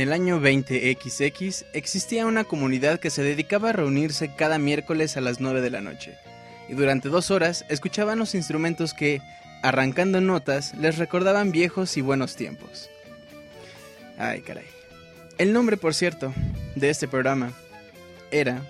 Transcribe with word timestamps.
En 0.00 0.08
el 0.08 0.14
año 0.14 0.40
20XX 0.40 1.66
existía 1.74 2.24
una 2.24 2.44
comunidad 2.44 3.00
que 3.00 3.10
se 3.10 3.22
dedicaba 3.22 3.68
a 3.68 3.72
reunirse 3.74 4.34
cada 4.34 4.56
miércoles 4.56 5.18
a 5.18 5.20
las 5.20 5.40
9 5.40 5.60
de 5.60 5.68
la 5.68 5.82
noche. 5.82 6.16
Y 6.70 6.72
durante 6.72 7.10
dos 7.10 7.30
horas 7.30 7.66
escuchaban 7.68 8.18
los 8.18 8.34
instrumentos 8.34 8.94
que, 8.94 9.20
arrancando 9.62 10.22
notas, 10.22 10.72
les 10.76 10.96
recordaban 10.96 11.52
viejos 11.52 11.98
y 11.98 12.00
buenos 12.00 12.34
tiempos. 12.34 12.88
Ay, 14.16 14.40
caray. 14.40 14.64
El 15.36 15.52
nombre, 15.52 15.76
por 15.76 15.92
cierto, 15.92 16.32
de 16.76 16.88
este 16.88 17.06
programa 17.06 17.52
era 18.30 18.62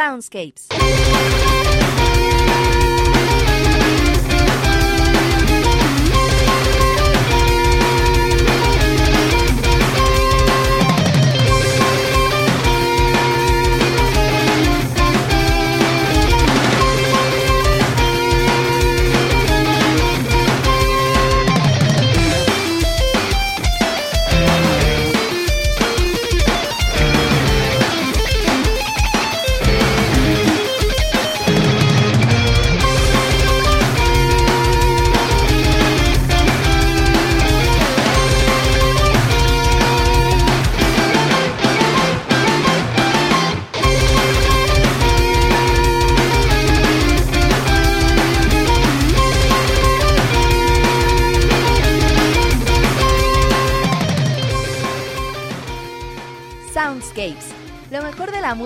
Soundscapes. 0.00 1.59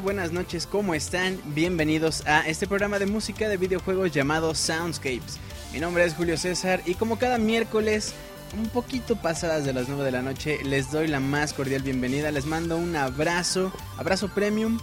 Buenas 0.00 0.32
noches, 0.32 0.66
¿cómo 0.66 0.94
están? 0.94 1.38
Bienvenidos 1.54 2.26
a 2.26 2.48
este 2.48 2.66
programa 2.66 2.98
de 2.98 3.04
música 3.04 3.46
de 3.48 3.58
videojuegos 3.58 4.10
llamado 4.10 4.54
Soundscapes. 4.54 5.38
Mi 5.70 5.80
nombre 5.80 6.04
es 6.04 6.14
Julio 6.14 6.38
César 6.38 6.80
y 6.86 6.94
como 6.94 7.18
cada 7.18 7.36
miércoles, 7.36 8.14
un 8.56 8.70
poquito 8.70 9.16
pasadas 9.16 9.66
de 9.66 9.74
las 9.74 9.88
9 9.88 10.02
de 10.04 10.10
la 10.10 10.22
noche, 10.22 10.58
les 10.64 10.90
doy 10.90 11.08
la 11.08 11.20
más 11.20 11.52
cordial 11.52 11.82
bienvenida. 11.82 12.30
Les 12.30 12.46
mando 12.46 12.78
un 12.78 12.96
abrazo, 12.96 13.70
abrazo 13.98 14.28
premium. 14.28 14.78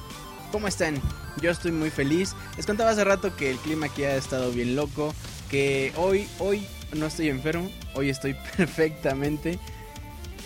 ¿Cómo 0.52 0.68
están? 0.68 1.02
Yo 1.42 1.50
estoy 1.50 1.72
muy 1.72 1.90
feliz. 1.90 2.36
Les 2.56 2.68
contaba 2.68 2.92
hace 2.92 3.04
rato 3.04 3.36
que 3.36 3.50
el 3.50 3.58
clima 3.58 3.88
aquí 3.88 4.04
ha 4.04 4.16
estado 4.16 4.52
bien 4.52 4.76
loco, 4.76 5.16
que 5.50 5.92
hoy, 5.96 6.28
hoy 6.38 6.68
no 6.96 7.08
estoy 7.08 7.30
enfermo, 7.30 7.72
hoy 7.96 8.10
estoy 8.10 8.36
perfectamente. 8.58 9.58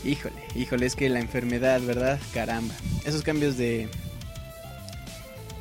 Híjole, 0.06 0.42
híjole, 0.56 0.86
es 0.86 0.95
que 0.95 1.09
la 1.09 1.19
enfermedad, 1.19 1.81
¿verdad? 1.81 2.18
Caramba. 2.33 2.74
Esos 3.06 3.24
cambios 3.24 3.57
de, 3.57 3.89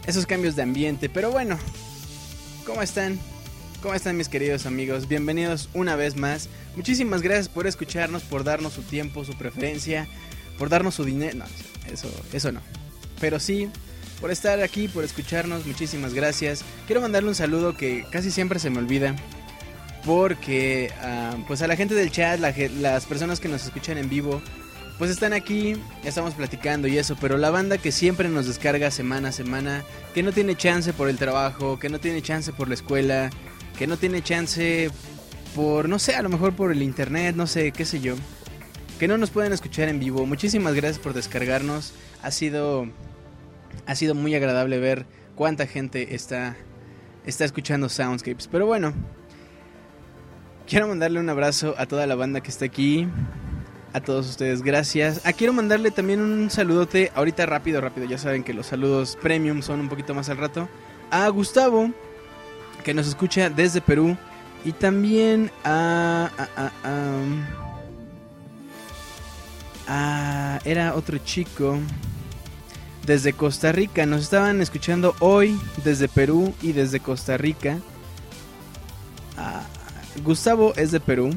esos 0.06 0.26
cambios 0.26 0.56
de 0.56 0.62
ambiente. 0.62 1.08
Pero 1.08 1.30
bueno, 1.30 1.58
¿cómo 2.66 2.82
están? 2.82 3.18
¿Cómo 3.82 3.94
están 3.94 4.16
mis 4.16 4.28
queridos 4.28 4.66
amigos? 4.66 5.08
Bienvenidos 5.08 5.68
una 5.74 5.96
vez 5.96 6.16
más. 6.16 6.48
Muchísimas 6.76 7.22
gracias 7.22 7.48
por 7.48 7.66
escucharnos, 7.66 8.22
por 8.22 8.44
darnos 8.44 8.72
su 8.72 8.82
tiempo, 8.82 9.24
su 9.24 9.34
preferencia, 9.34 10.06
por 10.58 10.68
darnos 10.68 10.94
su 10.94 11.04
dinero. 11.04 11.38
No, 11.38 11.44
eso, 11.92 12.08
eso 12.32 12.52
no. 12.52 12.60
Pero 13.20 13.40
sí, 13.40 13.68
por 14.20 14.30
estar 14.30 14.60
aquí, 14.60 14.86
por 14.86 15.02
escucharnos, 15.02 15.66
muchísimas 15.66 16.14
gracias. 16.14 16.64
Quiero 16.86 17.00
mandarle 17.00 17.28
un 17.28 17.34
saludo 17.34 17.76
que 17.76 18.04
casi 18.10 18.30
siempre 18.30 18.60
se 18.60 18.70
me 18.70 18.78
olvida. 18.78 19.16
Porque 20.04 20.92
ah, 21.00 21.36
pues 21.46 21.62
a 21.62 21.66
la 21.66 21.76
gente 21.76 21.94
del 21.94 22.10
chat, 22.10 22.40
las 22.40 23.06
personas 23.06 23.40
que 23.40 23.48
nos 23.48 23.64
escuchan 23.64 23.98
en 23.98 24.08
vivo, 24.08 24.40
pues 25.02 25.10
están 25.10 25.32
aquí, 25.32 25.74
estamos 26.04 26.34
platicando 26.34 26.86
y 26.86 26.96
eso, 26.96 27.16
pero 27.20 27.36
la 27.36 27.50
banda 27.50 27.76
que 27.76 27.90
siempre 27.90 28.28
nos 28.28 28.46
descarga 28.46 28.88
semana 28.92 29.30
a 29.30 29.32
semana, 29.32 29.82
que 30.14 30.22
no 30.22 30.30
tiene 30.30 30.54
chance 30.54 30.92
por 30.92 31.08
el 31.08 31.16
trabajo, 31.18 31.76
que 31.76 31.88
no 31.88 31.98
tiene 31.98 32.22
chance 32.22 32.52
por 32.52 32.68
la 32.68 32.74
escuela, 32.74 33.28
que 33.76 33.88
no 33.88 33.96
tiene 33.96 34.22
chance 34.22 34.92
por, 35.56 35.88
no 35.88 35.98
sé, 35.98 36.14
a 36.14 36.22
lo 36.22 36.28
mejor 36.28 36.54
por 36.54 36.70
el 36.70 36.84
internet, 36.84 37.34
no 37.34 37.48
sé, 37.48 37.72
qué 37.72 37.84
sé 37.84 37.98
yo, 37.98 38.14
que 39.00 39.08
no 39.08 39.18
nos 39.18 39.30
pueden 39.30 39.52
escuchar 39.52 39.88
en 39.88 39.98
vivo. 39.98 40.24
Muchísimas 40.24 40.72
gracias 40.74 41.00
por 41.00 41.14
descargarnos, 41.14 41.94
ha 42.22 42.30
sido, 42.30 42.86
ha 43.86 43.96
sido 43.96 44.14
muy 44.14 44.36
agradable 44.36 44.78
ver 44.78 45.04
cuánta 45.34 45.66
gente 45.66 46.14
está, 46.14 46.56
está 47.26 47.44
escuchando 47.44 47.88
Soundscapes, 47.88 48.46
pero 48.46 48.66
bueno. 48.66 48.94
Quiero 50.68 50.86
mandarle 50.86 51.18
un 51.18 51.28
abrazo 51.28 51.74
a 51.76 51.86
toda 51.86 52.06
la 52.06 52.14
banda 52.14 52.40
que 52.40 52.52
está 52.52 52.66
aquí, 52.66 53.08
a 53.92 54.00
todos 54.00 54.28
ustedes, 54.28 54.62
gracias. 54.62 55.20
Ah, 55.24 55.32
quiero 55.32 55.52
mandarle 55.52 55.90
también 55.90 56.20
un 56.20 56.50
saludote, 56.50 57.12
ahorita 57.14 57.46
rápido, 57.46 57.80
rápido, 57.80 58.06
ya 58.06 58.18
saben 58.18 58.44
que 58.44 58.54
los 58.54 58.66
saludos 58.66 59.18
premium 59.20 59.62
son 59.62 59.80
un 59.80 59.88
poquito 59.88 60.14
más 60.14 60.28
al 60.28 60.38
rato. 60.38 60.68
A 61.10 61.28
Gustavo, 61.28 61.90
que 62.84 62.94
nos 62.94 63.06
escucha 63.06 63.50
desde 63.50 63.80
Perú. 63.80 64.16
Y 64.64 64.72
también 64.72 65.50
a... 65.64 66.30
a, 69.88 70.60
era 70.64 70.94
otro 70.94 71.18
chico 71.18 71.78
desde 73.04 73.32
Costa 73.32 73.72
Rica. 73.72 74.06
Nos 74.06 74.22
estaban 74.22 74.60
escuchando 74.62 75.14
hoy 75.18 75.58
desde 75.84 76.08
Perú 76.08 76.54
y 76.62 76.72
desde 76.72 77.00
Costa 77.00 77.36
Rica. 77.36 77.78
Gustavo 80.24 80.72
es 80.76 80.92
de 80.92 81.00
Perú. 81.00 81.34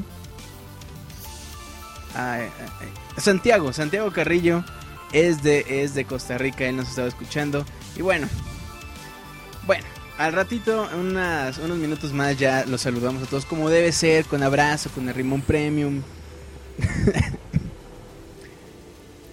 Santiago, 3.16 3.72
Santiago 3.72 4.10
Carrillo 4.12 4.64
es 5.12 5.42
de, 5.42 5.82
es 5.82 5.94
de 5.94 6.04
Costa 6.04 6.38
Rica, 6.38 6.64
él 6.66 6.76
nos 6.76 6.88
estaba 6.88 7.08
escuchando. 7.08 7.64
Y 7.96 8.02
bueno, 8.02 8.28
bueno, 9.66 9.84
al 10.18 10.32
ratito, 10.32 10.88
unas, 10.98 11.58
unos 11.58 11.78
minutos 11.78 12.12
más 12.12 12.38
ya 12.38 12.64
los 12.66 12.80
saludamos 12.80 13.22
a 13.22 13.26
todos 13.26 13.44
como 13.44 13.68
debe 13.68 13.92
ser, 13.92 14.24
con 14.24 14.42
abrazo, 14.42 14.90
con 14.94 15.08
el 15.08 15.14
Rimón 15.14 15.42
Premium. 15.42 16.02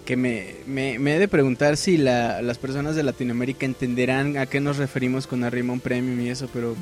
que 0.05 0.17
me, 0.17 0.55
me, 0.65 1.15
he 1.15 1.19
de 1.19 1.27
preguntar 1.27 1.77
si 1.77 1.97
las 1.97 2.57
personas 2.57 2.95
de 2.95 3.03
Latinoamérica 3.03 3.65
entenderán 3.65 4.37
a 4.37 4.45
qué 4.45 4.59
nos 4.59 4.77
referimos 4.77 5.27
con 5.27 5.43
el 5.43 5.51
Rimón 5.51 5.79
Premium 5.79 6.19
y 6.19 6.29
eso, 6.29 6.49
pero, 6.53 6.75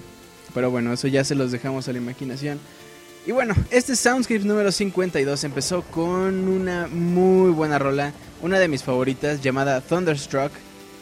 pero 0.54 0.72
bueno, 0.72 0.92
eso 0.94 1.08
ya 1.08 1.24
se 1.24 1.36
los 1.36 1.52
dejamos 1.52 1.88
a 1.88 1.92
la 1.92 2.00
imaginación. 2.00 2.60
Y 3.24 3.32
bueno, 3.32 3.54
este 3.70 3.96
Soundscapes 3.96 4.46
número 4.46 4.72
52 4.72 5.44
empezó 5.44 5.84
con 5.84 6.48
una 6.48 6.88
muy 6.88 7.52
buena 7.52 7.78
rola, 7.78 8.14
una 8.42 8.58
de 8.58 8.68
mis 8.68 8.82
favoritas 8.82 9.42
llamada 9.44 9.80
Thunderstruck, 9.80 10.52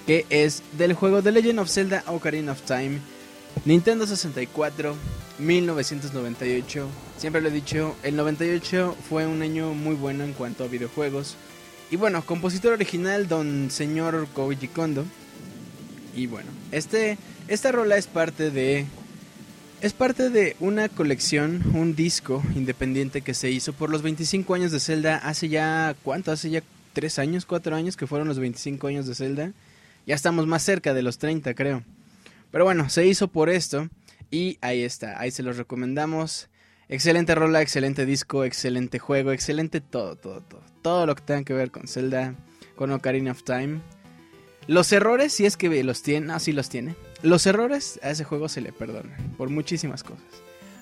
que 0.06 0.26
es 0.30 0.62
del 0.78 0.94
juego 0.94 1.24
The 1.24 1.32
Legend 1.32 1.60
of 1.60 1.70
Zelda 1.70 2.04
Ocarina 2.08 2.52
of 2.52 2.62
Time, 2.64 3.00
Nintendo 3.64 4.06
64, 4.06 4.96
1998. 5.38 6.88
Siempre 7.18 7.42
lo 7.42 7.48
he 7.48 7.52
dicho, 7.52 7.96
el 8.04 8.18
98 8.18 8.98
fue 9.08 9.26
un 9.26 9.42
año 9.42 9.74
muy 9.74 9.96
bueno 9.96 10.26
en 10.26 10.34
cuanto 10.34 10.66
a 10.66 10.68
videojuegos. 10.68 11.38
Y 11.90 11.96
bueno, 11.96 12.22
compositor 12.26 12.74
original 12.74 13.30
don 13.30 13.72
señor 13.72 14.28
Koji 14.34 14.68
Kondo. 14.68 15.06
Y 16.14 16.28
bueno, 16.28 16.50
este 16.72 17.18
esta 17.48 17.72
rola 17.72 17.98
es 17.98 18.08
parte 18.08 18.52
de 18.52 18.86
es 19.82 19.94
parte 19.94 20.30
de 20.30 20.56
una 20.60 20.90
colección, 20.90 21.64
un 21.74 21.96
disco 21.96 22.44
independiente 22.56 23.22
que 23.22 23.34
se 23.34 23.50
hizo 23.50 23.72
por 23.72 23.90
los 23.90 24.02
25 24.02 24.54
años 24.54 24.72
de 24.72 24.80
Zelda 24.80 25.18
hace 25.18 25.48
ya, 25.48 25.96
¿cuánto? 26.04 26.32
Hace 26.32 26.50
ya 26.50 26.64
3 26.94 27.20
años, 27.20 27.46
4 27.46 27.76
años 27.76 27.96
que 27.96 28.08
fueron 28.08 28.28
los 28.28 28.40
25 28.40 28.88
años 28.88 29.08
de 29.08 29.16
Zelda. 29.16 29.54
Ya 30.06 30.16
estamos 30.16 30.48
más 30.48 30.64
cerca 30.64 30.94
de 30.94 31.02
los 31.02 31.18
30, 31.18 31.54
creo. 31.54 31.84
Pero 32.52 32.66
bueno, 32.66 32.90
se 32.90 33.06
hizo 33.06 33.30
por 33.30 33.50
esto 33.50 33.90
y 34.30 34.58
ahí 34.62 34.84
está, 34.84 35.20
ahí 35.20 35.32
se 35.32 35.44
los 35.44 35.58
recomendamos. 35.58 36.50
Excelente 36.90 37.36
rola, 37.36 37.62
excelente 37.62 38.06
disco, 38.06 38.44
excelente 38.44 39.00
juego, 39.00 39.32
excelente 39.32 39.80
todo, 39.80 40.16
todo, 40.18 40.42
todo. 40.42 40.62
Todo 40.82 41.06
lo 41.06 41.16
que 41.16 41.22
tenga 41.22 41.44
que 41.44 41.54
ver 41.54 41.72
con 41.72 41.88
Zelda, 41.88 42.36
con 42.76 42.92
Ocarina 42.92 43.32
of 43.32 43.44
Time. 43.44 43.80
Los 44.68 44.92
errores, 44.92 45.32
si 45.32 45.46
es 45.46 45.56
que 45.56 45.84
los 45.84 46.02
tiene, 46.02 46.28
no, 46.28 46.40
sí 46.40 46.52
los 46.52 46.68
tiene. 46.68 46.96
Los 47.22 47.46
errores 47.46 48.00
a 48.02 48.12
ese 48.12 48.24
juego 48.24 48.48
se 48.48 48.62
le 48.62 48.72
perdonan 48.72 49.34
por 49.38 49.50
muchísimas 49.50 50.04
cosas. 50.04 50.24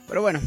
Pero 0.08 0.22
bueno, 0.22 0.40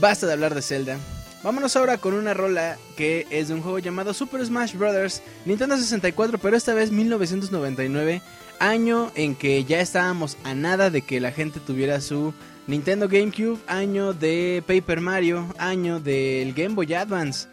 basta 0.00 0.26
de 0.26 0.32
hablar 0.32 0.54
de 0.54 0.62
Zelda. 0.62 0.98
Vámonos 1.44 1.76
ahora 1.76 1.98
con 1.98 2.14
una 2.14 2.34
rola 2.34 2.76
que 2.96 3.26
es 3.30 3.46
de 3.46 3.54
un 3.54 3.62
juego 3.62 3.78
llamado 3.78 4.12
Super 4.12 4.44
Smash 4.44 4.74
Bros. 4.74 5.22
Nintendo 5.44 5.76
64, 5.76 6.38
pero 6.38 6.56
esta 6.56 6.74
vez 6.74 6.90
1999, 6.90 8.22
año 8.58 9.12
en 9.14 9.36
que 9.36 9.62
ya 9.64 9.80
estábamos 9.80 10.36
a 10.42 10.54
nada 10.54 10.90
de 10.90 11.02
que 11.02 11.20
la 11.20 11.30
gente 11.30 11.60
tuviera 11.60 12.00
su 12.00 12.34
Nintendo 12.66 13.08
GameCube, 13.08 13.60
año 13.68 14.12
de 14.14 14.64
Paper 14.66 15.00
Mario, 15.00 15.46
año 15.58 16.00
del 16.00 16.54
Game 16.54 16.74
Boy 16.74 16.92
Advance, 16.92 17.46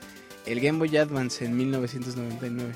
el 0.48 0.60
Game 0.60 0.80
Boy 0.80 0.98
Advance 0.98 1.46
en 1.46 1.56
1999. 1.56 2.74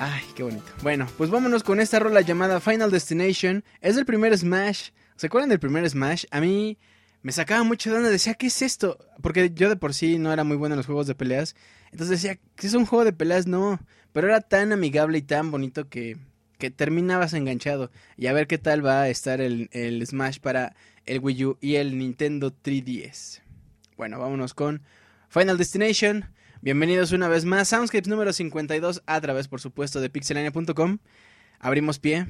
Ay, 0.00 0.22
qué 0.36 0.44
bonito. 0.44 0.64
Bueno, 0.82 1.08
pues 1.16 1.28
vámonos 1.28 1.64
con 1.64 1.80
esta 1.80 1.98
rola 1.98 2.20
llamada 2.20 2.60
Final 2.60 2.92
Destination. 2.92 3.64
Es 3.80 3.96
el 3.96 4.06
primer 4.06 4.36
Smash. 4.38 4.90
¿Se 5.16 5.26
acuerdan 5.26 5.48
del 5.48 5.58
primer 5.58 5.90
Smash? 5.90 6.24
A 6.30 6.40
mí 6.40 6.78
me 7.22 7.32
sacaba 7.32 7.64
mucho 7.64 7.90
de 7.90 7.96
onda. 7.96 8.08
Decía, 8.08 8.34
¿qué 8.34 8.46
es 8.46 8.62
esto? 8.62 8.96
Porque 9.20 9.50
yo 9.52 9.68
de 9.68 9.74
por 9.74 9.94
sí 9.94 10.18
no 10.18 10.32
era 10.32 10.44
muy 10.44 10.56
bueno 10.56 10.74
en 10.74 10.76
los 10.76 10.86
juegos 10.86 11.08
de 11.08 11.16
peleas. 11.16 11.56
Entonces 11.90 12.22
decía, 12.22 12.38
¿qué 12.54 12.68
es 12.68 12.74
un 12.74 12.86
juego 12.86 13.04
de 13.04 13.12
peleas? 13.12 13.48
No. 13.48 13.80
Pero 14.12 14.28
era 14.28 14.40
tan 14.40 14.72
amigable 14.72 15.18
y 15.18 15.22
tan 15.22 15.50
bonito 15.50 15.88
que, 15.88 16.16
que 16.58 16.70
terminabas 16.70 17.34
enganchado. 17.34 17.90
Y 18.16 18.28
a 18.28 18.32
ver 18.32 18.46
qué 18.46 18.58
tal 18.58 18.86
va 18.86 19.02
a 19.02 19.08
estar 19.08 19.40
el, 19.40 19.68
el 19.72 20.06
Smash 20.06 20.38
para 20.38 20.76
el 21.06 21.18
Wii 21.18 21.44
U 21.44 21.58
y 21.60 21.74
el 21.74 21.98
Nintendo 21.98 22.54
3DS. 22.54 23.40
Bueno, 23.96 24.20
vámonos 24.20 24.54
con 24.54 24.80
Final 25.28 25.58
Destination. 25.58 26.26
Bienvenidos 26.60 27.12
una 27.12 27.28
vez 27.28 27.44
más, 27.44 27.68
Soundscapes 27.68 28.08
número 28.08 28.32
52, 28.32 29.04
a 29.06 29.20
través, 29.20 29.46
por 29.46 29.60
supuesto, 29.60 30.00
de 30.00 30.10
pixelania.com. 30.10 30.98
Abrimos 31.60 32.00
pie. 32.00 32.26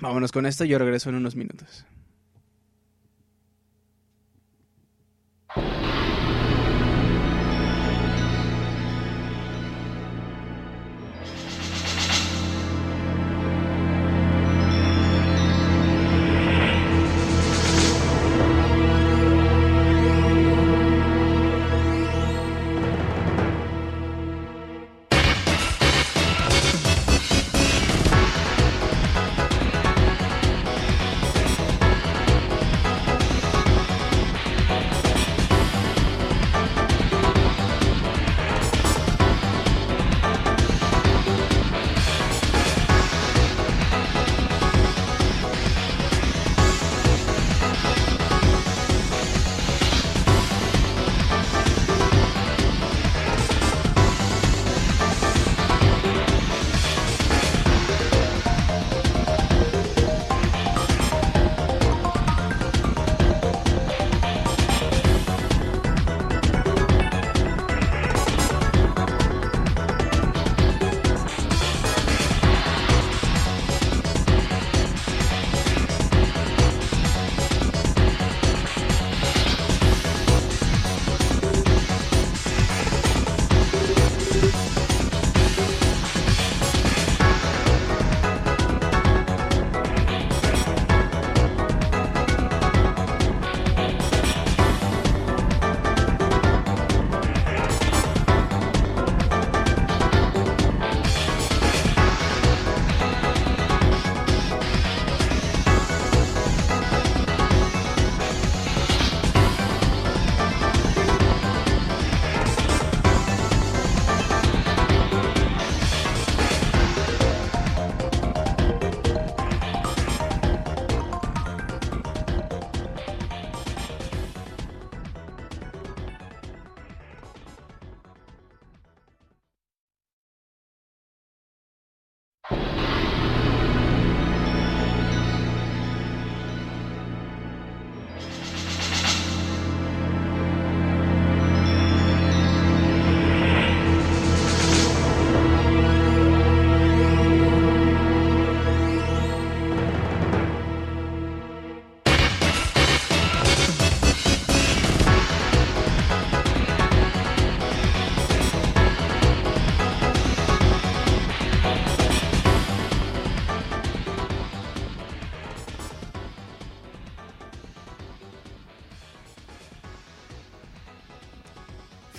Vámonos 0.00 0.30
con 0.30 0.46
esto, 0.46 0.64
yo 0.64 0.78
regreso 0.78 1.10
en 1.10 1.16
unos 1.16 1.34
minutos. 1.34 1.84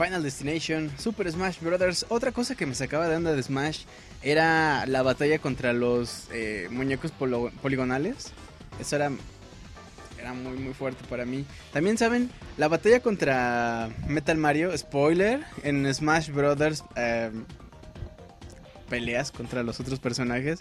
Final 0.04 0.22
Destination, 0.22 0.92
Super 0.98 1.32
Smash 1.32 1.60
Brothers. 1.62 2.06
Otra 2.10 2.32
cosa 2.32 2.56
que 2.56 2.66
me 2.66 2.76
sacaba 2.76 3.08
de 3.08 3.16
onda 3.16 3.34
de 3.34 3.42
Smash 3.42 3.84
era 4.22 4.86
la 4.86 5.02
batalla 5.02 5.40
contra 5.40 5.72
los 5.72 6.28
eh, 6.32 6.68
muñecos 6.72 7.12
poligonales. 7.12 8.34
Eso 8.80 8.98
era, 8.98 9.12
era 10.20 10.34
muy, 10.34 10.58
muy 10.58 10.74
fuerte 10.74 11.06
para 11.10 11.26
mí. 11.26 11.46
También, 11.72 11.98
¿saben? 11.98 12.30
La 12.58 12.68
batalla 12.68 13.00
contra 13.00 13.92
Metal 14.08 14.38
Mario, 14.38 14.78
spoiler, 14.78 15.46
en 15.64 15.94
Smash 15.94 16.32
Brothers, 16.32 16.84
em, 16.96 17.46
peleas 18.90 19.32
contra 19.32 19.64
los 19.64 19.80
otros 19.80 20.00
personajes. 20.00 20.60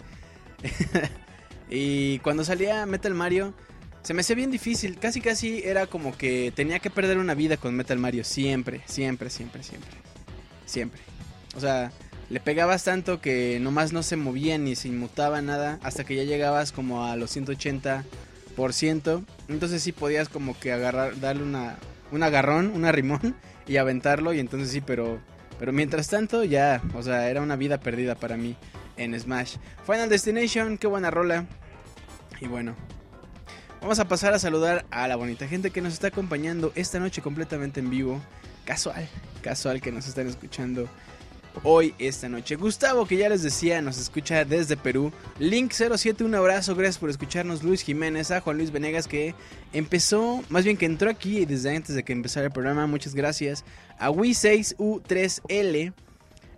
y 1.69 2.19
cuando 2.19 2.45
salía 2.45 2.85
Metal 2.85 3.13
Mario 3.13 3.53
se 4.03 4.13
me 4.13 4.21
hacía 4.21 4.35
bien 4.35 4.51
difícil. 4.51 4.99
Casi, 4.99 5.21
casi 5.21 5.63
era 5.63 5.87
como 5.87 6.15
que 6.15 6.51
tenía 6.55 6.79
que 6.79 6.89
perder 6.89 7.17
una 7.17 7.33
vida 7.33 7.57
con 7.57 7.73
Metal 7.73 7.97
Mario. 7.97 8.25
Siempre, 8.25 8.81
siempre, 8.85 9.29
siempre, 9.29 9.63
siempre. 9.63 9.91
Siempre. 10.65 11.01
O 11.55 11.61
sea, 11.61 11.91
le 12.29 12.39
pegabas 12.41 12.83
tanto 12.83 13.21
que 13.21 13.59
nomás 13.61 13.93
no 13.93 14.03
se 14.03 14.17
movía 14.17 14.57
ni 14.57 14.75
se 14.75 14.89
inmutaba 14.89 15.41
nada. 15.41 15.79
Hasta 15.83 16.03
que 16.03 16.15
ya 16.15 16.23
llegabas 16.23 16.73
como 16.73 17.05
a 17.05 17.15
los 17.15 17.35
180%. 17.35 19.25
Entonces 19.47 19.81
sí 19.81 19.93
podías 19.93 20.27
como 20.27 20.59
que 20.59 20.73
agarrar, 20.73 21.17
darle 21.21 21.43
una, 21.43 21.77
un 22.11 22.23
agarrón, 22.23 22.71
un 22.75 22.83
arrimón 22.83 23.35
y 23.67 23.77
aventarlo. 23.77 24.33
Y 24.33 24.39
entonces 24.41 24.69
sí, 24.69 24.81
pero, 24.81 25.21
pero 25.59 25.71
mientras 25.71 26.09
tanto 26.09 26.43
ya, 26.43 26.81
o 26.93 27.01
sea, 27.03 27.29
era 27.29 27.41
una 27.41 27.55
vida 27.55 27.79
perdida 27.79 28.15
para 28.15 28.35
mí 28.35 28.57
en 28.97 29.17
Smash. 29.17 29.55
Final 29.85 30.09
Destination, 30.09 30.77
qué 30.77 30.87
buena 30.87 31.09
rola. 31.09 31.45
Y 32.41 32.47
bueno, 32.47 32.75
Vamos 33.83 33.99
a 33.99 34.07
pasar 34.07 34.33
a 34.33 34.39
saludar 34.39 34.85
a 34.91 35.09
la 35.09 35.17
bonita 35.17 35.45
gente 35.45 35.69
que 35.69 35.81
nos 35.81 35.91
está 35.91 36.07
acompañando 36.07 36.71
esta 36.73 37.01
noche 37.01 37.21
completamente 37.21 37.81
en 37.81 37.89
vivo. 37.89 38.21
Casual, 38.63 39.09
casual 39.41 39.81
que 39.81 39.91
nos 39.91 40.07
están 40.07 40.25
escuchando 40.25 40.87
hoy, 41.63 41.93
esta 41.99 42.29
noche. 42.29 42.55
Gustavo, 42.55 43.05
que 43.05 43.17
ya 43.17 43.27
les 43.27 43.43
decía, 43.43 43.81
nos 43.81 43.97
escucha 43.97 44.45
desde 44.45 44.77
Perú. 44.77 45.11
Link07, 45.37 46.21
un 46.23 46.33
abrazo, 46.33 46.75
gracias 46.75 46.97
por 46.97 47.09
escucharnos. 47.09 47.61
Luis 47.61 47.81
Jiménez, 47.81 48.31
a 48.31 48.39
Juan 48.39 48.55
Luis 48.55 48.71
Venegas, 48.71 49.05
que 49.05 49.35
empezó, 49.73 50.41
más 50.47 50.63
bien 50.63 50.77
que 50.77 50.85
entró 50.85 51.09
aquí 51.09 51.43
desde 51.43 51.75
antes 51.75 51.93
de 51.93 52.03
que 52.03 52.13
empezara 52.13 52.45
el 52.45 52.53
programa. 52.53 52.87
Muchas 52.87 53.13
gracias. 53.13 53.65
A 53.99 54.09
Wii6U3L. 54.11 55.93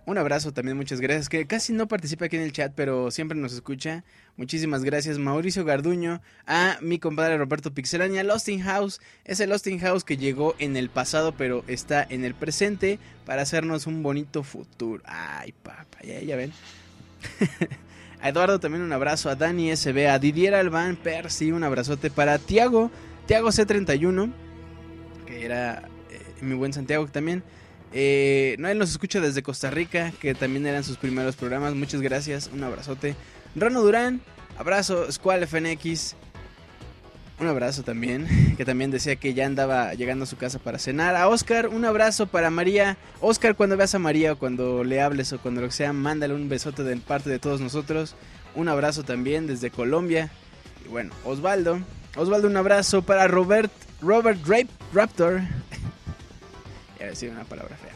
Un 0.06 0.18
abrazo 0.18 0.52
también, 0.52 0.76
muchas 0.76 1.00
gracias. 1.00 1.28
Que 1.28 1.46
casi 1.48 1.72
no 1.72 1.88
participa 1.88 2.26
aquí 2.26 2.36
en 2.36 2.42
el 2.42 2.52
chat, 2.52 2.72
pero 2.76 3.10
siempre 3.10 3.36
nos 3.36 3.52
escucha. 3.52 4.04
Muchísimas 4.36 4.84
gracias, 4.84 5.18
Mauricio 5.18 5.64
Garduño. 5.64 6.22
A 6.46 6.78
mi 6.80 7.00
compadre 7.00 7.36
Roberto 7.36 7.74
Pixelania. 7.74 8.22
Losting 8.22 8.62
House. 8.62 9.00
Es 9.24 9.40
el 9.40 9.50
Losting 9.50 9.80
House 9.80 10.04
que 10.04 10.16
llegó 10.16 10.54
en 10.60 10.76
el 10.76 10.90
pasado, 10.90 11.32
pero 11.32 11.64
está 11.66 12.06
en 12.08 12.24
el 12.24 12.34
presente 12.34 13.00
para 13.24 13.42
hacernos 13.42 13.88
un 13.88 14.04
bonito 14.04 14.44
futuro. 14.44 15.02
Ay, 15.06 15.52
papá, 15.64 15.98
ya, 16.04 16.36
ven. 16.36 16.52
a 18.20 18.28
Eduardo 18.28 18.60
también 18.60 18.84
un 18.84 18.92
abrazo. 18.92 19.28
A 19.28 19.34
Dani 19.34 19.74
SB. 19.74 20.08
A 20.08 20.20
Didier 20.20 20.54
Alban 20.54 20.94
Percy, 20.94 21.50
un 21.50 21.64
abrazote. 21.64 22.10
Para 22.10 22.38
Tiago. 22.38 22.92
Tiago 23.26 23.48
C31. 23.48 24.32
Que 25.26 25.44
era 25.44 25.82
eh, 26.10 26.20
mi 26.42 26.54
buen 26.54 26.72
Santiago 26.72 27.08
también. 27.08 27.42
Eh, 27.92 28.56
Noel 28.58 28.78
nos 28.78 28.90
escucha 28.90 29.20
desde 29.20 29.42
Costa 29.42 29.70
Rica, 29.70 30.12
que 30.20 30.34
también 30.34 30.66
eran 30.66 30.84
sus 30.84 30.96
primeros 30.96 31.36
programas. 31.36 31.74
Muchas 31.74 32.00
gracias, 32.00 32.50
un 32.52 32.62
abrazote. 32.62 33.16
Rano 33.54 33.82
Durán, 33.82 34.20
abrazo. 34.58 35.10
Squall 35.10 35.46
FNX, 35.46 36.14
un 37.38 37.48
abrazo 37.48 37.82
también, 37.82 38.26
que 38.56 38.64
también 38.64 38.90
decía 38.90 39.16
que 39.16 39.34
ya 39.34 39.44
andaba 39.44 39.92
llegando 39.94 40.24
a 40.24 40.26
su 40.26 40.36
casa 40.36 40.58
para 40.58 40.78
cenar. 40.78 41.16
A 41.16 41.28
Oscar, 41.28 41.68
un 41.68 41.84
abrazo 41.84 42.26
para 42.26 42.50
María. 42.50 42.96
Oscar, 43.20 43.54
cuando 43.56 43.76
veas 43.76 43.94
a 43.94 43.98
María 43.98 44.32
o 44.32 44.38
cuando 44.38 44.84
le 44.84 45.02
hables 45.02 45.32
o 45.32 45.38
cuando 45.38 45.60
lo 45.60 45.70
sea, 45.70 45.92
mándale 45.92 46.34
un 46.34 46.48
besote 46.48 46.82
de 46.82 46.96
parte 46.96 47.28
de 47.28 47.38
todos 47.38 47.60
nosotros. 47.60 48.14
Un 48.54 48.68
abrazo 48.68 49.04
también 49.04 49.46
desde 49.46 49.70
Colombia. 49.70 50.30
Y 50.84 50.88
bueno, 50.88 51.12
Osvaldo. 51.24 51.80
Osvaldo, 52.16 52.48
un 52.48 52.56
abrazo 52.56 53.02
para 53.02 53.28
Robert, 53.28 53.70
Robert 54.00 54.40
Rape 54.46 54.68
Raptor. 54.94 55.42
Decir 57.08 57.30
una 57.30 57.44
palabra 57.44 57.76
fea. 57.76 57.92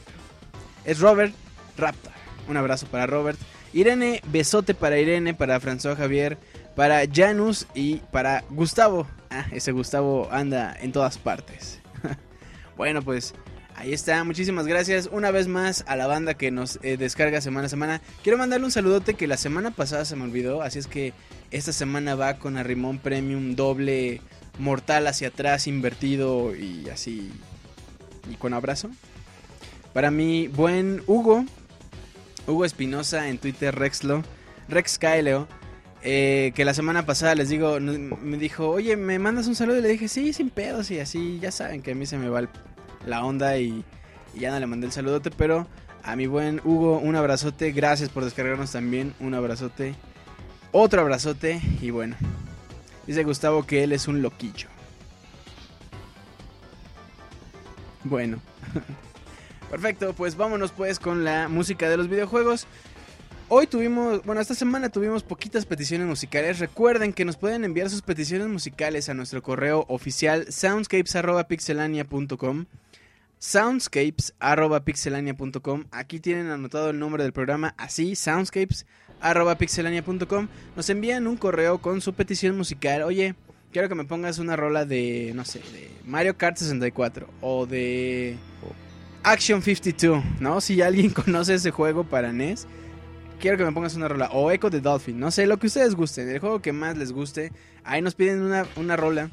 Es 0.84 1.00
Robert 1.00 1.34
Raptor. 1.76 2.12
Un 2.48 2.56
abrazo 2.56 2.86
para 2.86 3.06
Robert. 3.06 3.38
Irene, 3.72 4.20
besote 4.26 4.74
para 4.74 4.98
Irene, 4.98 5.34
para 5.34 5.60
François 5.60 5.96
Javier, 5.96 6.38
para 6.74 7.02
Janus 7.12 7.66
y 7.74 7.96
para 8.10 8.44
Gustavo. 8.50 9.06
Ah, 9.30 9.46
ese 9.52 9.72
Gustavo 9.72 10.28
anda 10.32 10.76
en 10.80 10.92
todas 10.92 11.18
partes. 11.18 11.80
bueno, 12.76 13.02
pues 13.02 13.34
ahí 13.76 13.92
está. 13.92 14.24
Muchísimas 14.24 14.66
gracias 14.66 15.08
una 15.12 15.30
vez 15.30 15.46
más 15.46 15.84
a 15.86 15.94
la 15.94 16.08
banda 16.08 16.34
que 16.34 16.50
nos 16.50 16.80
eh, 16.82 16.96
descarga 16.96 17.40
semana 17.40 17.66
a 17.66 17.70
semana. 17.70 18.00
Quiero 18.22 18.38
mandarle 18.38 18.66
un 18.66 18.72
saludote 18.72 19.14
que 19.14 19.28
la 19.28 19.36
semana 19.36 19.70
pasada 19.70 20.04
se 20.04 20.16
me 20.16 20.24
olvidó. 20.24 20.62
Así 20.62 20.80
es 20.80 20.88
que 20.88 21.12
esta 21.52 21.72
semana 21.72 22.16
va 22.16 22.38
con 22.38 22.56
Arrimón 22.56 22.98
Premium 22.98 23.54
doble 23.54 24.20
mortal 24.58 25.06
hacia 25.06 25.28
atrás, 25.28 25.68
invertido 25.68 26.56
y 26.56 26.88
así 26.90 27.30
y 28.28 28.34
con 28.34 28.54
abrazo. 28.54 28.90
Para 29.92 30.10
mi 30.10 30.48
buen 30.48 31.02
Hugo, 31.06 31.44
Hugo 32.46 32.64
Espinosa 32.64 33.28
en 33.28 33.38
Twitter, 33.38 33.74
Rexlo, 33.74 34.22
Rex 34.68 34.98
eh, 36.02 36.52
que 36.54 36.64
la 36.64 36.72
semana 36.72 37.04
pasada 37.04 37.34
les 37.34 37.50
digo, 37.50 37.78
me 37.78 38.38
dijo, 38.38 38.70
oye, 38.70 38.96
¿me 38.96 39.18
mandas 39.18 39.46
un 39.48 39.54
saludo? 39.54 39.78
Y 39.78 39.82
le 39.82 39.88
dije, 39.88 40.08
sí, 40.08 40.32
sin 40.32 40.48
pedos 40.48 40.90
y 40.90 40.98
así, 40.98 41.38
ya 41.40 41.50
saben 41.50 41.82
que 41.82 41.92
a 41.92 41.94
mí 41.94 42.06
se 42.06 42.16
me 42.16 42.28
va 42.28 42.48
la 43.06 43.24
onda 43.24 43.58
y, 43.58 43.84
y, 44.34 44.40
ya 44.40 44.50
no 44.50 44.60
le 44.60 44.66
mandé 44.66 44.86
el 44.86 44.92
saludote, 44.92 45.30
pero 45.30 45.66
a 46.02 46.16
mi 46.16 46.26
buen 46.26 46.60
Hugo, 46.64 46.98
un 46.98 47.16
abrazote, 47.16 47.72
gracias 47.72 48.08
por 48.08 48.24
descargarnos 48.24 48.72
también, 48.72 49.14
un 49.20 49.34
abrazote, 49.34 49.94
otro 50.72 51.02
abrazote 51.02 51.60
y 51.82 51.90
bueno, 51.90 52.16
dice 53.06 53.22
Gustavo 53.24 53.66
que 53.66 53.82
él 53.82 53.92
es 53.92 54.08
un 54.08 54.22
loquillo. 54.22 54.68
Bueno. 58.04 58.40
Perfecto, 59.70 60.14
pues 60.14 60.36
vámonos 60.36 60.72
pues 60.72 60.98
con 60.98 61.22
la 61.22 61.48
música 61.48 61.88
de 61.88 61.96
los 61.96 62.08
videojuegos. 62.08 62.66
Hoy 63.52 63.66
tuvimos, 63.66 64.24
bueno, 64.24 64.40
esta 64.40 64.54
semana 64.54 64.90
tuvimos 64.90 65.24
poquitas 65.24 65.66
peticiones 65.66 66.06
musicales. 66.06 66.60
Recuerden 66.60 67.12
que 67.12 67.24
nos 67.24 67.36
pueden 67.36 67.64
enviar 67.64 67.90
sus 67.90 68.02
peticiones 68.02 68.46
musicales 68.46 69.08
a 69.08 69.14
nuestro 69.14 69.42
correo 69.42 69.86
oficial 69.88 70.46
soundscapes.pixelania.com. 70.52 72.66
Soundscapes.pixelania.com. 73.38 75.84
Aquí 75.90 76.20
tienen 76.20 76.50
anotado 76.50 76.90
el 76.90 77.00
nombre 77.00 77.24
del 77.24 77.32
programa, 77.32 77.74
así, 77.76 78.14
soundscapes.pixelania.com. 78.14 80.48
Nos 80.76 80.90
envían 80.90 81.26
un 81.26 81.36
correo 81.36 81.78
con 81.78 82.00
su 82.00 82.12
petición 82.12 82.56
musical. 82.56 83.02
Oye, 83.02 83.34
quiero 83.72 83.88
que 83.88 83.94
me 83.94 84.04
pongas 84.04 84.38
una 84.38 84.56
rola 84.56 84.84
de, 84.84 85.32
no 85.34 85.44
sé, 85.44 85.60
de 85.72 85.90
Mario 86.04 86.36
Kart 86.36 86.56
64 86.56 87.28
o 87.40 87.66
de 87.66 88.36
Action 89.22 89.62
52, 89.62 90.22
¿no? 90.40 90.60
Si 90.60 90.80
alguien 90.82 91.10
conoce 91.14 91.54
ese 91.54 91.70
juego 91.70 92.04
para 92.04 92.32
NES, 92.32 92.66
quiero 93.38 93.56
que 93.56 93.64
me 93.64 93.72
pongas 93.72 93.94
una 93.94 94.08
rola. 94.08 94.30
O 94.32 94.50
Echo 94.50 94.70
the 94.70 94.80
Dolphin, 94.80 95.18
no 95.18 95.30
sé, 95.30 95.46
lo 95.46 95.58
que 95.58 95.66
ustedes 95.66 95.94
gusten, 95.94 96.28
el 96.28 96.38
juego 96.38 96.60
que 96.60 96.72
más 96.72 96.96
les 96.96 97.12
guste. 97.12 97.52
Ahí 97.84 98.02
nos 98.02 98.14
piden 98.14 98.42
una, 98.42 98.66
una 98.76 98.96
rola. 98.96 99.30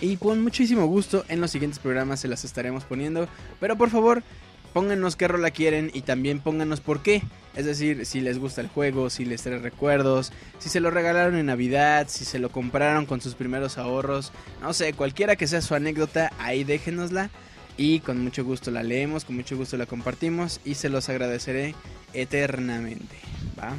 Y 0.00 0.16
con 0.16 0.42
muchísimo 0.42 0.86
gusto 0.86 1.24
en 1.28 1.42
los 1.42 1.50
siguientes 1.50 1.78
programas 1.78 2.20
se 2.20 2.28
las 2.28 2.44
estaremos 2.44 2.84
poniendo. 2.84 3.28
Pero 3.60 3.76
por 3.76 3.90
favor, 3.90 4.22
pónganos 4.72 5.16
qué 5.16 5.28
rola 5.28 5.50
quieren 5.50 5.90
y 5.92 6.02
también 6.02 6.40
pónganos 6.40 6.80
por 6.80 7.02
qué. 7.02 7.22
Es 7.54 7.64
decir, 7.64 8.06
si 8.06 8.20
les 8.20 8.38
gusta 8.38 8.60
el 8.60 8.68
juego, 8.68 9.10
si 9.10 9.24
les 9.24 9.42
trae 9.42 9.58
recuerdos, 9.58 10.32
si 10.58 10.68
se 10.68 10.80
lo 10.80 10.90
regalaron 10.90 11.36
en 11.36 11.46
Navidad, 11.46 12.06
si 12.08 12.24
se 12.24 12.38
lo 12.38 12.50
compraron 12.50 13.06
con 13.06 13.20
sus 13.20 13.34
primeros 13.34 13.76
ahorros, 13.76 14.32
no 14.60 14.72
sé, 14.72 14.92
cualquiera 14.92 15.36
que 15.36 15.48
sea 15.48 15.60
su 15.60 15.74
anécdota, 15.74 16.32
ahí 16.38 16.64
déjenosla 16.64 17.30
y 17.76 18.00
con 18.00 18.22
mucho 18.22 18.44
gusto 18.44 18.70
la 18.70 18.82
leemos, 18.82 19.24
con 19.24 19.36
mucho 19.36 19.56
gusto 19.56 19.76
la 19.76 19.86
compartimos 19.86 20.60
y 20.64 20.74
se 20.74 20.88
los 20.88 21.08
agradeceré 21.08 21.74
eternamente. 22.12 23.16
¿va? 23.58 23.74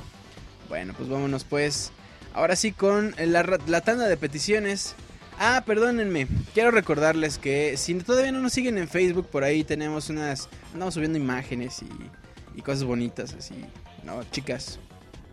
Bueno, 0.70 0.94
pues 0.98 1.08
vámonos 1.10 1.44
pues. 1.44 1.92
Ahora 2.34 2.56
sí 2.56 2.72
con 2.72 3.14
la, 3.18 3.60
la 3.68 3.82
tanda 3.82 4.08
de 4.08 4.18
peticiones. 4.18 4.96
Ah, 5.44 5.64
perdónenme. 5.66 6.28
Quiero 6.54 6.70
recordarles 6.70 7.40
que 7.40 7.76
si 7.76 7.96
todavía 7.96 8.32
no 8.32 8.42
nos 8.42 8.54
siguen 8.54 8.78
en 8.78 8.88
Facebook, 8.88 9.26
por 9.28 9.44
ahí 9.44 9.64
tenemos 9.64 10.08
unas. 10.12 10.48
Andamos 10.72 10.94
subiendo 10.94 11.18
imágenes 11.18 11.82
y, 11.82 12.60
y 12.60 12.62
cosas 12.62 12.84
bonitas, 12.84 13.34
así. 13.34 13.56
¿No? 14.04 14.24
Chicas. 14.26 14.78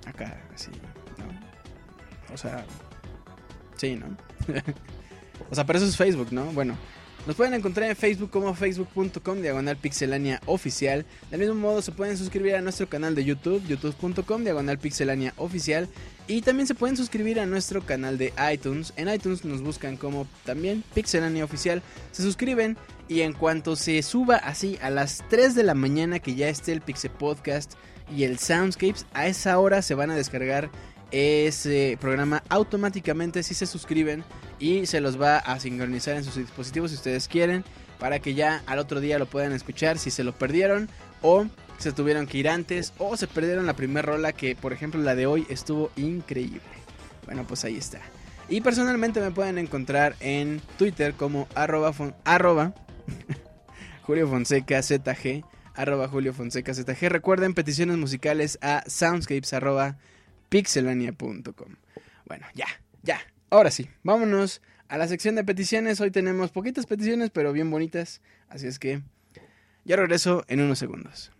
Acá, 0.06 0.40
así. 0.54 0.70
¿No? 1.18 2.32
O 2.32 2.38
sea. 2.38 2.64
Sí, 3.76 3.96
¿no? 3.96 4.06
o 5.50 5.54
sea, 5.54 5.66
pero 5.66 5.78
eso 5.78 5.86
es 5.86 5.94
Facebook, 5.98 6.28
¿no? 6.32 6.46
Bueno. 6.52 6.78
Nos 7.26 7.37
pueden 7.37 7.54
encontrar 7.54 7.90
en 7.90 7.96
Facebook 7.96 8.31
como 8.31 8.54
facebook.com 8.54 9.42
diagonal 9.42 9.76
pixelania 9.76 10.40
oficial. 10.46 11.04
Del 11.31 11.40
mismo 11.40 11.54
modo 11.54 11.83
se 11.83 11.92
pueden 11.92 12.16
suscribir 12.16 12.54
a 12.54 12.62
nuestro 12.62 12.88
canal 12.88 13.14
de 13.14 13.24
YouTube, 13.24 13.62
youtube.com 13.66 14.44
diagonal 14.44 14.78
pixelania 14.78 15.35
oficial. 15.37 15.88
Y 16.26 16.42
también 16.42 16.66
se 16.66 16.74
pueden 16.74 16.96
suscribir 16.96 17.40
a 17.40 17.46
nuestro 17.46 17.85
canal 17.85 18.18
de 18.18 18.33
iTunes. 18.52 18.92
En 18.96 19.09
iTunes 19.09 19.44
nos 19.44 19.62
buscan 19.62 19.96
como 19.96 20.26
también 20.44 20.85
pixelania 20.94 21.44
oficial. 21.44 21.83
Se 22.12 22.22
suscriben 22.22 22.76
y 23.09 23.22
en 23.22 23.33
cuanto 23.33 23.76
se 23.76 24.02
suba 24.02 24.37
así 24.37 24.78
a 24.83 24.90
las 24.90 25.24
3 25.28 25.54
de 25.54 25.62
la 25.62 25.74
mañana 25.74 26.18
que 26.18 26.35
ya 26.35 26.48
esté 26.48 26.72
el 26.72 26.83
Pixel 26.83 27.11
Podcast 27.11 27.74
y 28.14 28.24
el 28.24 28.38
Soundscapes, 28.38 29.07
a 29.12 29.26
esa 29.26 29.59
hora 29.59 29.83
se 29.83 29.94
van 29.94 30.11
a 30.11 30.16
descargar 30.16 30.70
ese 31.10 31.96
programa 32.00 32.42
automáticamente 32.48 33.42
si 33.42 33.54
se 33.54 33.66
suscriben 33.66 34.24
y 34.58 34.86
se 34.86 35.00
los 35.00 35.20
va 35.20 35.38
a 35.38 35.60
sincronizar 35.60 36.16
en 36.16 36.24
sus 36.24 36.36
dispositivos 36.36 36.90
si 36.90 36.96
ustedes 36.96 37.28
quieren 37.28 37.64
para 37.98 38.18
que 38.18 38.34
ya 38.34 38.62
al 38.66 38.78
otro 38.78 39.00
día 39.00 39.18
lo 39.18 39.26
puedan 39.26 39.52
escuchar 39.52 39.98
si 39.98 40.10
se 40.10 40.24
lo 40.24 40.32
perdieron 40.32 40.88
o 41.22 41.46
se 41.78 41.92
tuvieron 41.92 42.26
que 42.26 42.38
ir 42.38 42.48
antes 42.48 42.92
o 42.98 43.16
se 43.16 43.26
perdieron 43.26 43.66
la 43.66 43.74
primera 43.74 44.06
rola 44.06 44.32
que 44.32 44.56
por 44.56 44.72
ejemplo 44.72 45.00
la 45.00 45.14
de 45.14 45.26
hoy 45.26 45.46
estuvo 45.48 45.90
increíble. 45.96 46.60
Bueno 47.26 47.44
pues 47.46 47.64
ahí 47.64 47.76
está. 47.76 48.00
Y 48.48 48.62
personalmente 48.62 49.20
me 49.20 49.30
pueden 49.30 49.58
encontrar 49.58 50.16
en 50.20 50.60
Twitter 50.78 51.14
como 51.14 51.46
arroba, 51.54 51.92
Julio 54.02 54.28
Fonseca 54.28 54.82
ZG 54.82 55.44
arroba 55.74 56.08
Julio 56.08 56.32
Fonseca. 56.32 56.72
Recuerden 57.08 57.54
peticiones 57.54 57.98
musicales 57.98 58.58
a 58.62 58.82
soundscapes 58.86 59.52
pixelania.com. 60.48 61.76
Bueno, 62.26 62.46
ya, 62.54 62.66
ya. 63.02 63.20
Ahora 63.50 63.70
sí, 63.70 63.88
vámonos 64.02 64.62
a 64.88 64.98
la 64.98 65.08
sección 65.08 65.34
de 65.34 65.44
peticiones. 65.44 66.00
Hoy 66.00 66.11
tenemos 66.11 66.50
poquitas 66.50 66.87
peticiones, 66.87 67.30
pero 67.30 67.52
bien 67.52 67.70
bonitas. 67.70 68.20
Así 68.48 68.66
es 68.66 68.78
que 68.78 69.02
ya 69.84 69.96
regreso 69.96 70.44
en 70.48 70.61
unos 70.61 70.78
segundos. 70.78 71.32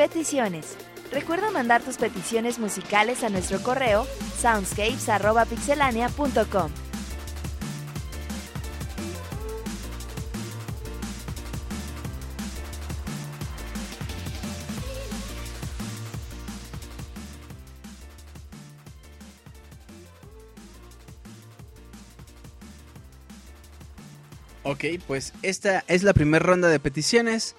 Peticiones. 0.00 0.76
Recuerda 1.12 1.50
mandar 1.50 1.82
tus 1.82 1.98
peticiones 1.98 2.58
musicales 2.58 3.22
a 3.22 3.28
nuestro 3.28 3.62
correo 3.62 4.06
soundscapes.pixelania.com. 4.40 6.70
Ok, 24.62 24.84
pues 25.06 25.34
esta 25.42 25.84
es 25.88 26.04
la 26.04 26.14
primera 26.14 26.42
ronda 26.42 26.70
de 26.70 26.80
peticiones. 26.80 27.54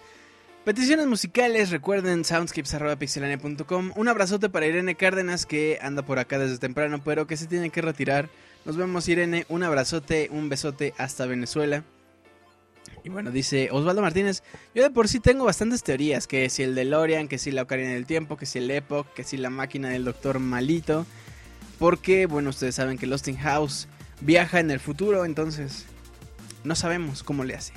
Peticiones 0.65 1.07
musicales, 1.07 1.71
recuerden 1.71 2.23
soundscapes.pixelania.com. 2.23 3.93
Un 3.95 4.07
abrazote 4.07 4.47
para 4.47 4.67
Irene 4.67 4.93
Cárdenas 4.93 5.47
que 5.47 5.79
anda 5.81 6.03
por 6.03 6.19
acá 6.19 6.37
desde 6.37 6.59
temprano, 6.59 7.01
pero 7.03 7.25
que 7.25 7.35
se 7.35 7.47
tiene 7.47 7.71
que 7.71 7.81
retirar. 7.81 8.29
Nos 8.63 8.77
vemos 8.77 9.07
Irene, 9.09 9.47
un 9.49 9.63
abrazote, 9.63 10.29
un 10.31 10.49
besote 10.49 10.93
hasta 10.99 11.25
Venezuela. 11.25 11.83
Y 13.03 13.09
bueno, 13.09 13.31
dice 13.31 13.69
Osvaldo 13.71 14.03
Martínez, 14.03 14.43
yo 14.75 14.83
de 14.83 14.91
por 14.91 15.07
sí 15.07 15.19
tengo 15.19 15.45
bastantes 15.45 15.81
teorías, 15.81 16.27
que 16.27 16.47
si 16.51 16.61
el 16.61 16.75
DeLorean, 16.75 17.27
que 17.27 17.39
si 17.39 17.49
la 17.49 17.63
Ocarina 17.63 17.89
del 17.89 18.05
Tiempo, 18.05 18.37
que 18.37 18.45
si 18.45 18.59
el 18.59 18.69
Epoch, 18.69 19.07
que 19.15 19.23
si 19.23 19.37
la 19.37 19.49
máquina 19.49 19.89
del 19.89 20.05
Doctor 20.05 20.37
Malito. 20.37 21.07
Porque, 21.79 22.27
bueno, 22.27 22.51
ustedes 22.51 22.75
saben 22.75 22.99
que 22.99 23.07
Lost 23.07 23.27
in 23.27 23.37
House 23.37 23.87
viaja 24.19 24.59
en 24.59 24.69
el 24.69 24.79
futuro, 24.79 25.25
entonces 25.25 25.87
no 26.63 26.75
sabemos 26.75 27.23
cómo 27.23 27.43
le 27.43 27.55
hace. 27.55 27.73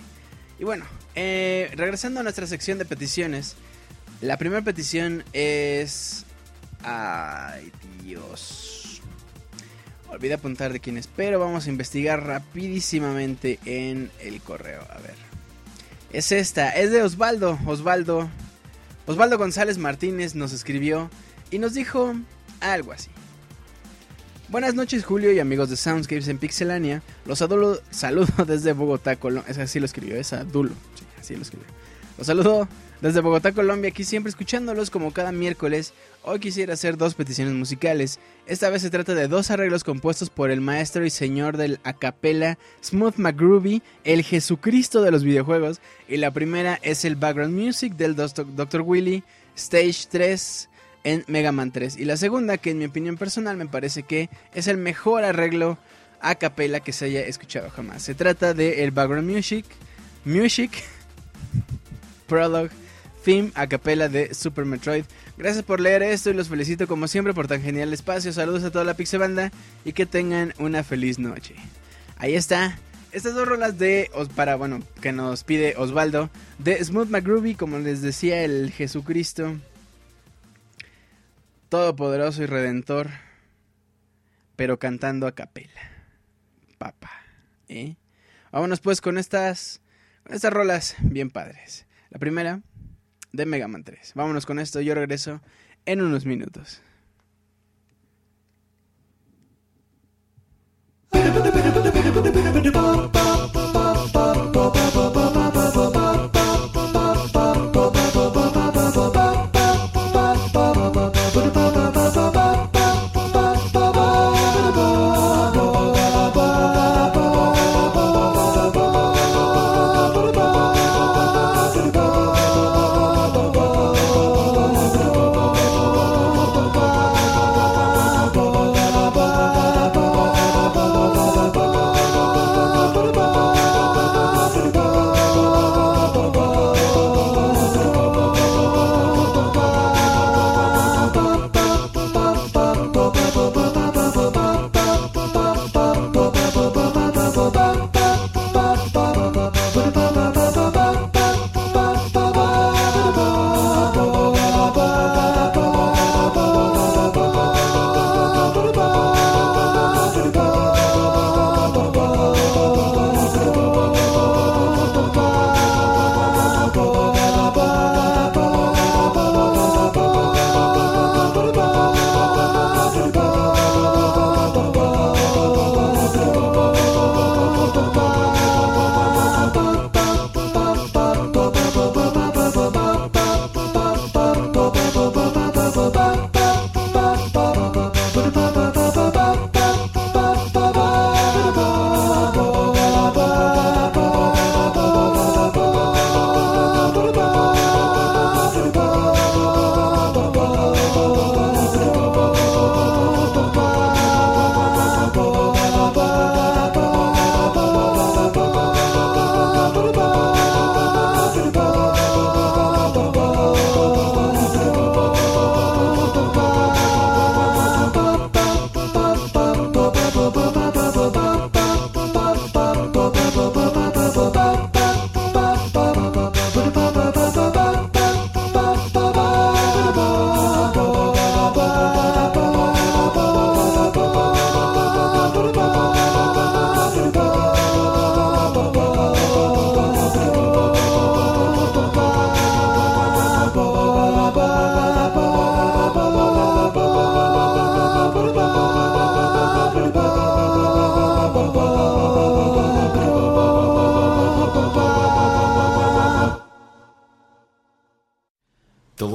Y 0.59 0.65
bueno, 0.65 0.85
eh, 1.15 1.71
regresando 1.75 2.21
a 2.21 2.23
nuestra 2.23 2.47
sección 2.47 2.79
de 2.79 2.85
peticiones, 2.85 3.57
la 4.21 4.37
primera 4.37 4.63
petición 4.63 5.25
es... 5.33 6.25
Ay, 6.83 7.73
Dios. 8.03 9.03
Olvidé 10.09 10.35
apuntar 10.35 10.73
de 10.73 10.81
quién 10.81 10.97
es, 10.97 11.09
pero 11.09 11.41
vamos 11.41 11.67
a 11.67 11.71
investigar 11.71 12.25
rapidísimamente 12.25 13.59
en 13.65 14.11
el 14.21 14.41
correo. 14.41 14.83
A 14.91 14.99
ver. 14.99 15.15
Es 16.13 16.31
esta, 16.31 16.71
es 16.71 16.93
de 16.93 17.03
Osvaldo. 17.03 17.59
Osvaldo. 17.67 18.29
Osvaldo 19.07 19.37
González 19.39 19.79
Martínez 19.79 20.35
nos 20.35 20.53
escribió 20.53 21.11
y 21.51 21.59
nos 21.59 21.75
dijo 21.75 22.15
algo 22.61 22.93
así. 22.93 23.11
Buenas 24.49 24.75
noches 24.75 25.07
Julio 25.07 25.33
y 25.33 25.41
amigos 25.41 25.71
de 25.71 25.77
Soundscapes 25.77 26.29
en 26.29 26.37
Pixelania. 26.37 27.03
Los 27.25 27.39
saludo, 27.39 27.81
saludo 27.91 28.45
desde 28.47 28.75
Bogotá, 28.75 29.17
Colombia. 29.17 29.51
Es 29.51 29.57
así 29.57 29.81
lo 29.81 29.87
escribió, 29.87 30.17
es 30.17 30.35
Adulo. 30.35 30.71
Sí, 30.95 31.05
así 31.19 31.35
lo 31.35 31.43
escribió. 31.43 31.67
Los 32.19 32.27
saludo 32.27 32.69
desde 33.01 33.21
Bogotá, 33.21 33.53
Colombia, 33.53 33.89
aquí 33.89 34.05
siempre 34.05 34.29
escuchándolos 34.29 34.91
como 34.91 35.13
cada 35.13 35.33
miércoles. 35.33 35.95
Hoy 36.23 36.41
quisiera 36.41 36.75
hacer 36.75 36.99
dos 36.99 37.15
peticiones 37.15 37.55
musicales. 37.55 38.21
Esta 38.47 38.69
vez 38.69 38.83
se 38.83 38.91
trata 38.91 39.15
de 39.15 39.29
dos 39.29 39.51
arreglos 39.51 39.83
compuestos 39.83 40.29
por 40.29 40.51
el 40.51 40.61
maestro 40.61 41.07
y 41.07 41.11
señor 41.11 41.57
del 41.57 41.81
acapella 41.83 42.59
Smooth 42.83 43.17
McGroovy, 43.17 43.83
el 44.05 44.23
Jesucristo 44.23 45.01
de 45.01 45.11
los 45.11 45.25
videojuegos. 45.25 45.81
Y 46.07 46.19
la 46.19 46.33
primera 46.33 46.79
es 46.83 47.07
el 47.07 47.17
background 47.17 47.59
music 47.59 47.95
del 47.95 48.15
Dr. 48.15 48.83
Willy, 48.83 49.25
Stage 49.57 50.07
3 50.11 50.69
en 51.05 51.25
Mega 51.29 51.53
Man 51.53 51.71
3. 51.71 51.97
Y 51.99 52.05
la 52.05 52.17
segunda, 52.17 52.59
que 52.59 52.71
en 52.71 52.79
mi 52.79 52.87
opinión 52.87 53.17
personal 53.17 53.57
me 53.57 53.67
parece 53.67 54.03
que 54.03 54.31
es 54.55 54.67
el 54.67 54.79
mejor 54.79 55.25
arreglo 55.25 55.79
a 56.21 56.35
capela 56.35 56.81
que 56.81 56.93
se 56.93 57.05
haya 57.05 57.21
escuchado 57.21 57.71
jamás. 57.71 58.03
Se 58.03 58.15
trata 58.15 58.55
de 58.55 58.83
el 58.83 58.91
background 58.91 59.31
music, 59.31 59.67
music, 60.25 60.73
prologue, 62.27 62.71
theme 63.25 63.53
a 63.55 63.67
capela 63.67 64.09
de 64.09 64.35
Super 64.35 64.65
Metroid. 64.65 65.05
Gracias 65.37 65.65
por 65.65 65.81
leer 65.81 66.03
esto 66.03 66.31
y 66.31 66.35
los 66.35 66.49
felicito 66.49 66.87
como 66.87 67.09
siempre 67.09 67.35
por 67.35 67.47
tan 67.47 67.63
genial 67.63 67.93
espacio. 67.93 68.33
Saludos 68.33 68.65
a 68.65 68.71
toda 68.71 68.85
la 68.85 68.95
Pixel 68.95 69.21
Banda 69.21 69.53
y 69.85 69.93
que 69.93 70.07
tengan 70.07 70.55
una 70.59 70.83
feliz 70.83 71.19
noche. 71.19 71.55
Ahí 72.17 72.35
está. 72.35 72.79
Estas 73.13 73.35
dos 73.35 73.47
rolas 73.47 73.79
de 73.79 74.11
para 74.35 74.57
bueno, 74.57 74.81
que 75.01 75.13
nos 75.13 75.45
pide 75.45 75.75
Osvaldo 75.77 76.31
de 76.59 76.83
Smooth 76.83 77.11
McGroovy, 77.11 77.55
como 77.55 77.79
les 77.79 78.03
decía 78.03 78.43
el 78.43 78.73
Jesucristo 78.73 79.55
todopoderoso 81.75 82.41
y 82.41 82.47
redentor, 82.47 83.09
pero 84.55 84.79
cantando 84.79 85.27
a 85.27 85.33
capela. 85.33 85.81
Papá, 86.79 87.11
¿eh? 87.67 87.97
Vámonos 88.53 88.79
pues 88.79 89.01
con 89.01 89.19
estas, 89.19 89.81
con 90.23 90.37
estas 90.37 90.53
rolas 90.53 90.95
bien 91.01 91.31
padres. 91.31 91.89
La 92.11 92.21
primera 92.21 92.61
de 93.33 93.47
Mega 93.47 93.67
Man 93.67 93.83
3. 93.83 94.13
Vámonos 94.15 94.47
con 94.47 94.61
esto, 94.61 94.81
yo 94.83 94.95
regreso 94.95 95.41
en 95.85 96.01
unos 96.01 96.27
minutos. 96.27 96.81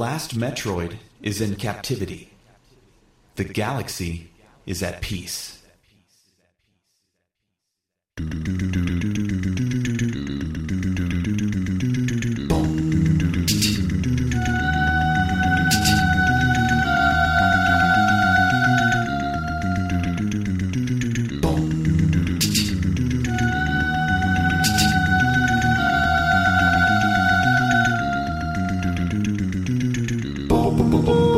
Last 0.00 0.34
Metroid 0.34 0.96
is 1.20 1.42
in 1.42 1.56
captivity. 1.56 2.30
The 3.34 3.44
galaxy 3.44 4.30
is 4.64 4.82
at 4.82 5.02
peace. 5.02 5.49
The 30.70 31.29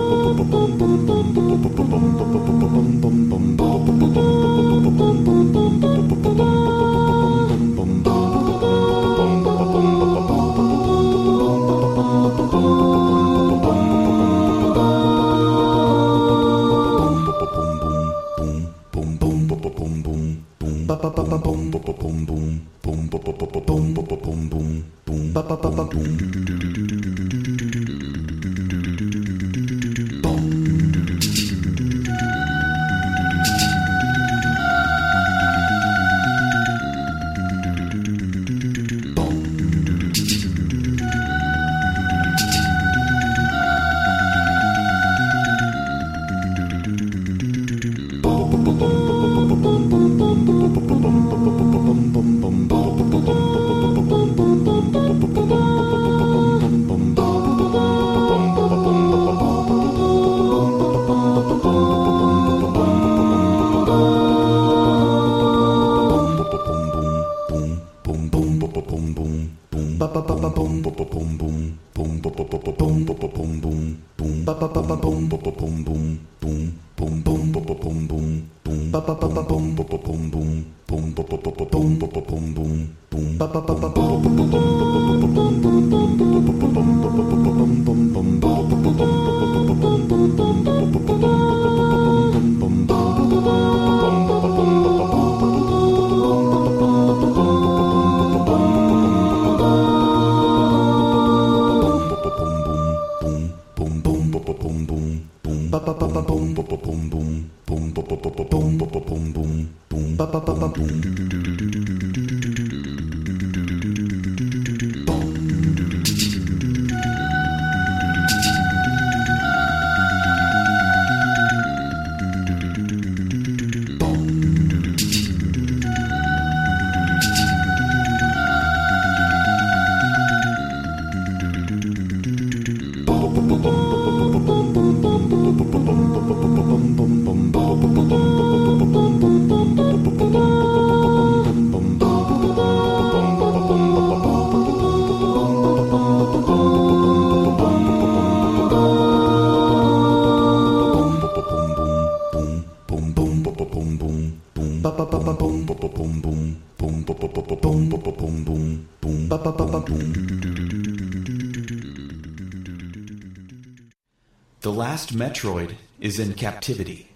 last 164.93 165.17
Metroid 165.17 165.77
is 166.01 166.19
in 166.19 166.35
captivity. 166.35 167.09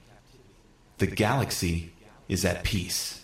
The 0.96 1.06
galaxy 1.06 1.92
is 2.26 2.42
at 2.42 2.64
peace. 2.64 3.15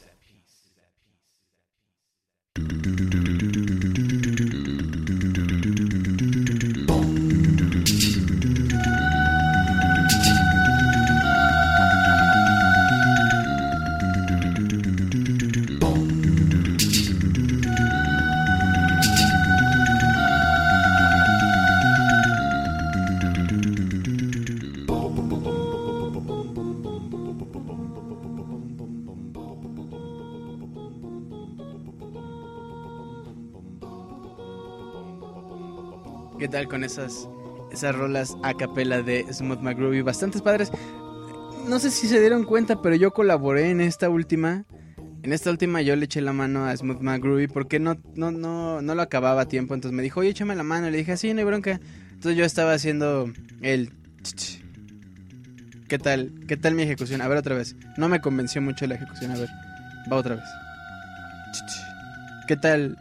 ¿Qué 36.63 36.67
tal 36.67 36.71
con 36.71 36.85
esas, 36.85 37.29
esas 37.73 37.93
rolas 37.93 38.37
a 38.45 38.55
capela 38.55 39.03
de 39.03 39.27
Smooth 39.33 39.63
McGroovy? 39.63 40.03
Bastantes 40.03 40.43
padres. 40.43 40.71
No 41.67 41.81
sé 41.81 41.91
si 41.91 42.07
se 42.07 42.21
dieron 42.21 42.45
cuenta, 42.45 42.81
pero 42.81 42.95
yo 42.95 43.13
colaboré 43.13 43.71
en 43.71 43.81
esta 43.81 44.09
última. 44.09 44.65
En 45.25 45.33
esta 45.33 45.51
última 45.51 45.83
yo 45.83 45.97
le 45.97 46.05
eché 46.05 46.21
la 46.21 46.33
mano 46.33 46.65
a 46.65 46.77
Smooth 46.77 47.01
McGroovy 47.01 47.49
porque 47.49 47.81
no, 47.81 47.99
no, 48.15 48.31
no, 48.31 48.81
no 48.81 48.95
lo 48.95 49.03
acababa 49.03 49.41
a 49.41 49.49
tiempo. 49.49 49.75
Entonces 49.75 49.97
me 49.97 50.05
dijo, 50.05 50.21
oye, 50.21 50.29
échame 50.29 50.55
la 50.55 50.63
mano. 50.63 50.87
Y 50.87 50.93
le 50.93 50.99
dije, 50.99 51.17
sí, 51.17 51.35
no 51.35 51.41
hay 51.41 51.47
bronca. 51.47 51.81
Entonces 52.13 52.37
yo 52.37 52.45
estaba 52.45 52.75
haciendo 52.75 53.33
el... 53.61 53.93
¿Qué 55.89 55.99
tal? 55.99 56.33
¿Qué 56.47 56.57
tal 56.57 56.77
mi 56.77 56.83
ejecución? 56.83 57.23
A 57.23 57.29
ver 57.29 57.39
otra 57.39 57.57
vez. 57.57 57.75
No 57.97 58.09
me 58.09 58.21
convenció 58.21 58.63
mucho 58.63 58.87
la 58.87 58.95
ejecución. 58.95 59.33
A 59.33 59.35
ver, 59.35 59.49
va 60.13 60.17
otra 60.17 60.37
vez. 60.37 60.45
¿Qué 62.47 62.57
tal? 62.57 62.97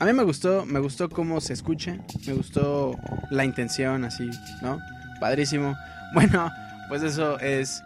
A 0.00 0.06
mí 0.06 0.12
me 0.14 0.24
gustó, 0.24 0.64
me 0.64 0.80
gustó 0.80 1.08
cómo 1.08 1.40
se 1.40 1.52
escucha, 1.52 1.98
me 2.26 2.32
gustó 2.32 2.98
la 3.30 3.44
intención 3.44 4.04
así, 4.04 4.30
¿no? 4.62 4.78
Padrísimo. 5.20 5.76
Bueno, 6.12 6.50
pues 6.88 7.04
eso 7.04 7.38
es 7.38 7.84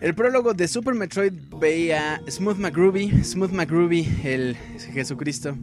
el 0.00 0.14
prólogo 0.14 0.54
de 0.54 0.66
Super 0.66 0.94
Metroid 0.94 1.32
veía 1.58 2.20
Smooth 2.28 2.56
McGroovy, 2.56 3.22
Smooth 3.22 3.52
McGroovy, 3.52 4.20
el 4.24 4.56
Jesucristo. 4.92 5.56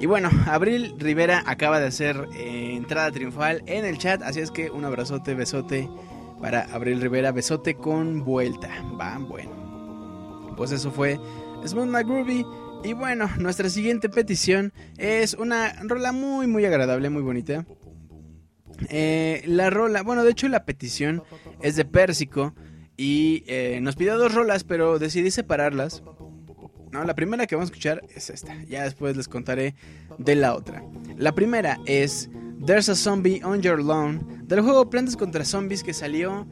Y 0.00 0.06
bueno, 0.06 0.30
Abril 0.46 0.94
Rivera 0.98 1.42
acaba 1.46 1.78
de 1.80 1.86
hacer 1.86 2.28
eh, 2.36 2.74
entrada 2.76 3.10
triunfal 3.10 3.62
en 3.66 3.84
el 3.84 3.98
chat, 3.98 4.22
así 4.22 4.40
es 4.40 4.50
que 4.50 4.70
un 4.70 4.84
abrazote, 4.84 5.34
besote 5.34 5.88
para 6.40 6.62
Abril 6.72 7.00
Rivera, 7.00 7.32
besote 7.32 7.74
con 7.74 8.24
vuelta. 8.24 8.68
Va, 9.00 9.18
bueno. 9.18 10.54
Pues 10.56 10.72
eso 10.72 10.90
fue 10.90 11.18
Smooth 11.66 11.88
McGroovy. 11.88 12.44
Y 12.86 12.92
bueno, 12.92 13.28
nuestra 13.40 13.68
siguiente 13.68 14.08
petición 14.08 14.72
es 14.96 15.34
una 15.34 15.72
rola 15.82 16.12
muy 16.12 16.46
muy 16.46 16.64
agradable, 16.66 17.10
muy 17.10 17.22
bonita. 17.22 17.66
Eh, 18.90 19.42
la 19.44 19.70
rola, 19.70 20.04
bueno, 20.04 20.22
de 20.22 20.30
hecho 20.30 20.46
la 20.46 20.64
petición 20.64 21.24
es 21.60 21.74
de 21.74 21.84
Pérsico 21.84 22.54
y 22.96 23.42
eh, 23.48 23.80
nos 23.82 23.96
pidió 23.96 24.16
dos 24.16 24.32
rolas, 24.34 24.62
pero 24.62 25.00
decidí 25.00 25.32
separarlas. 25.32 26.04
No, 26.92 27.02
la 27.02 27.16
primera 27.16 27.48
que 27.48 27.56
vamos 27.56 27.70
a 27.70 27.72
escuchar 27.72 28.02
es 28.14 28.30
esta. 28.30 28.54
Ya 28.66 28.84
después 28.84 29.16
les 29.16 29.26
contaré 29.26 29.74
de 30.18 30.36
la 30.36 30.54
otra. 30.54 30.84
La 31.16 31.34
primera 31.34 31.80
es 31.86 32.30
There's 32.64 32.88
a 32.88 32.94
Zombie 32.94 33.42
on 33.42 33.62
Your 33.62 33.82
Lawn 33.82 34.44
del 34.46 34.60
juego 34.60 34.88
Plantas 34.88 35.16
contra 35.16 35.44
Zombies 35.44 35.82
que 35.82 35.92
salió. 35.92 36.46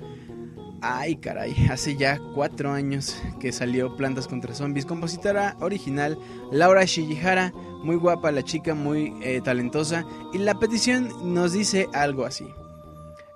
Ay, 0.87 1.17
caray, 1.17 1.55
hace 1.71 1.97
ya 1.97 2.21
cuatro 2.35 2.71
años 2.71 3.17
que 3.41 3.53
salió 3.53 3.97
Plantas 3.97 4.29
contra 4.29 4.55
Zombies. 4.55 4.85
Compositora 4.85 5.57
original 5.61 6.19
Laura 6.53 6.85
Shijihara, 6.85 7.55
muy 7.83 7.97
guapa 7.97 8.31
la 8.31 8.43
chica, 8.43 8.75
muy 8.75 9.15
eh, 9.23 9.41
talentosa. 9.43 10.05
Y 10.35 10.39
la 10.39 10.59
petición 10.59 11.09
nos 11.33 11.55
dice 11.55 11.89
algo 11.95 12.27
así. 12.27 12.45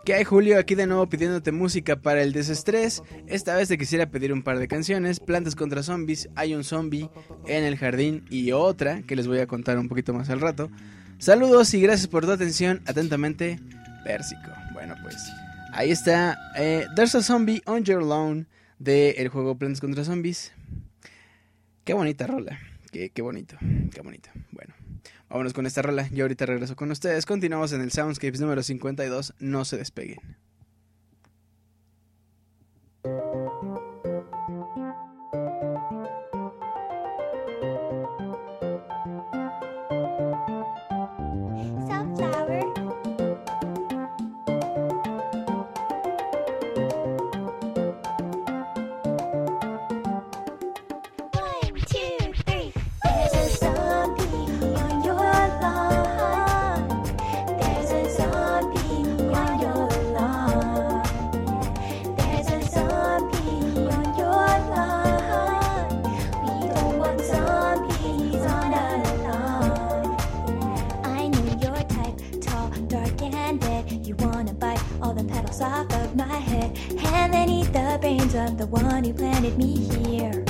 ¿Qué 0.04 0.12
hay 0.12 0.24
Julio? 0.24 0.58
Aquí 0.58 0.74
de 0.74 0.86
nuevo 0.86 1.08
pidiéndote 1.08 1.50
música 1.50 1.96
para 1.96 2.20
el 2.20 2.34
desestrés. 2.34 3.02
Esta 3.26 3.56
vez 3.56 3.68
te 3.68 3.78
quisiera 3.78 4.10
pedir 4.10 4.30
un 4.34 4.42
par 4.42 4.58
de 4.58 4.68
canciones. 4.68 5.18
Plantas 5.18 5.56
contra 5.56 5.82
zombies, 5.82 6.28
hay 6.34 6.54
un 6.54 6.64
zombie 6.64 7.08
en 7.46 7.64
el 7.64 7.78
jardín 7.78 8.26
y 8.28 8.52
otra 8.52 9.00
que 9.00 9.16
les 9.16 9.26
voy 9.26 9.38
a 9.38 9.46
contar 9.46 9.78
un 9.78 9.88
poquito 9.88 10.12
más 10.12 10.28
al 10.28 10.42
rato. 10.42 10.70
Saludos 11.16 11.72
y 11.72 11.80
gracias 11.80 12.08
por 12.08 12.26
tu 12.26 12.30
atención. 12.30 12.82
Atentamente, 12.84 13.58
Pérsico. 14.04 14.50
Bueno, 14.74 14.96
pues 15.02 15.16
ahí 15.78 15.92
está. 15.92 16.36
Eh, 16.56 16.86
There's 16.94 17.14
a 17.14 17.22
Zombie 17.22 17.62
on 17.64 17.84
Your 17.84 18.02
Lawn 18.02 18.48
del 18.78 19.28
juego 19.28 19.56
Plantas 19.56 19.80
contra 19.80 20.04
Zombies. 20.04 20.52
Qué 21.84 21.94
bonita 21.94 22.26
rola. 22.26 22.58
Qué, 22.90 23.10
qué 23.10 23.22
bonito. 23.22 23.56
Qué 23.92 24.00
bonito. 24.02 24.28
Bueno. 24.50 24.74
Vámonos 25.30 25.52
con 25.52 25.66
esta 25.66 25.82
rola. 25.82 26.08
Yo 26.08 26.24
ahorita 26.24 26.46
regreso 26.46 26.74
con 26.74 26.90
ustedes. 26.90 27.26
Continuamos 27.26 27.72
en 27.72 27.80
el 27.80 27.92
Soundscapes 27.92 28.40
número 28.40 28.62
52. 28.62 29.34
No 29.38 29.64
se 29.64 29.76
despeguen. 29.76 30.18
the 78.58 78.66
one 78.66 79.04
who 79.04 79.12
planted 79.14 79.56
me 79.56 79.76
here. 80.02 80.44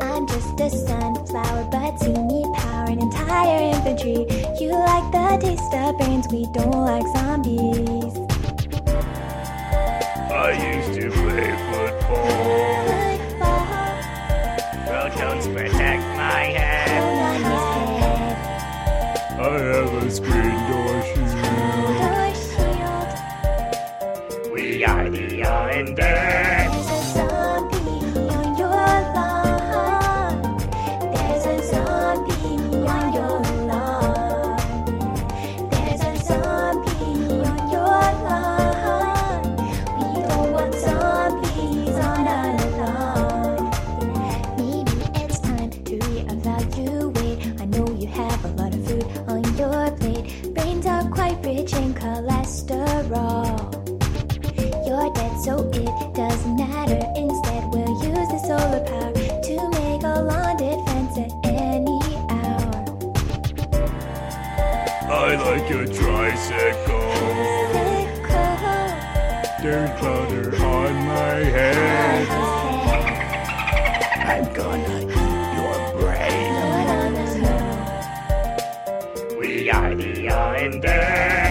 I'm 0.00 0.28
just 0.28 0.60
a 0.60 0.70
sunflower, 0.70 1.68
but 1.72 2.00
you 2.02 2.12
need 2.22 2.46
power 2.54 2.86
and 2.88 3.02
entire 3.02 3.74
infantry. 3.74 4.26
You 4.60 4.70
like 4.70 5.10
the 5.10 5.38
taste 5.40 5.74
of 5.74 5.98
brains, 5.98 6.26
we 6.30 6.46
don't 6.52 6.70
like 6.70 7.04
zombies. 7.16 8.25
like 65.46 65.70
a 65.70 65.86
tricycle. 65.86 67.06
There's 69.62 69.90
butter 70.00 70.46
on 70.64 70.92
my 71.06 71.36
head. 71.56 72.28
I'm 74.32 74.46
gonna 74.52 74.98
eat 75.02 75.54
your 75.56 75.78
brain. 76.00 76.52
We 79.38 79.70
are 79.70 79.94
the 79.94 80.28
Islanders. 80.28 81.45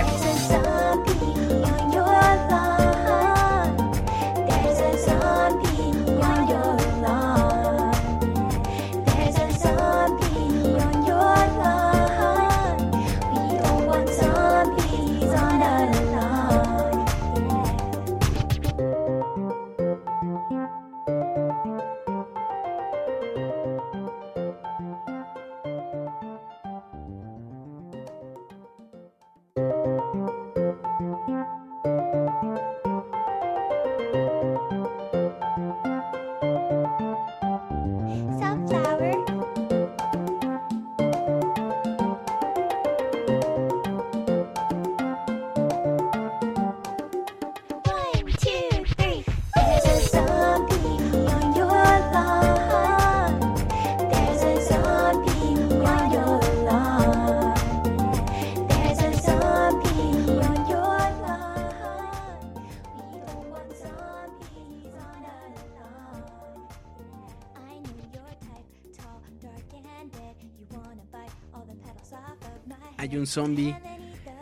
Zombie 73.35 73.75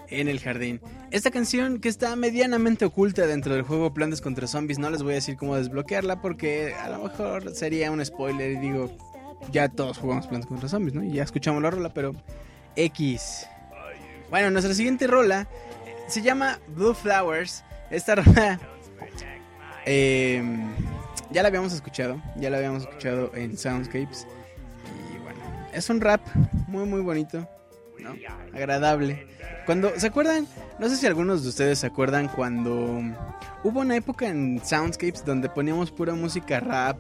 en 0.09 0.27
el 0.27 0.39
jardín. 0.39 0.79
Esta 1.11 1.31
canción 1.31 1.79
que 1.79 1.89
está 1.89 2.15
medianamente 2.15 2.85
oculta 2.85 3.25
dentro 3.25 3.53
del 3.53 3.63
juego 3.63 3.93
Plantas 3.93 4.21
contra 4.21 4.47
Zombies, 4.47 4.79
no 4.79 4.89
les 4.89 5.01
voy 5.01 5.13
a 5.13 5.15
decir 5.15 5.35
cómo 5.35 5.55
desbloquearla 5.55 6.21
porque 6.21 6.73
a 6.75 6.89
lo 6.89 7.03
mejor 7.03 7.55
sería 7.55 7.91
un 7.91 8.03
spoiler 8.05 8.51
y 8.51 8.57
digo, 8.57 8.95
ya 9.51 9.69
todos 9.69 9.97
jugamos 9.97 10.27
Plantas 10.27 10.47
contra 10.47 10.69
Zombies, 10.69 10.93
¿no? 10.93 11.03
Ya 11.03 11.23
escuchamos 11.23 11.61
la 11.61 11.71
rola, 11.71 11.93
pero 11.93 12.13
X. 12.75 13.47
Bueno, 14.29 14.51
nuestra 14.51 14.73
siguiente 14.73 15.07
rola 15.07 15.47
se 16.07 16.21
llama 16.21 16.59
Blue 16.67 16.93
Flowers. 16.93 17.63
Esta 17.89 18.15
rola 18.15 18.59
em, 19.85 20.71
ya 21.31 21.41
la 21.41 21.47
habíamos 21.47 21.73
escuchado, 21.73 22.21
ya 22.37 22.49
la 22.51 22.57
habíamos 22.57 22.83
escuchado 22.83 23.31
en 23.35 23.57
Soundscapes. 23.57 24.27
Y 25.13 25.17
bueno, 25.19 25.39
es 25.73 25.89
un 25.89 26.01
rap 26.01 26.21
muy 26.67 26.85
muy 26.85 27.01
bonito 27.01 27.47
¿no? 28.03 28.15
Agradable. 28.53 29.27
Cuando, 29.65 29.91
¿se 29.97 30.07
acuerdan? 30.07 30.47
No 30.79 30.89
sé 30.89 30.97
si 30.97 31.05
algunos 31.07 31.43
de 31.43 31.49
ustedes 31.49 31.79
se 31.79 31.87
acuerdan 31.87 32.27
cuando 32.27 33.01
hubo 33.63 33.79
una 33.79 33.95
época 33.95 34.27
en 34.27 34.61
Soundscapes 34.63 35.25
donde 35.25 35.49
poníamos 35.49 35.91
pura 35.91 36.13
música 36.13 36.59
rap, 36.59 36.97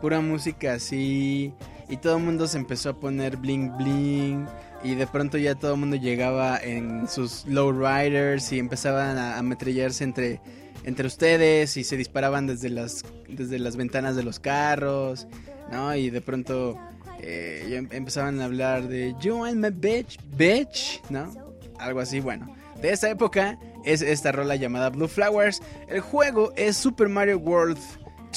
pura 0.00 0.20
música 0.20 0.74
así, 0.74 1.54
y 1.88 1.96
todo 1.96 2.16
el 2.16 2.24
mundo 2.24 2.46
se 2.46 2.58
empezó 2.58 2.90
a 2.90 3.00
poner 3.00 3.36
bling 3.36 3.76
bling, 3.76 4.46
y 4.82 4.94
de 4.94 5.06
pronto 5.06 5.38
ya 5.38 5.54
todo 5.54 5.74
el 5.74 5.80
mundo 5.80 5.96
llegaba 5.96 6.58
en 6.58 7.06
sus 7.08 7.46
lowriders 7.46 8.50
y 8.52 8.58
empezaban 8.58 9.18
a, 9.18 9.38
a 9.38 9.42
metrallarse 9.42 10.04
entre, 10.04 10.40
entre 10.84 11.06
ustedes 11.06 11.76
y 11.76 11.84
se 11.84 11.96
disparaban 11.96 12.46
desde 12.46 12.70
las, 12.70 13.04
desde 13.28 13.58
las 13.58 13.76
ventanas 13.76 14.16
de 14.16 14.22
los 14.22 14.40
carros, 14.40 15.28
¿no? 15.70 15.94
Y 15.94 16.10
de 16.10 16.20
pronto 16.20 16.78
eh, 17.22 17.76
em- 17.76 17.88
empezaban 17.92 18.40
a 18.40 18.44
hablar 18.44 18.88
de 18.88 19.14
You 19.20 19.44
and 19.44 19.56
my 19.56 19.70
bitch, 19.70 20.18
bitch, 20.36 21.00
¿no? 21.10 21.32
Algo 21.78 22.00
así, 22.00 22.20
bueno. 22.20 22.54
De 22.80 22.90
esa 22.90 23.10
época 23.10 23.58
es 23.84 24.02
esta 24.02 24.32
rola 24.32 24.56
llamada 24.56 24.90
Blue 24.90 25.08
Flowers. 25.08 25.60
El 25.88 26.00
juego 26.00 26.52
es 26.56 26.76
Super 26.76 27.08
Mario 27.08 27.38
World 27.38 27.78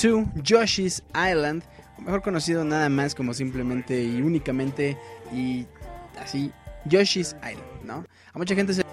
2 0.02 0.44
Yoshi's 0.44 1.04
Island, 1.16 1.64
mejor 2.00 2.22
conocido 2.22 2.64
nada 2.66 2.90
más 2.90 3.16
como 3.16 3.34
simplemente 3.34 4.04
y 4.04 4.22
únicamente 4.22 4.98
y 5.32 5.66
así 6.20 6.52
Yoshi's 6.86 7.36
Island, 7.42 7.84
¿no? 7.84 8.06
A 8.34 8.38
mucha 8.38 8.56
gente 8.56 8.74
se 8.74 8.84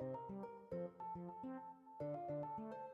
thank 0.00 0.14
you 2.58 2.87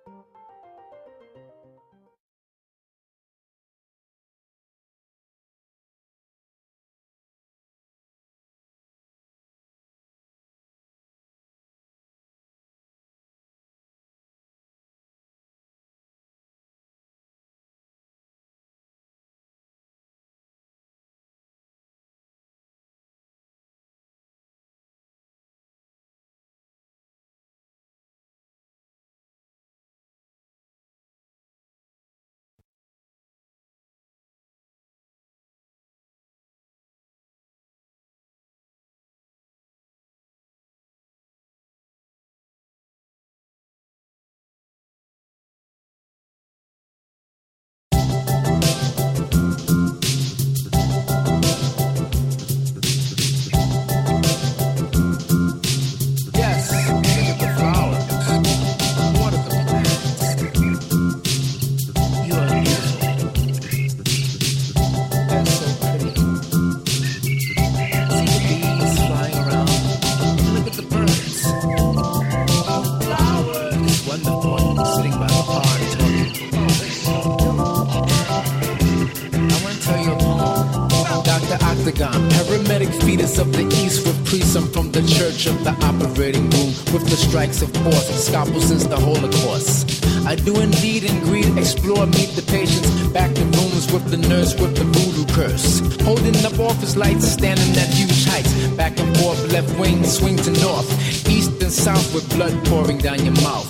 the 87.49 87.55
strikes 87.55 87.63
of 87.63 87.83
force, 87.83 88.27
scalpel 88.27 88.61
since 88.61 88.85
the 88.85 88.97
Holocaust. 88.97 90.05
I 90.27 90.37
do 90.37 90.59
indeed 90.61 91.05
and 91.05 91.21
greed, 91.23 91.57
explore, 91.59 92.07
meet 92.07 92.31
the 92.37 92.45
patients. 92.51 92.89
Back 93.13 93.35
to 93.35 93.45
rooms 93.45 93.93
with 93.93 94.11
the 94.11 94.17
nurse 94.17 94.55
with 94.59 94.77
the 94.77 94.85
voodoo 94.85 95.27
curse. 95.35 95.81
Holding 96.03 96.37
up 96.45 96.59
office 96.59 96.97
lights, 96.97 97.27
standing 97.27 97.77
at 97.77 97.89
huge 97.89 98.25
heights. 98.27 98.53
Back 98.77 98.99
and 98.99 99.17
forth, 99.19 99.53
left 99.53 99.79
wing, 99.79 100.05
swing 100.05 100.37
to 100.37 100.51
north. 100.63 100.89
East 101.29 101.63
and 101.63 101.73
south 101.73 102.15
with 102.15 102.29
blood 102.35 102.55
pouring 102.67 102.99
down 102.99 103.23
your 103.25 103.35
mouth. 103.43 103.69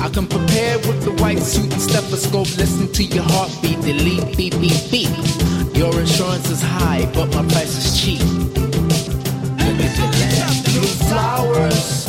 I 0.00 0.08
can 0.10 0.26
prepare 0.26 0.78
with 0.78 1.02
the 1.04 1.12
white 1.22 1.40
suit 1.40 1.72
and 1.72 1.80
stethoscope. 1.80 2.50
Listen 2.58 2.92
to 2.92 3.02
your 3.02 3.24
heartbeat, 3.24 3.80
delete, 3.80 4.36
beep, 4.36 4.54
beep, 4.60 4.90
beep. 4.90 5.12
Your 5.74 5.92
insurance 5.98 6.50
is 6.50 6.62
high, 6.62 7.10
but 7.14 7.28
my 7.34 7.44
price 7.52 7.76
is 7.80 8.00
cheap. 8.00 8.20
Look 9.64 9.78
at 9.86 9.92
the 9.96 10.06
land. 10.20 10.64
Blue 10.64 10.90
flowers 11.08 12.05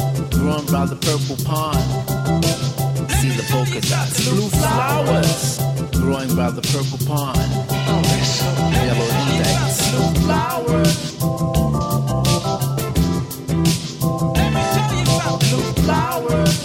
grown 0.48 0.66
by 0.68 0.86
the 0.86 0.96
purple 0.96 1.36
pond. 1.44 1.84
See 3.20 3.32
the 3.36 3.44
polka 3.52 3.82
dots. 3.82 4.30
Blue 4.30 4.48
flowers 4.48 5.60
growing 5.92 6.34
by 6.38 6.52
the 6.52 6.62
purple 6.72 7.00
pond. 7.06 7.38
Yellow 8.88 9.10
index. 9.24 9.92
Blue 9.92 10.12
flowers. 10.24 10.96
Blue 15.50 15.70
flowers. 15.84 16.56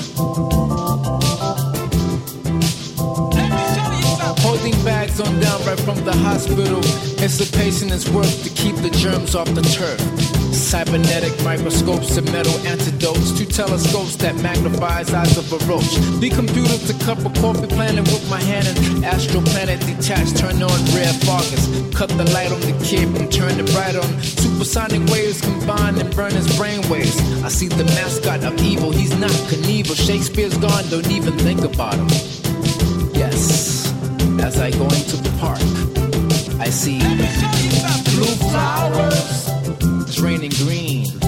Holding 4.45 4.85
bags 4.85 5.21
on 5.21 5.41
down 5.41 5.61
right 5.67 5.81
from 5.81 6.05
the 6.05 6.13
hospital. 6.29 6.79
It's 7.25 7.41
a 7.41 7.53
patient's 7.59 8.09
work 8.11 8.33
to 8.45 8.51
keep 8.51 8.77
the 8.77 8.91
germs 8.91 9.35
off 9.35 9.53
the 9.55 9.63
turf. 9.63 10.32
Cybernetic 10.53 11.33
microscopes 11.43 12.17
and 12.17 12.31
metal 12.33 12.55
antidotes. 12.67 13.33
Two 13.37 13.47
telescopes 13.47 14.17
that 14.17 14.35
magnifies 14.43 15.13
eyes 15.13 15.37
of 15.37 15.53
a 15.53 15.59
roach. 15.67 15.95
The 16.21 16.31
computer 16.31 16.79
to 16.87 17.05
cup 17.05 17.19
of 17.25 17.35
coffee 17.41 17.67
planning 17.67 18.05
with 18.05 18.29
my 18.31 18.41
hand 18.41 18.69
and 18.69 19.05
astral 19.05 19.43
planet 19.43 19.81
detached. 19.81 20.37
Turn 20.37 20.63
on 20.63 20.79
red 20.95 21.15
foggers. 21.25 21.95
Cut 21.95 22.11
the 22.11 22.25
light 22.33 22.53
on 22.53 22.61
the 22.61 22.79
kid 22.85 23.09
and 23.17 23.31
turn 23.33 23.59
it 23.59 23.67
bright 23.73 23.97
on. 23.97 24.23
Supersonic 24.23 25.09
waves 25.11 25.41
combine 25.41 25.99
and 25.99 26.15
burn 26.15 26.33
his 26.33 26.47
brainwaves. 26.59 27.17
I 27.43 27.49
see 27.49 27.69
the 27.69 27.85
mascot 27.85 28.45
of 28.45 28.61
evil. 28.63 28.93
He's 28.93 29.17
not 29.19 29.31
Knievel. 29.49 29.97
Shakespeare's 29.97 30.57
gone. 30.59 30.85
Don't 30.89 31.11
even 31.11 31.33
think 31.39 31.63
about 31.63 31.95
him. 31.95 32.09
Yes, 33.15 33.93
as 34.41 34.59
I 34.59 34.71
go 34.71 34.85
into 34.85 35.17
the 35.17 35.33
park, 35.39 35.61
I 36.61 36.71
see 36.71 36.99
blue 38.15 38.35
flowers. 38.51 39.22
Raining 40.61 40.67
green. 40.67 41.19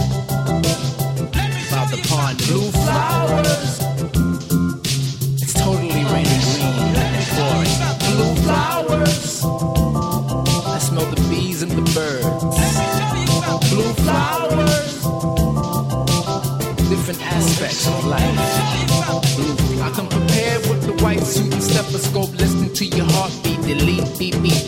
By 1.71 1.87
the 1.91 1.99
pond, 2.09 2.39
blue 2.47 2.71
flowers. 2.71 3.81
It's 5.41 5.55
totally 5.55 5.89
raining 5.89 6.43
green 6.53 6.95
and 6.97 7.27
pouring. 7.33 7.75
Blue 8.11 8.35
flowers. 8.43 9.45
I 10.67 10.79
smell 10.79 11.07
the 11.07 11.21
bees 11.31 11.63
and 11.63 11.73
the 11.73 11.83
birds. 11.93 12.57
Blue 13.71 13.93
flowers. 14.05 14.93
Different 16.89 17.23
aspects 17.23 17.87
of 17.87 18.05
life. 18.05 18.39
Blue. 19.37 19.83
I 19.83 19.91
can 19.91 20.07
prepare 20.09 20.59
with 20.61 20.83
the 20.87 20.93
white 21.03 21.23
suit 21.23 21.53
and 21.53 21.63
stethoscope. 21.63 22.33
Listen 22.35 22.73
to 22.75 22.85
your 22.85 23.07
heartbeat. 23.07 23.61
Delete, 23.63 24.19
beep, 24.19 24.43
beep. 24.43 24.64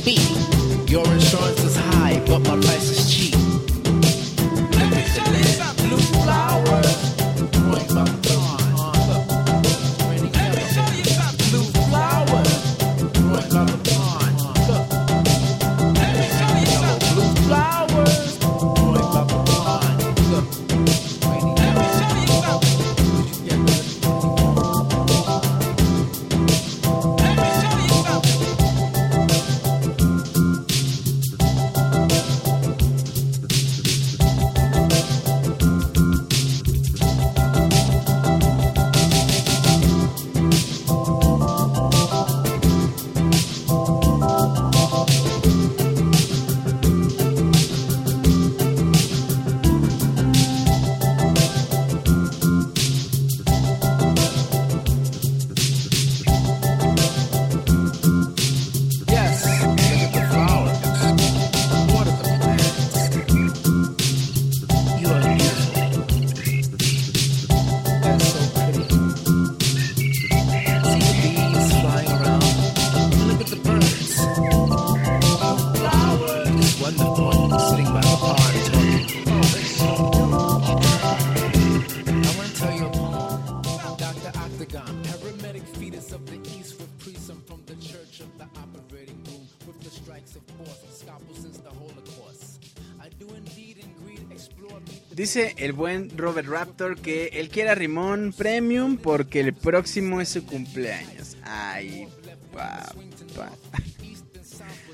El 95.36 95.74
buen 95.74 96.16
Robert 96.16 96.48
Raptor 96.48 96.98
que 96.98 97.26
él 97.34 97.50
quiere 97.50 97.68
a 97.68 97.74
Rimón 97.74 98.32
Premium 98.36 98.96
porque 98.96 99.40
el 99.40 99.52
próximo 99.52 100.22
es 100.22 100.30
su 100.30 100.46
cumpleaños. 100.46 101.36
Ay, 101.42 102.08
papá. 102.52 102.94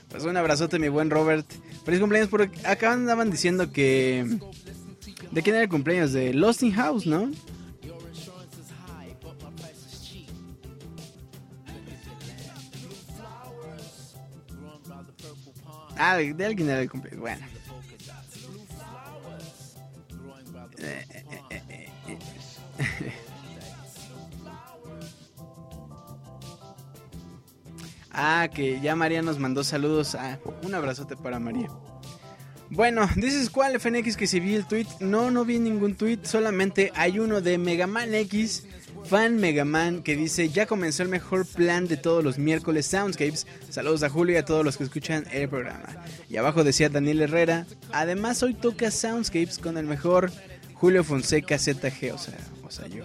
Pues 0.09 0.25
un 0.25 0.37
abrazote, 0.37 0.79
mi 0.79 0.89
buen 0.89 1.09
Robert. 1.09 1.47
Feliz 1.87 1.99
cumpleaños, 1.99 2.29
porque 2.29 2.51
acá 2.67 2.93
andaban 2.93 3.31
diciendo 3.31 3.73
que. 3.73 4.27
¿De 5.31 5.43
quién 5.43 5.57
era 5.57 5.63
el 5.65 5.71
cumpleaños? 5.71 6.13
De 6.13 6.35
Lost 6.35 6.63
in 6.63 6.73
House, 6.75 7.07
¿no? 7.07 7.31
Ah, 15.97 16.19
de, 16.19 16.45
alguien 16.45 16.69
era 16.69 16.83
el 16.83 16.91
cumpleaños. 16.91 17.21
Bueno. 17.23 17.52
ah, 28.13 28.49
que 28.53 28.81
ya 28.81 28.97
María 28.97 29.23
nos 29.23 29.39
mandó 29.39 29.63
saludos. 29.65 30.15
Ah, 30.15 30.39
un 30.63 30.75
abrazote 30.75 31.17
para 31.17 31.39
María. 31.39 31.69
Bueno, 32.71 33.07
dices 33.17 33.51
cuál 33.51 33.79
FNX 33.79 34.17
que 34.17 34.27
si 34.27 34.41
vi 34.41 34.55
el 34.55 34.67
tweet. 34.67 34.87
No, 35.01 35.31
no 35.31 35.45
vi 35.45 35.59
ningún 35.59 35.95
tweet. 35.95 36.21
Solamente 36.23 36.91
hay 36.95 37.19
uno 37.19 37.43
de 37.43 37.59
Megaman 37.59 38.15
X 38.15 38.65
Fan 39.05 39.37
Megaman 39.37 40.03
que 40.03 40.17
dice, 40.17 40.49
ya 40.49 40.67
comenzó 40.67 41.03
el 41.03 41.09
mejor 41.09 41.47
plan 41.47 41.87
de 41.87 41.97
todos 41.97 42.23
los 42.23 42.39
miércoles 42.39 42.87
Soundscapes. 42.87 43.47
Saludos 43.69 44.03
a 44.05 44.09
Julio 44.09 44.37
y 44.37 44.39
a 44.39 44.45
todos 44.45 44.65
los 44.65 44.77
que 44.77 44.85
escuchan 44.85 45.25
el 45.33 45.49
programa. 45.49 45.89
Y 46.31 46.37
abajo 46.37 46.65
decía 46.65 46.89
Daniel 46.89 47.23
Herrera, 47.23 47.67
además 47.93 48.43
hoy 48.43 48.55
toca 48.55 48.91
Soundscapes 48.91 49.59
con 49.59 49.77
el 49.77 49.87
mejor 49.87 50.31
Julio 50.83 51.05
Fonseca 51.05 51.61
ZG. 51.61 52.13
O 52.13 52.19
sea, 52.19 52.37
o 52.65 52.69
sea 52.69 52.89
yo, 52.89 53.05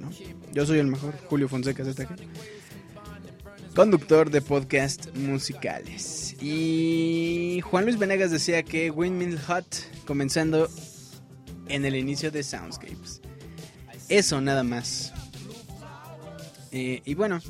¿no? 0.00 0.10
Yo 0.54 0.64
soy 0.64 0.78
el 0.78 0.86
mejor 0.86 1.14
Julio 1.28 1.46
Fonseca 1.46 1.84
ZG. 1.84 2.08
Conductor 3.76 4.30
de 4.30 4.40
podcast 4.40 5.14
musicales. 5.14 6.34
Y 6.40 7.60
Juan 7.64 7.84
Luis 7.84 7.98
Venegas 7.98 8.30
decía 8.30 8.62
que 8.62 8.90
Windmill 8.90 9.38
Hut 9.46 9.66
comenzando 10.06 10.70
en 11.68 11.84
el 11.84 11.96
inicio 11.96 12.30
de 12.30 12.42
Soundscapes. 12.42 13.20
Eso 14.08 14.40
nada 14.40 14.62
más. 14.62 15.12
Eh, 16.72 17.02
y 17.04 17.12
bueno, 17.12 17.40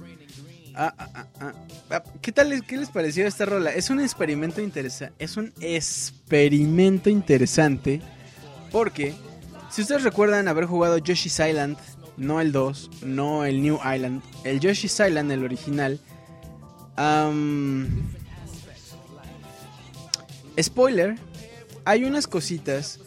ah, 0.75 0.93
ah, 0.99 1.55
ah, 1.91 2.03
¿qué 2.21 2.33
tal? 2.33 2.67
¿Qué 2.67 2.79
les 2.79 2.91
pareció 2.91 3.29
esta 3.29 3.45
rola? 3.45 3.71
Es 3.71 3.91
un 3.91 4.01
experimento 4.01 4.61
interesante. 4.61 5.15
Es 5.25 5.37
un 5.37 5.53
experimento 5.61 7.11
interesante 7.11 8.01
porque 8.73 9.15
si 9.71 9.83
ustedes 9.83 10.03
recuerdan 10.03 10.49
haber 10.49 10.67
jugado 10.67 10.99
Yoshi's 10.99 11.41
Island, 11.41 11.77
no 12.17 12.41
el 12.41 12.53
2, 12.53 13.03
no 13.03 13.45
el 13.45 13.63
New 13.63 13.79
Island, 13.79 14.23
el 14.45 14.61
Yoshi's 14.61 15.01
Island, 15.01 15.31
el 15.33 15.45
original. 15.45 16.01
spoiler, 20.61 21.17
hay 21.85 22.05
unas 22.05 22.27
cositas 22.27 23.01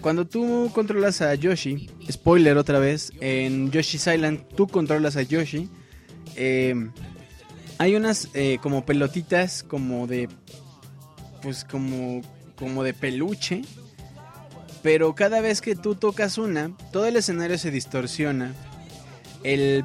cuando 0.00 0.26
tú 0.26 0.70
controlas 0.74 1.20
a 1.22 1.34
Yoshi, 1.34 1.90
spoiler 2.10 2.56
otra 2.56 2.78
vez, 2.78 3.12
en 3.20 3.70
Yoshi's 3.70 4.06
Island 4.06 4.46
tú 4.54 4.68
controlas 4.68 5.16
a 5.16 5.22
Yoshi. 5.22 5.68
Eh, 6.36 6.74
hay 7.78 7.96
unas 7.96 8.28
eh, 8.34 8.58
como 8.62 8.84
pelotitas 8.84 9.62
como 9.64 10.06
de, 10.06 10.28
pues 11.42 11.64
como, 11.64 12.22
como 12.56 12.84
de 12.84 12.94
peluche. 12.94 13.62
Pero 14.88 15.14
cada 15.14 15.42
vez 15.42 15.60
que 15.60 15.76
tú 15.76 15.96
tocas 15.96 16.38
una, 16.38 16.70
todo 16.92 17.04
el 17.04 17.16
escenario 17.16 17.58
se 17.58 17.70
distorsiona. 17.70 18.54
El, 19.44 19.84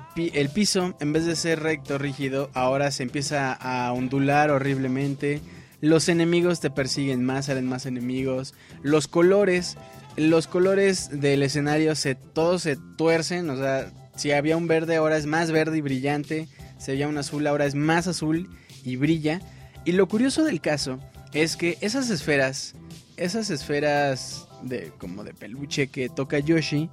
piso, 0.54 0.96
en 1.02 1.12
vez 1.12 1.26
de 1.26 1.36
ser 1.36 1.60
recto, 1.60 1.98
rígido, 1.98 2.50
ahora 2.54 2.90
se 2.90 3.04
empieza 3.04 3.52
a 3.52 3.92
ondular 3.92 4.50
horriblemente. 4.50 5.42
Los 5.82 6.08
enemigos 6.08 6.62
te 6.62 6.70
persiguen 6.70 7.26
más, 7.26 7.48
salen 7.48 7.68
más 7.68 7.86
enemigos. 7.86 8.54
Los 8.82 9.10
colores 9.10 9.76
los 10.16 10.48
colores 10.48 11.10
del 11.12 11.44
escenario 11.44 11.96
se 11.96 12.16
todos 12.16 12.62
se 12.62 12.78
tuercen, 12.98 13.50
o 13.50 13.58
sea, 13.58 13.92
si 14.16 14.32
había 14.32 14.56
un 14.56 14.68
verde 14.68 14.96
ahora 14.96 15.18
es 15.18 15.26
más 15.26 15.52
verde 15.52 15.80
y 15.80 15.82
brillante, 15.82 16.48
si 16.80 16.92
había 16.92 17.10
un 17.10 17.18
azul 17.18 17.46
ahora 17.46 17.66
es 17.66 17.76
más 17.76 18.08
azul 18.08 18.50
y 18.86 18.96
brilla. 18.96 19.42
Y 19.84 19.92
lo 19.92 20.08
curioso 20.08 20.46
del 20.46 20.62
caso 20.62 20.98
es 21.34 21.58
que 21.58 21.78
esas 21.82 22.10
esferas, 22.10 22.76
esas 23.18 23.50
esferas 23.50 24.48
de 24.64 24.92
como 24.98 25.24
de 25.24 25.34
peluche 25.34 25.88
que 25.88 26.10
toca 26.10 26.40
Yoshi 26.40 26.90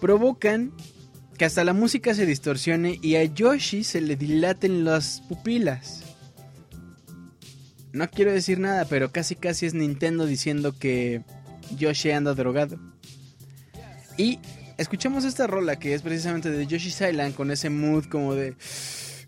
provocan 0.00 0.72
que 1.38 1.44
hasta 1.44 1.64
la 1.64 1.72
música 1.72 2.14
se 2.14 2.26
distorsione 2.26 2.98
y 3.00 3.16
a 3.16 3.24
Yoshi 3.24 3.84
se 3.84 4.00
le 4.00 4.16
dilaten 4.16 4.84
las 4.84 5.22
pupilas. 5.22 6.02
No 7.92 8.08
quiero 8.10 8.32
decir 8.32 8.58
nada, 8.58 8.84
pero 8.84 9.10
casi 9.10 9.34
casi 9.36 9.66
es 9.66 9.74
Nintendo 9.74 10.26
diciendo 10.26 10.78
que 10.78 11.22
Yoshi 11.76 12.10
anda 12.10 12.34
drogado. 12.34 12.78
Y 14.16 14.38
escuchamos 14.76 15.24
esta 15.24 15.46
rola 15.46 15.76
que 15.76 15.94
es 15.94 16.02
precisamente 16.02 16.50
de 16.50 16.66
Yoshi's 16.66 17.00
Island 17.00 17.34
con 17.34 17.50
ese 17.50 17.70
mood 17.70 18.04
como 18.04 18.34
de 18.34 18.54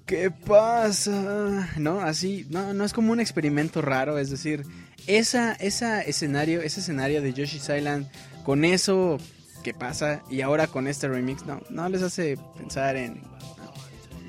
¿qué 0.06 0.30
pasa? 0.30 1.70
¿No? 1.78 2.00
Así, 2.00 2.46
no, 2.50 2.74
no 2.74 2.84
es 2.84 2.92
como 2.92 3.12
un 3.12 3.20
experimento 3.20 3.80
raro, 3.80 4.18
es 4.18 4.30
decir, 4.30 4.64
esa, 5.06 5.52
esa 5.54 6.02
escenario, 6.02 6.62
ese 6.62 6.80
escenario 6.80 7.22
de 7.22 7.32
Yoshi's 7.32 7.68
Island 7.68 8.08
con 8.44 8.64
eso 8.64 9.18
que 9.62 9.74
pasa 9.74 10.22
y 10.30 10.40
ahora 10.40 10.66
con 10.66 10.86
este 10.86 11.08
remix, 11.08 11.44
no, 11.46 11.60
no 11.70 11.88
les 11.88 12.02
hace 12.02 12.36
pensar 12.56 12.96
en 12.96 13.22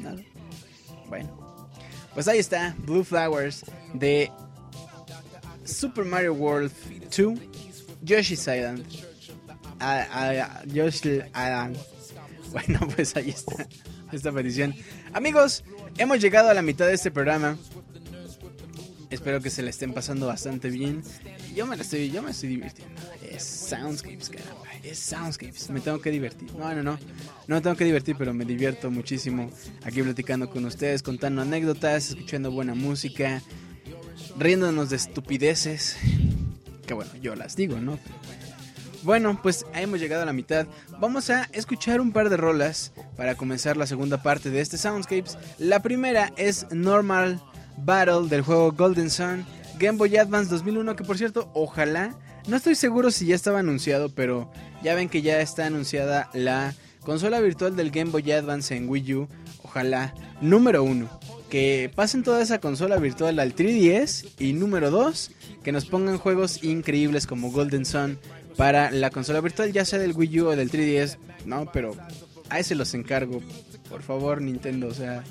nada. 0.02 0.22
Bueno. 1.08 1.44
Pues 2.14 2.28
ahí 2.28 2.38
está, 2.38 2.76
Blue 2.78 3.04
Flowers 3.04 3.66
de 3.96 4.32
Super 5.66 6.06
Mario 6.06 6.34
World 6.34 6.72
2 7.16 7.40
Yoshi's 8.04 8.42
Island. 8.42 8.86
Yoshi 10.68 11.22
Island. 11.30 11.78
Bueno, 12.54 12.82
pues 12.96 13.16
ahí 13.16 13.32
está 13.32 13.68
esta 14.12 14.32
petición. 14.32 14.76
Amigos, 15.12 15.64
hemos 15.98 16.22
llegado 16.22 16.50
a 16.50 16.54
la 16.54 16.62
mitad 16.62 16.86
de 16.86 16.94
este 16.94 17.10
programa. 17.10 17.58
Espero 19.14 19.40
que 19.42 19.52
se 19.52 19.62
le 19.62 19.70
estén 19.70 19.94
pasando 19.94 20.26
bastante 20.26 20.72
bien. 20.72 21.04
Yo 21.56 21.68
me 21.68 21.76
estoy, 21.76 22.10
yo 22.10 22.24
me 22.24 22.32
estoy 22.32 22.50
divirtiendo. 22.50 23.00
Es 23.22 23.44
Soundscapes, 23.44 24.30
caramba. 24.30 24.64
Es 24.82 24.98
Soundscapes. 24.98 25.70
Me 25.70 25.82
tengo 25.82 26.02
que 26.02 26.10
divertir. 26.10 26.52
No, 26.56 26.74
no, 26.74 26.82
no. 26.82 26.98
No 27.48 27.56
me 27.56 27.62
tengo 27.62 27.76
que 27.76 27.86
divertir, 27.86 28.16
pero 28.18 28.34
me 28.34 28.44
divierto 28.44 28.90
muchísimo 28.90 29.52
aquí 29.84 30.02
platicando 30.02 30.50
con 30.50 30.66
ustedes, 30.66 31.04
contando 31.04 31.44
anécdotas, 31.44 32.10
escuchando 32.10 32.50
buena 32.50 32.74
música, 32.74 33.44
riéndonos 34.40 34.90
de 34.90 34.96
estupideces. 34.96 35.96
Que 36.88 36.96
bueno, 36.96 37.12
yo 37.22 37.36
las 37.36 37.56
digo, 37.56 37.78
¿no? 37.80 38.00
Bueno, 39.04 39.40
pues 39.44 39.64
hemos 39.76 40.00
llegado 40.00 40.24
a 40.24 40.26
la 40.26 40.34
mitad. 40.34 40.66
Vamos 41.00 41.30
a 41.30 41.44
escuchar 41.52 42.02
un 42.02 42.14
par 42.14 42.32
de 42.32 42.38
rolas 42.38 42.94
para 43.16 43.36
comenzar 43.36 43.78
la 43.78 43.86
segunda 43.86 44.24
parte 44.24 44.50
de 44.50 44.62
este 44.62 44.80
Soundscapes. 44.80 45.38
La 45.60 45.84
primera 45.84 46.34
es 46.36 46.66
Normal 46.72 47.44
Battle 47.78 48.28
del 48.30 48.42
juego 48.42 48.72
Golden 48.72 49.10
Sun 49.10 49.46
Game 49.80 49.98
Boy 49.98 50.18
Advance 50.18 50.50
2001, 50.50 50.96
que 50.96 51.04
por 51.04 51.18
cierto, 51.18 51.50
ojalá, 51.54 52.16
no 52.48 52.58
estoy 52.58 52.76
seguro 52.76 53.12
si 53.12 53.26
ya 53.26 53.36
estaba 53.36 53.60
anunciado, 53.60 54.10
pero 54.10 54.52
ya 54.84 54.96
ven 54.96 55.10
que 55.10 55.22
ya 55.22 55.42
está 55.42 55.66
anunciada 55.66 56.30
la 56.34 56.74
consola 57.02 57.40
virtual 57.42 57.76
del 57.76 57.92
Game 57.92 58.12
Boy 58.12 58.32
Advance 58.32 58.76
en 58.76 58.88
Wii 58.88 59.14
U. 59.16 59.28
Ojalá, 59.64 60.14
número 60.42 60.84
uno, 60.84 61.10
que 61.50 61.92
pasen 61.94 62.24
toda 62.24 62.42
esa 62.42 62.60
consola 62.60 62.98
virtual 62.98 63.40
al 63.40 63.56
3DS 63.56 64.30
y 64.40 64.54
número 64.54 64.92
2, 64.92 65.32
que 65.64 65.72
nos 65.72 65.86
pongan 65.86 66.18
juegos 66.18 66.64
increíbles 66.64 67.28
como 67.28 67.52
Golden 67.52 67.86
Sun 67.86 68.20
para 68.56 68.92
la 68.92 69.10
consola 69.10 69.42
virtual, 69.42 69.72
ya 69.72 69.86
sea 69.86 70.00
del 70.00 70.14
Wii 70.14 70.42
U 70.42 70.48
o 70.48 70.56
del 70.56 70.70
3DS, 70.70 71.18
no, 71.46 71.70
pero 71.72 71.96
a 72.50 72.60
ese 72.60 72.76
los 72.76 72.94
encargo, 72.94 73.42
por 73.90 74.04
favor 74.04 74.42
Nintendo, 74.42 74.88
o 74.88 74.94
sea, 74.94 75.24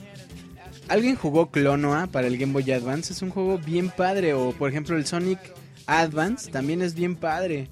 ¿alguien 0.89 1.17
jugó 1.17 1.51
Clonoa 1.51 2.07
para 2.09 2.27
el 2.27 2.39
Game 2.39 2.53
Boy 2.53 2.71
Advance? 2.73 3.13
Es 3.13 3.23
un 3.23 3.31
juego 3.31 3.59
bien 3.59 3.91
padre, 3.91 4.35
o 4.35 4.53
por 4.53 4.71
ejemplo 4.71 4.97
el 4.97 5.07
Sonic 5.07 5.39
Advance 5.87 6.51
también 6.51 6.83
es 6.83 6.95
bien 6.95 7.17
padre. 7.17 7.69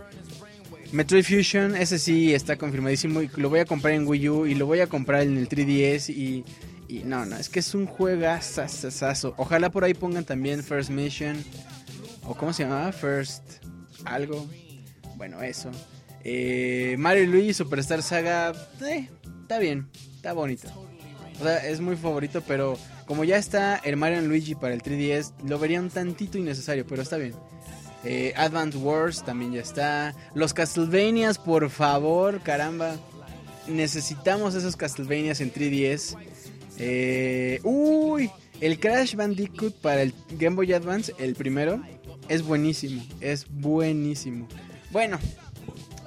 Metroid 0.93 1.25
Fusion, 1.25 1.77
ese 1.77 1.99
sí 1.99 2.35
está 2.35 2.57
confirmadísimo 2.57 3.23
y 3.23 3.31
lo 3.37 3.49
voy 3.49 3.61
a 3.61 3.65
comprar 3.65 3.95
en 3.95 4.07
Wii 4.07 4.29
U 4.29 4.47
y 4.47 4.55
lo 4.55 4.67
voy 4.67 4.81
a 4.81 4.89
comprar 4.89 5.23
en 5.23 5.39
el 5.39 5.49
3DS 5.49 6.11
y 6.11 6.45
no, 7.05 7.25
no, 7.25 7.37
es 7.37 7.49
que 7.49 7.61
es 7.61 7.75
un 7.75 7.87
juegazo. 7.87 8.65
Ojalá 9.37 9.71
por 9.71 9.85
ahí 9.85 9.95
pongan 9.95 10.25
también 10.25 10.63
First 10.63 10.91
Mission. 10.91 11.37
O 12.25 12.35
cómo 12.35 12.53
se 12.53 12.65
llamaba? 12.65 12.93
First 12.93 13.43
algo. 14.05 14.49
Bueno, 15.17 15.41
eso. 15.43 15.71
Eh, 16.25 16.97
Mario 16.99 17.25
y 17.25 17.27
Luigi 17.27 17.55
Superstar 17.55 18.03
Saga. 18.03 18.53
Eh, 18.83 19.09
está 19.43 19.59
bien, 19.59 19.89
está 20.17 20.33
bonito. 20.33 20.69
O 21.41 21.45
sea, 21.45 21.67
es 21.67 21.81
muy 21.81 21.97
favorito, 21.97 22.43
pero 22.47 22.77
como 23.07 23.25
ya 23.25 23.39
está 23.39 23.77
el 23.77 23.97
Mario 23.97 24.21
Luigi 24.21 24.55
para 24.55 24.75
el 24.75 24.83
3DS, 24.83 25.33
lo 25.47 25.59
vería 25.59 25.81
un 25.81 25.91
tantito 25.91 26.39
innecesario, 26.39 26.87
pero 26.87 27.03
está 27.03 27.17
bien. 27.17 27.35
Eh, 28.05 28.33
Advance 28.37 28.79
Wars 28.79 29.25
también 29.25 29.53
ya 29.53 29.61
está. 29.61 30.15
Los 30.35 30.55
Castlevanias, 30.55 31.39
por 31.39 31.69
favor, 31.71 32.41
caramba. 32.43 32.97
Necesitamos 33.69 34.55
esos 34.55 34.77
Castlevanias 34.77 35.41
en 35.41 35.53
3DS. 35.53 36.17
Eh, 36.79 37.61
uy, 37.63 38.31
el 38.61 38.79
Crash 38.79 39.15
Bandicoot 39.15 39.75
para 39.81 40.03
el 40.03 40.15
Game 40.33 40.57
Boy 40.57 40.73
Advance, 40.73 41.15
el 41.19 41.35
primero, 41.35 41.83
es 42.29 42.43
buenísimo. 42.43 43.03
Es 43.21 43.47
buenísimo. 43.51 44.47
Bueno, 44.91 45.19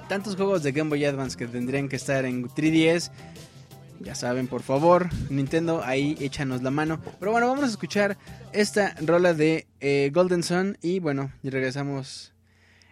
tantos 0.08 0.36
juegos 0.36 0.62
de 0.62 0.72
Game 0.72 0.90
Boy 0.90 1.04
Advance 1.04 1.36
que 1.36 1.46
tendrían 1.46 1.88
que 1.88 1.96
estar 1.96 2.24
en 2.24 2.48
3DS. 2.48 3.10
Ya 4.00 4.14
saben, 4.14 4.48
por 4.48 4.62
favor, 4.62 5.08
Nintendo, 5.30 5.82
ahí 5.84 6.16
échanos 6.20 6.62
la 6.62 6.70
mano. 6.70 7.00
Pero 7.18 7.32
bueno, 7.32 7.46
vamos 7.46 7.64
a 7.64 7.68
escuchar 7.68 8.18
esta 8.52 8.94
rola 9.00 9.34
de 9.34 9.66
eh, 9.80 10.10
Golden 10.12 10.42
Sun 10.42 10.76
y 10.82 10.98
bueno, 10.98 11.32
regresamos 11.42 12.32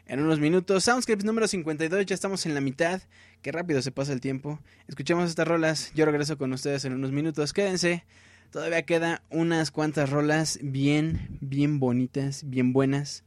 en 0.07 0.20
unos 0.20 0.40
minutos. 0.40 0.84
Soundscapes 0.84 1.24
número 1.24 1.48
52, 1.48 2.07
ya 2.07 2.14
estamos 2.14 2.46
en 2.46 2.55
la 2.55 2.61
mitad. 2.61 3.03
Qué 3.42 3.50
rápido 3.53 3.82
se 3.82 3.90
pasa 3.90 4.12
el 4.12 4.20
tiempo. 4.20 4.61
Escuchemos 4.86 5.28
estas 5.28 5.48
rolas, 5.48 5.92
yo 5.94 6.05
regreso 6.05 6.38
con 6.38 6.53
ustedes 6.53 6.84
en 6.84 6.92
unos 6.92 7.12
minutos. 7.12 7.53
Quédense, 7.53 8.05
todavía 8.50 8.82
queda 8.82 9.22
unas 9.30 9.70
cuantas 9.70 10.11
rolas 10.11 10.59
bien, 10.62 11.38
bien 11.40 11.80
bonitas, 11.80 12.48
bien 12.48 12.72
buenas. 12.72 13.24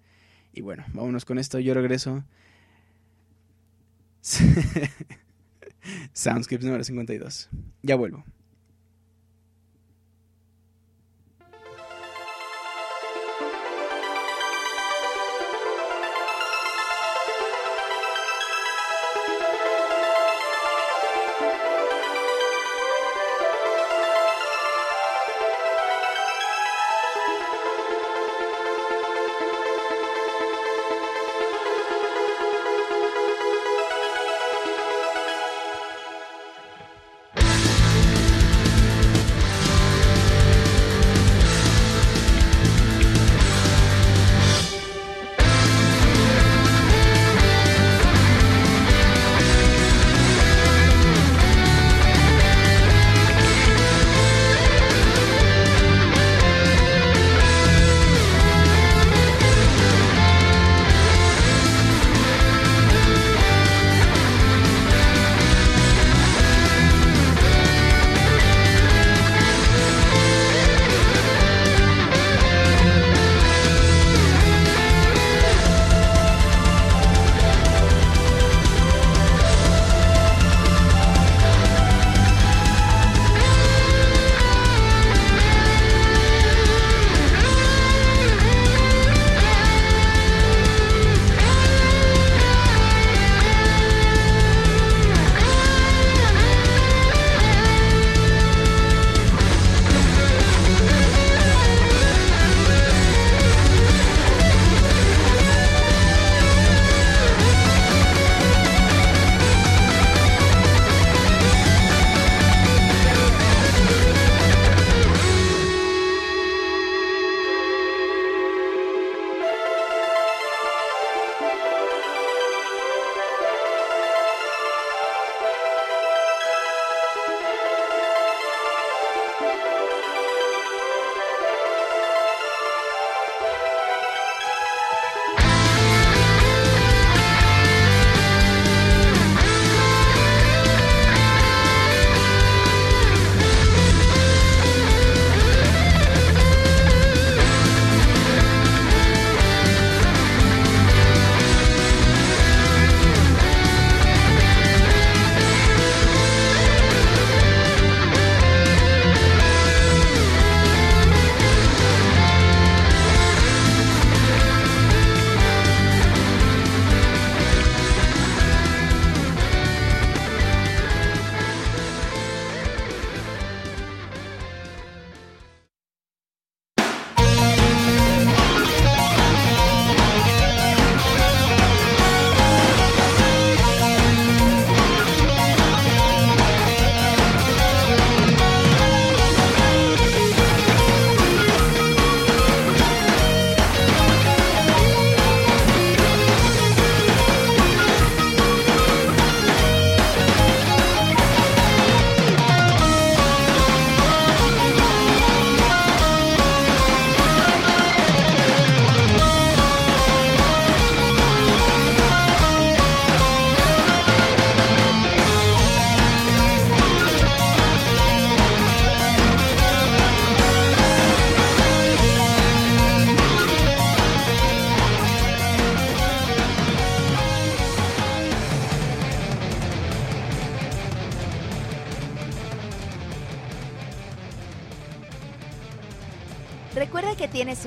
Y 0.54 0.62
bueno, 0.62 0.86
vámonos 0.94 1.26
con 1.26 1.38
esto, 1.38 1.60
yo 1.60 1.74
regreso. 1.74 2.24
Soundscapes 6.14 6.66
número 6.66 6.84
52. 6.84 7.50
Ya 7.84 7.96
vuelvo. 7.96 8.24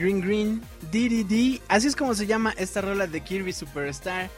Green 0.00 0.20
Green 0.20 0.62
DDD. 0.90 1.60
Así 1.68 1.86
es 1.86 1.94
como 1.94 2.14
se 2.14 2.26
llama 2.26 2.54
esta 2.56 2.80
rola 2.80 3.06
de 3.06 3.20
Kirby 3.20 3.52
Superstar. 3.52 4.30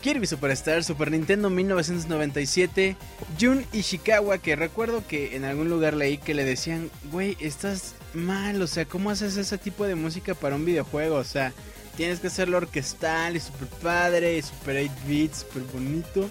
Kirby 0.00 0.26
Superstar, 0.26 0.82
Super 0.82 1.10
Nintendo 1.10 1.50
1997. 1.50 2.96
Jun 3.38 3.64
Ishikawa, 3.72 4.38
que 4.38 4.56
recuerdo 4.56 5.06
que 5.06 5.36
en 5.36 5.44
algún 5.44 5.68
lugar 5.68 5.94
leí 5.94 6.18
que 6.18 6.34
le 6.34 6.44
decían, 6.44 6.90
güey, 7.12 7.36
estás 7.40 7.94
mal, 8.14 8.62
o 8.62 8.66
sea, 8.66 8.86
¿cómo 8.86 9.10
haces 9.10 9.36
ese 9.36 9.58
tipo 9.58 9.84
de 9.84 9.94
música 9.94 10.34
para 10.34 10.56
un 10.56 10.64
videojuego? 10.64 11.16
O 11.16 11.24
sea, 11.24 11.52
tienes 11.96 12.20
que 12.20 12.28
hacerlo 12.28 12.56
orquestal 12.56 13.36
y 13.36 13.40
super 13.40 13.68
padre, 13.82 14.38
y 14.38 14.42
super 14.42 14.76
8 14.76 14.92
bits, 15.06 15.38
super 15.38 15.64
bonito. 15.64 16.30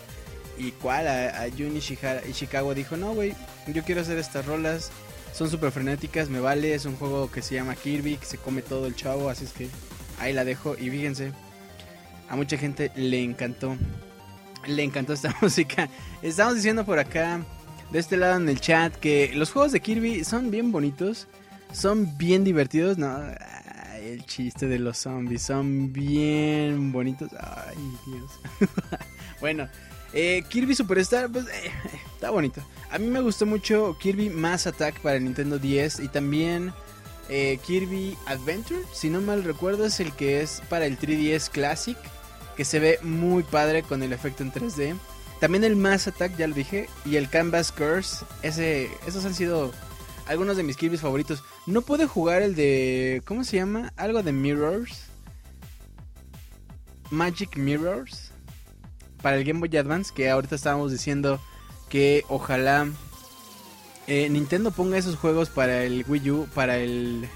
¿Y 0.57 0.71
cuál? 0.71 1.07
A, 1.07 1.43
a 1.43 1.49
Jun 1.51 1.77
Ishikawa 1.77 2.73
dijo, 2.73 2.97
no, 2.97 3.13
güey, 3.13 3.35
yo 3.67 3.83
quiero 3.83 4.01
hacer 4.01 4.17
estas 4.17 4.45
rolas 4.45 4.91
son 5.37 5.51
súper 5.51 5.71
frenéticas, 5.71 6.29
me 6.29 6.39
vale. 6.39 6.73
Es 6.73 6.85
un 6.85 6.95
juego 6.95 7.29
que 7.29 7.43
se 7.43 7.53
llama 7.53 7.75
Kirby, 7.75 8.17
que 8.17 8.25
se 8.25 8.39
come 8.39 8.63
todo 8.63 8.87
el 8.87 8.95
chavo, 8.95 9.29
así 9.29 9.45
es 9.45 9.51
que 9.51 9.69
ahí 10.19 10.33
la 10.33 10.43
dejo. 10.43 10.75
Y 10.75 10.89
fíjense, 10.89 11.31
a 12.27 12.35
mucha 12.35 12.57
gente 12.57 12.91
le 12.95 13.23
encantó. 13.23 13.77
Le 14.65 14.81
encantó 14.81 15.13
esta 15.13 15.35
música. 15.41 15.89
Estamos 16.23 16.55
diciendo 16.55 16.83
por 16.85 16.97
acá, 16.97 17.45
de 17.91 17.99
este 17.99 18.17
lado 18.17 18.37
en 18.37 18.49
el 18.49 18.59
chat, 18.59 18.95
que 18.95 19.31
los 19.35 19.51
juegos 19.51 19.71
de 19.73 19.79
Kirby 19.79 20.23
son 20.23 20.49
bien 20.49 20.71
bonitos. 20.71 21.27
Son 21.71 22.17
bien 22.17 22.43
divertidos. 22.43 22.97
No, 22.97 23.15
el 24.01 24.25
chiste 24.25 24.67
de 24.67 24.79
los 24.79 24.97
zombies. 24.97 25.43
Son 25.43 25.93
bien 25.93 26.91
bonitos. 26.91 27.29
Ay, 27.39 27.77
Dios. 28.07 28.31
bueno, 29.39 29.69
eh, 30.19 30.43
Kirby 30.49 30.73
Superstar, 30.73 31.29
pues 31.31 31.45
eh, 31.45 31.71
está 32.15 32.31
bonito. 32.31 32.59
A 32.89 32.97
mí 32.97 33.05
me 33.05 33.21
gustó 33.21 33.45
mucho 33.45 33.95
Kirby 33.99 34.31
Mass 34.31 34.65
Attack 34.65 34.99
para 35.01 35.17
el 35.17 35.23
Nintendo 35.23 35.59
10 35.59 35.99
y 35.99 36.07
también 36.07 36.73
eh, 37.29 37.59
Kirby 37.63 38.17
Adventure, 38.25 38.81
si 38.91 39.11
no 39.11 39.21
mal 39.21 39.43
recuerdo, 39.43 39.85
es 39.85 39.99
el 39.99 40.11
que 40.13 40.41
es 40.41 40.63
para 40.69 40.87
el 40.87 40.97
3DS 40.97 41.51
Classic, 41.51 41.97
que 42.55 42.65
se 42.65 42.79
ve 42.79 42.97
muy 43.03 43.43
padre 43.43 43.83
con 43.83 44.01
el 44.01 44.11
efecto 44.11 44.41
en 44.41 44.51
3D. 44.51 44.95
También 45.39 45.63
el 45.63 45.75
Mass 45.75 46.07
Attack, 46.07 46.35
ya 46.35 46.47
lo 46.47 46.55
dije, 46.55 46.89
y 47.05 47.17
el 47.17 47.29
Canvas 47.29 47.71
Curse, 47.71 48.25
ese, 48.41 48.89
esos 49.05 49.23
han 49.23 49.35
sido 49.35 49.71
algunos 50.25 50.57
de 50.57 50.63
mis 50.63 50.77
Kirby 50.77 50.97
favoritos. 50.97 51.43
No 51.67 51.83
pude 51.83 52.07
jugar 52.07 52.41
el 52.41 52.55
de, 52.55 53.21
¿cómo 53.23 53.43
se 53.43 53.57
llama? 53.57 53.93
Algo 53.95 54.23
de 54.23 54.31
Mirrors. 54.31 55.03
Magic 57.11 57.55
Mirrors. 57.55 58.26
Para 59.21 59.37
el 59.37 59.43
Game 59.43 59.59
Boy 59.59 59.75
Advance, 59.77 60.13
que 60.13 60.29
ahorita 60.29 60.55
estábamos 60.55 60.91
diciendo 60.91 61.39
que 61.89 62.23
ojalá 62.27 62.87
eh, 64.07 64.29
Nintendo 64.29 64.71
ponga 64.71 64.97
esos 64.97 65.15
juegos 65.15 65.49
para 65.49 65.83
el 65.83 66.05
Wii 66.07 66.31
U, 66.31 66.47
para 66.53 66.77
el 66.77 67.27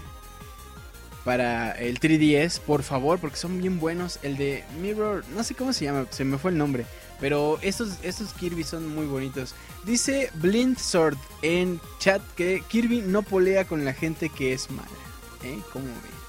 para 1.23 1.71
el 1.73 1.99
3DS, 1.99 2.59
por 2.59 2.81
favor, 2.81 3.19
porque 3.19 3.37
son 3.37 3.59
bien 3.59 3.79
buenos. 3.79 4.19
El 4.23 4.37
de 4.37 4.63
Mirror, 4.81 5.23
no 5.35 5.43
sé 5.43 5.53
cómo 5.53 5.73
se 5.73 5.85
llama, 5.85 6.07
se 6.09 6.23
me 6.23 6.37
fue 6.37 6.51
el 6.51 6.57
nombre, 6.57 6.85
pero 7.19 7.59
estos 7.61 7.97
estos 8.03 8.33
Kirby 8.33 8.63
son 8.63 8.93
muy 8.93 9.05
bonitos. 9.05 9.53
Dice 9.85 10.31
Blind 10.35 10.77
Sword 10.77 11.17
en 11.41 11.79
chat 11.99 12.21
que 12.35 12.63
Kirby 12.67 13.01
no 13.01 13.21
polea 13.21 13.65
con 13.65 13.85
la 13.85 13.93
gente 13.93 14.29
que 14.29 14.53
es 14.53 14.69
mala. 14.71 14.87
¿Eh? 15.43 15.59
¿Cómo 15.73 15.85
ven? 15.85 16.21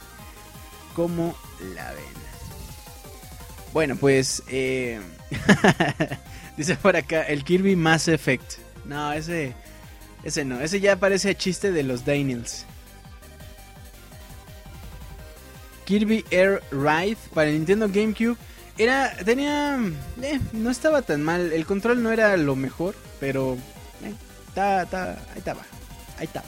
¿Cómo 0.95 1.35
la 1.75 1.91
ven? 1.93 2.23
Bueno, 3.73 3.97
pues 3.97 4.43
eh... 4.49 5.01
Dice 6.57 6.77
por 6.77 6.97
acá, 6.97 7.23
el 7.23 7.45
Kirby 7.45 7.77
Mass 7.77 8.09
Effect. 8.09 8.59
No, 8.85 9.13
ese. 9.13 9.55
Ese 10.25 10.45
no. 10.45 10.61
Ese 10.61 10.81
ya 10.81 10.97
parece 10.97 11.35
chiste 11.35 11.73
de 11.73 11.83
los 11.83 12.05
Daniels. 12.05 12.67
Kirby 15.85 16.25
Air 16.31 16.63
Ride 16.71 17.19
para 17.35 17.49
el 17.49 17.55
Nintendo 17.55 17.89
GameCube. 17.89 18.37
Era. 18.79 19.15
Tenía. 19.25 19.79
Eh, 20.23 20.41
no 20.53 20.71
estaba 20.71 21.03
tan 21.03 21.23
mal. 21.23 21.53
El 21.53 21.67
control 21.67 22.03
no 22.03 22.13
era 22.13 22.37
lo 22.37 22.57
mejor. 22.57 22.95
Pero. 23.21 23.57
Eh, 24.05 24.15
ahí 24.61 25.39
estaba. 25.39 25.63
Ahí 26.19 26.27
estaba. 26.27 26.47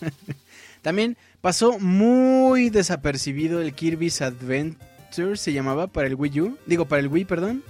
También 0.82 1.16
pasó 1.40 1.78
muy 1.78 2.70
desapercibido 2.70 3.60
el 3.60 3.74
Kirby's 3.74 4.20
Adventure. 4.22 5.36
Se 5.36 5.52
llamaba 5.52 5.86
para 5.86 6.08
el 6.08 6.14
Wii 6.14 6.40
U. 6.40 6.58
Digo, 6.66 6.86
para 6.86 7.00
el 7.00 7.08
Wii, 7.08 7.24
perdón 7.24 7.62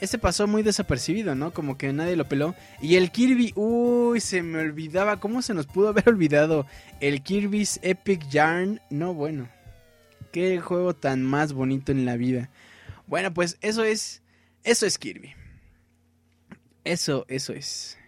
ese 0.00 0.18
pasó 0.18 0.46
muy 0.46 0.62
desapercibido, 0.62 1.34
¿no? 1.34 1.52
Como 1.52 1.78
que 1.78 1.92
nadie 1.92 2.16
lo 2.16 2.28
peló. 2.28 2.54
Y 2.80 2.96
el 2.96 3.10
Kirby, 3.10 3.52
uy, 3.54 4.20
se 4.20 4.42
me 4.42 4.60
olvidaba. 4.60 5.20
¿Cómo 5.20 5.42
se 5.42 5.54
nos 5.54 5.66
pudo 5.66 5.88
haber 5.88 6.08
olvidado? 6.10 6.66
El 7.00 7.22
Kirby's 7.22 7.80
Epic 7.82 8.28
Yarn. 8.28 8.80
No, 8.90 9.14
bueno. 9.14 9.48
Qué 10.32 10.60
juego 10.60 10.94
tan 10.94 11.22
más 11.22 11.52
bonito 11.52 11.92
en 11.92 12.04
la 12.04 12.16
vida. 12.16 12.50
Bueno, 13.06 13.32
pues 13.32 13.58
eso 13.60 13.84
es. 13.84 14.22
Eso 14.64 14.86
es 14.86 14.98
Kirby. 14.98 15.34
Eso, 16.84 17.24
eso 17.28 17.52
es. 17.52 17.98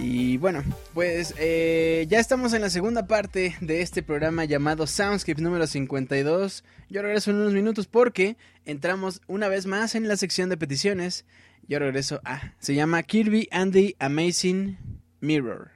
Y 0.00 0.36
bueno, 0.36 0.62
pues 0.94 1.34
eh, 1.38 2.06
ya 2.08 2.20
estamos 2.20 2.52
en 2.52 2.60
la 2.60 2.70
segunda 2.70 3.08
parte 3.08 3.56
de 3.60 3.82
este 3.82 4.00
programa 4.00 4.44
llamado 4.44 4.86
Soundscape 4.86 5.42
número 5.42 5.66
52. 5.66 6.62
Yo 6.88 7.02
regreso 7.02 7.32
en 7.32 7.38
unos 7.38 7.52
minutos 7.52 7.88
porque 7.88 8.36
entramos 8.64 9.20
una 9.26 9.48
vez 9.48 9.66
más 9.66 9.96
en 9.96 10.06
la 10.06 10.16
sección 10.16 10.50
de 10.50 10.56
peticiones. 10.56 11.24
Yo 11.66 11.80
regreso 11.80 12.20
a... 12.24 12.54
Se 12.60 12.76
llama 12.76 13.02
Kirby 13.02 13.48
and 13.50 13.72
the 13.72 13.96
Amazing 13.98 14.78
Mirror. 15.20 15.72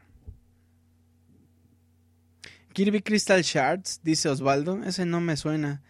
Kirby 2.75 3.03
Crystal 3.03 3.43
Shards, 3.43 4.03
dice 4.05 4.29
Osvaldo. 4.29 4.85
Ese 4.85 5.05
no 5.05 5.20
me 5.20 5.37
suena. 5.37 5.83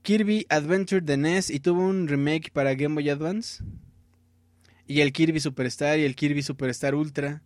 Kirby 0.00 0.46
Adventure 0.48 1.02
de 1.02 1.18
NES 1.18 1.50
y 1.50 1.60
tuvo 1.60 1.86
un 1.86 2.08
remake 2.08 2.50
para 2.54 2.74
Game 2.74 2.94
Boy 2.94 3.10
Advance. 3.10 3.62
Y 4.86 5.00
el 5.00 5.12
Kirby 5.12 5.40
Superstar 5.40 5.98
y 5.98 6.04
el 6.04 6.14
Kirby 6.14 6.42
Superstar 6.42 6.94
Ultra. 6.94 7.42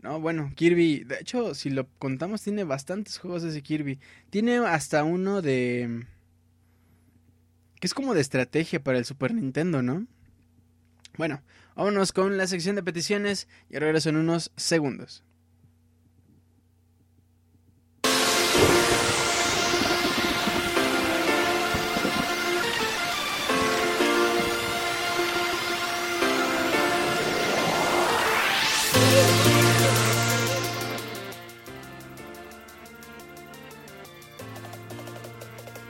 No, 0.00 0.20
bueno, 0.20 0.52
Kirby, 0.54 1.04
de 1.04 1.18
hecho, 1.20 1.54
si 1.54 1.70
lo 1.70 1.88
contamos, 1.98 2.42
tiene 2.42 2.64
bastantes 2.64 3.18
juegos 3.18 3.42
ese 3.44 3.62
Kirby. 3.62 3.98
Tiene 4.30 4.58
hasta 4.58 5.04
uno 5.04 5.42
de... 5.42 6.06
que 7.80 7.86
es 7.86 7.94
como 7.94 8.14
de 8.14 8.20
estrategia 8.20 8.82
para 8.82 8.98
el 8.98 9.04
Super 9.04 9.34
Nintendo, 9.34 9.82
¿no? 9.82 10.06
Bueno, 11.16 11.42
vámonos 11.74 12.12
con 12.12 12.36
la 12.36 12.46
sección 12.46 12.76
de 12.76 12.82
peticiones 12.84 13.48
y 13.68 13.78
regreso 13.78 14.08
en 14.08 14.16
unos 14.16 14.52
segundos. 14.56 15.24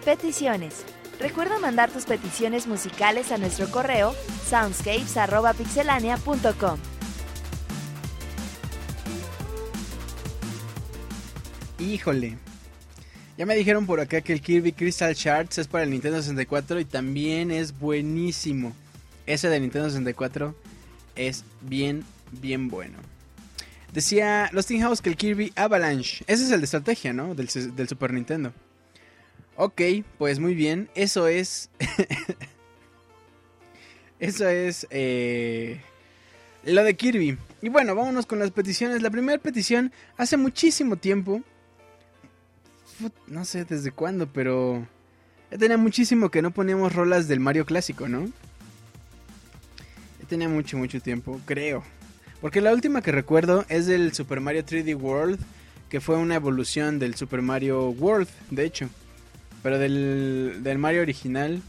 Peticiones. 0.09 0.85
Recuerda 1.21 1.59
mandar 1.59 1.91
tus 1.91 2.07
peticiones 2.07 2.67
musicales 2.67 3.31
a 3.31 3.37
nuestro 3.37 3.71
correo 3.71 4.15
soundscapes.pixelania.com. 4.49 6.79
Híjole. 11.79 12.39
Ya 13.37 13.45
me 13.45 13.55
dijeron 13.55 13.85
por 13.85 14.01
acá 14.01 14.23
que 14.23 14.33
el 14.33 14.41
Kirby 14.41 14.73
Crystal 14.73 15.13
Shards 15.13 15.59
es 15.59 15.69
para 15.69 15.85
el 15.85 15.91
Nintendo 15.91 16.23
64 16.23 16.81
y 16.81 16.87
también 16.87 17.51
es 17.51 17.79
buenísimo. 17.79 18.73
Ese 19.27 19.51
de 19.51 19.61
Nintendo 19.61 19.91
64 19.91 20.55
es 21.17 21.45
bien, 21.61 22.03
bien 22.33 22.69
bueno. 22.69 22.97
Decía 23.93 24.49
Los 24.55 24.69
House 24.69 25.03
que 25.03 25.11
el 25.11 25.19
Kirby 25.19 25.53
Avalanche, 25.55 26.25
ese 26.27 26.45
es 26.45 26.51
el 26.51 26.61
de 26.61 26.65
estrategia, 26.65 27.13
¿no? 27.13 27.35
Del, 27.35 27.51
del 27.77 27.89
Super 27.89 28.15
Nintendo. 28.15 28.55
Ok, 29.61 29.83
pues 30.19 30.39
muy 30.39 30.55
bien. 30.55 30.89
Eso 30.95 31.27
es. 31.27 31.69
Eso 34.21 34.49
es. 34.49 34.87
Eh, 34.91 35.81
lo 36.63 36.85
de 36.85 36.95
Kirby. 36.95 37.37
Y 37.61 37.69
bueno, 37.69 37.97
vámonos 37.97 38.25
con 38.25 38.39
las 38.39 38.53
peticiones. 38.53 39.03
La 39.03 39.11
primera 39.11 39.43
petición, 39.43 39.93
hace 40.17 40.37
muchísimo 40.37 40.95
tiempo. 40.95 41.43
No 43.27 43.45
sé 43.45 43.65
desde 43.65 43.91
cuándo, 43.91 44.33
pero. 44.33 44.87
Ya 45.51 45.59
tenía 45.59 45.77
muchísimo 45.77 46.31
que 46.31 46.41
no 46.41 46.53
poníamos 46.53 46.95
rolas 46.95 47.27
del 47.27 47.41
Mario 47.41 47.67
clásico, 47.67 48.07
¿no? 48.07 48.27
Ya 50.21 50.29
tenía 50.29 50.49
mucho, 50.49 50.79
mucho 50.79 51.01
tiempo, 51.01 51.41
creo. 51.47 51.83
Porque 52.41 52.61
la 52.61 52.73
última 52.73 53.03
que 53.03 53.11
recuerdo 53.11 53.65
es 53.69 53.87
del 53.87 54.13
Super 54.13 54.41
Mario 54.41 54.65
3D 54.65 54.95
World, 54.95 55.41
que 55.89 56.01
fue 56.01 56.17
una 56.17 56.37
evolución 56.37 57.01
del 57.01 57.17
Super 57.17 57.43
Mario 57.43 57.89
World, 57.89 58.29
de 58.53 58.65
hecho. 58.65 58.89
Pero 59.63 59.79
del, 59.79 60.61
del 60.63 60.79
Mario 60.79 61.03
original, 61.03 61.63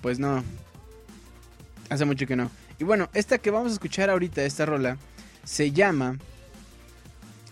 pues 0.00 0.18
no. 0.18 0.44
Hace 1.90 2.04
mucho 2.04 2.26
que 2.26 2.36
no. 2.36 2.50
Y 2.78 2.84
bueno, 2.84 3.08
esta 3.14 3.38
que 3.38 3.50
vamos 3.50 3.70
a 3.70 3.74
escuchar 3.74 4.10
ahorita, 4.10 4.42
esta 4.42 4.66
rola, 4.66 4.98
se 5.44 5.72
llama 5.72 6.18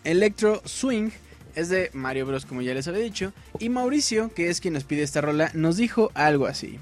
Electro 0.05 0.63
Swing. 0.65 1.11
es 1.55 1.69
de 1.69 1.91
Mario 1.95 2.27
Bros, 2.27 2.47
como 2.47 2.63
ya 2.63 2.75
les 2.75 2.87
había 2.87 3.03
dicho. 3.03 3.33
Y 3.59 3.71
Mauricio, 3.71 4.33
que 4.35 4.51
es 4.51 4.61
quien 4.61 4.75
nos 4.75 4.85
pide 4.85 5.03
esta 5.03 5.21
rola, 5.21 5.51
nos 5.55 5.77
dijo 5.79 6.11
algo 6.15 6.47
así. 6.47 6.79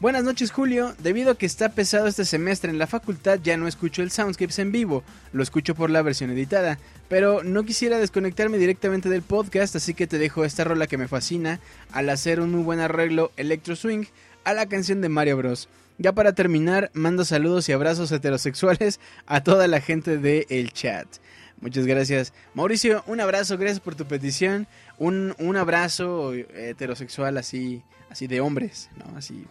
Buenas 0.00 0.22
noches 0.22 0.52
Julio, 0.52 0.94
debido 1.00 1.32
a 1.32 1.34
que 1.36 1.44
está 1.44 1.70
pesado 1.70 2.06
este 2.06 2.24
semestre 2.24 2.70
en 2.70 2.78
la 2.78 2.86
facultad 2.86 3.40
ya 3.42 3.56
no 3.56 3.66
escucho 3.66 4.00
el 4.00 4.12
Soundscapes 4.12 4.60
en 4.60 4.70
vivo, 4.70 5.02
lo 5.32 5.42
escucho 5.42 5.74
por 5.74 5.90
la 5.90 6.02
versión 6.02 6.30
editada, 6.30 6.78
pero 7.08 7.42
no 7.42 7.64
quisiera 7.64 7.98
desconectarme 7.98 8.58
directamente 8.58 9.08
del 9.08 9.22
podcast, 9.22 9.74
así 9.74 9.94
que 9.94 10.06
te 10.06 10.18
dejo 10.18 10.44
esta 10.44 10.62
rola 10.62 10.86
que 10.86 10.98
me 10.98 11.08
fascina 11.08 11.58
al 11.90 12.10
hacer 12.10 12.38
un 12.38 12.52
muy 12.52 12.62
buen 12.62 12.78
arreglo 12.78 13.32
electro 13.36 13.74
swing 13.74 14.04
a 14.44 14.54
la 14.54 14.66
canción 14.66 15.00
de 15.00 15.08
Mario 15.08 15.36
Bros. 15.36 15.68
Ya 15.98 16.12
para 16.12 16.32
terminar, 16.32 16.92
mando 16.94 17.24
saludos 17.24 17.68
y 17.68 17.72
abrazos 17.72 18.12
heterosexuales 18.12 19.00
a 19.26 19.42
toda 19.42 19.66
la 19.66 19.80
gente 19.80 20.16
del 20.16 20.46
el 20.48 20.72
chat. 20.72 21.08
Muchas 21.60 21.86
gracias. 21.86 22.32
Mauricio, 22.54 23.02
un 23.08 23.20
abrazo, 23.20 23.58
gracias 23.58 23.80
por 23.80 23.96
tu 23.96 24.04
petición. 24.04 24.68
Un, 24.96 25.34
un 25.40 25.56
abrazo 25.56 26.34
heterosexual 26.34 27.36
así, 27.36 27.82
así 28.10 28.28
de 28.28 28.40
hombres, 28.40 28.90
¿no? 28.96 29.18
Así 29.18 29.44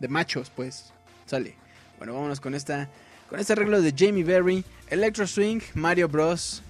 de 0.00 0.08
machos, 0.08 0.50
pues. 0.50 0.92
Sale. 1.26 1.54
Bueno, 1.98 2.14
vámonos 2.14 2.40
con 2.40 2.54
esta 2.54 2.88
con 3.28 3.38
este 3.38 3.52
arreglo 3.52 3.82
de 3.82 3.94
Jamie 3.96 4.24
Berry, 4.24 4.64
Electro 4.88 5.26
Swing, 5.26 5.60
Mario 5.74 6.08
Bros. 6.08 6.62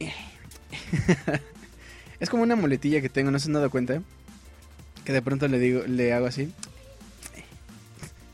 es 2.20 2.28
como 2.28 2.42
una 2.42 2.56
muletilla 2.56 3.00
que 3.00 3.08
tengo, 3.08 3.30
no 3.30 3.38
se 3.38 3.48
han 3.48 3.52
dado 3.52 3.70
cuenta. 3.70 4.02
Que 5.04 5.12
de 5.12 5.22
pronto 5.22 5.46
le 5.46 5.58
digo, 5.58 5.82
le 5.86 6.12
hago 6.12 6.26
así. 6.26 6.52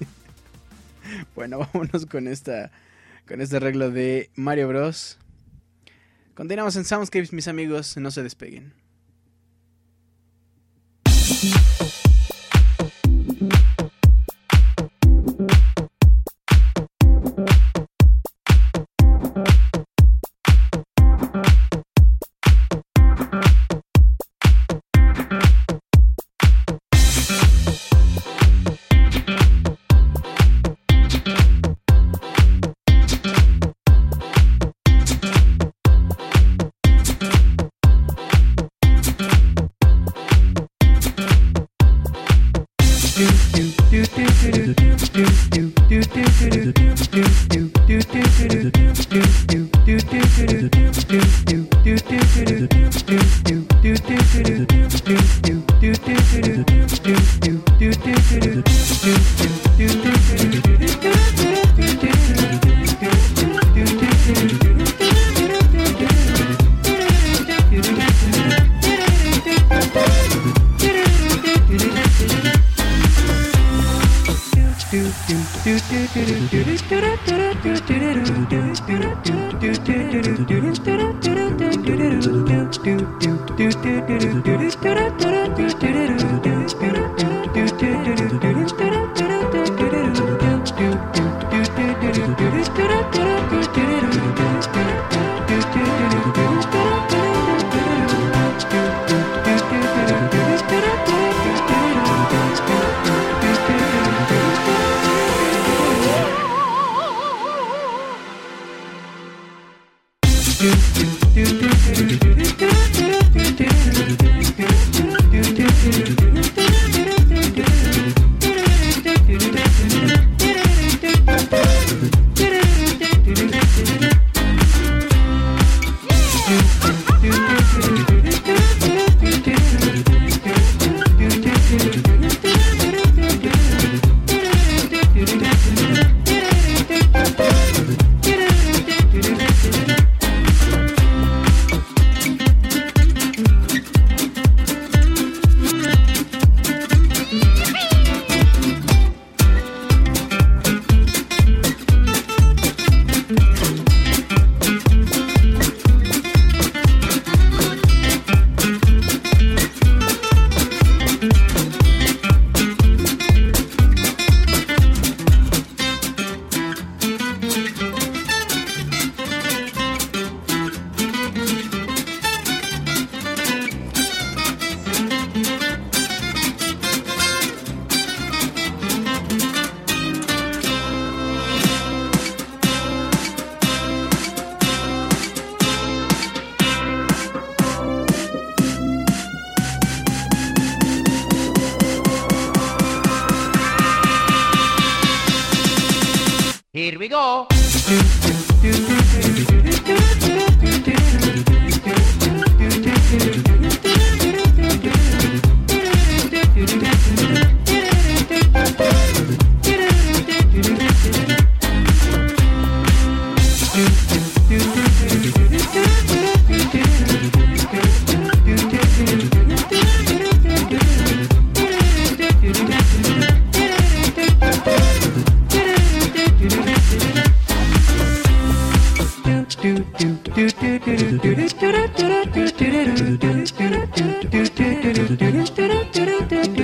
bueno, 1.34 1.58
vámonos 1.72 2.06
con 2.06 2.28
esta 2.28 2.70
con 3.28 3.40
este 3.40 3.56
arreglo 3.56 3.90
de 3.90 4.30
Mario 4.34 4.68
Bros. 4.68 5.18
Continuamos 6.34 6.76
en 6.76 6.84
Soundscapes, 6.84 7.32
mis 7.32 7.48
amigos, 7.48 7.96
no 7.96 8.10
se 8.10 8.22
despeguen. 8.22 8.72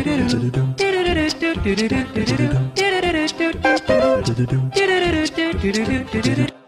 do 0.03 0.16
do 0.18 0.26
do 0.26 0.50
do 6.22 6.46
do 6.46 6.61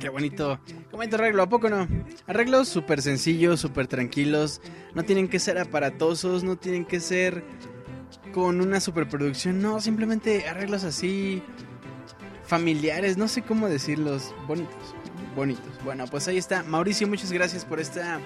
Qué 0.00 0.08
bonito, 0.08 0.60
qué 0.66 0.96
bonito 0.96 1.16
arreglo, 1.16 1.42
¿a 1.42 1.48
poco 1.48 1.68
no? 1.68 1.86
Arreglos 2.26 2.68
súper 2.68 3.02
sencillos, 3.02 3.60
súper 3.60 3.86
tranquilos, 3.88 4.62
no 4.94 5.02
tienen 5.04 5.28
que 5.28 5.38
ser 5.38 5.58
aparatosos, 5.58 6.44
no 6.44 6.56
tienen 6.56 6.86
que 6.86 7.00
ser 7.00 7.44
con 8.32 8.60
una 8.60 8.80
superproducción, 8.80 9.60
no, 9.60 9.80
simplemente 9.80 10.48
arreglos 10.48 10.84
así 10.84 11.42
familiares, 12.44 13.18
no 13.18 13.28
sé 13.28 13.42
cómo 13.42 13.68
decirlos, 13.68 14.34
bonitos, 14.46 14.94
bonitos. 15.36 15.84
Bueno, 15.84 16.06
pues 16.06 16.26
ahí 16.28 16.38
está. 16.38 16.62
Mauricio, 16.62 17.06
muchas 17.06 17.32
gracias 17.32 17.64
por 17.66 17.80
esta 17.80 18.18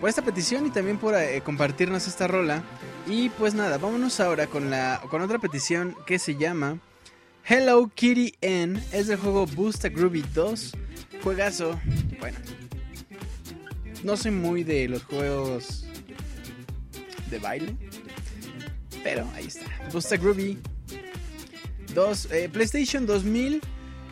por 0.00 0.08
esta 0.08 0.22
petición 0.22 0.66
y 0.66 0.70
también 0.70 0.98
por 0.98 1.14
eh, 1.14 1.40
compartirnos 1.44 2.08
esta 2.08 2.26
rola. 2.26 2.64
Y 3.06 3.28
pues 3.28 3.54
nada, 3.54 3.78
vámonos 3.78 4.18
ahora 4.18 4.48
con 4.48 4.70
la 4.70 5.00
con 5.10 5.22
otra 5.22 5.38
petición 5.38 5.94
que 6.06 6.18
se 6.18 6.34
llama 6.34 6.78
Hello 7.46 7.90
Kitty 7.94 8.32
N. 8.40 8.82
Es 8.90 9.08
del 9.08 9.18
juego 9.18 9.44
Boosta 9.46 9.90
Groovy 9.90 10.24
2. 10.32 10.72
Juegazo. 11.22 11.78
Bueno. 12.18 12.38
No 14.02 14.16
soy 14.16 14.30
muy 14.30 14.64
de 14.64 14.88
los 14.88 15.04
juegos 15.04 15.84
de 17.30 17.38
baile. 17.38 17.76
Pero 19.02 19.28
ahí 19.34 19.48
está. 19.48 19.66
Boosta 19.92 20.16
Groovy 20.16 20.58
2. 21.92 22.28
Eh, 22.32 22.48
PlayStation 22.50 23.04
2000. 23.04 23.60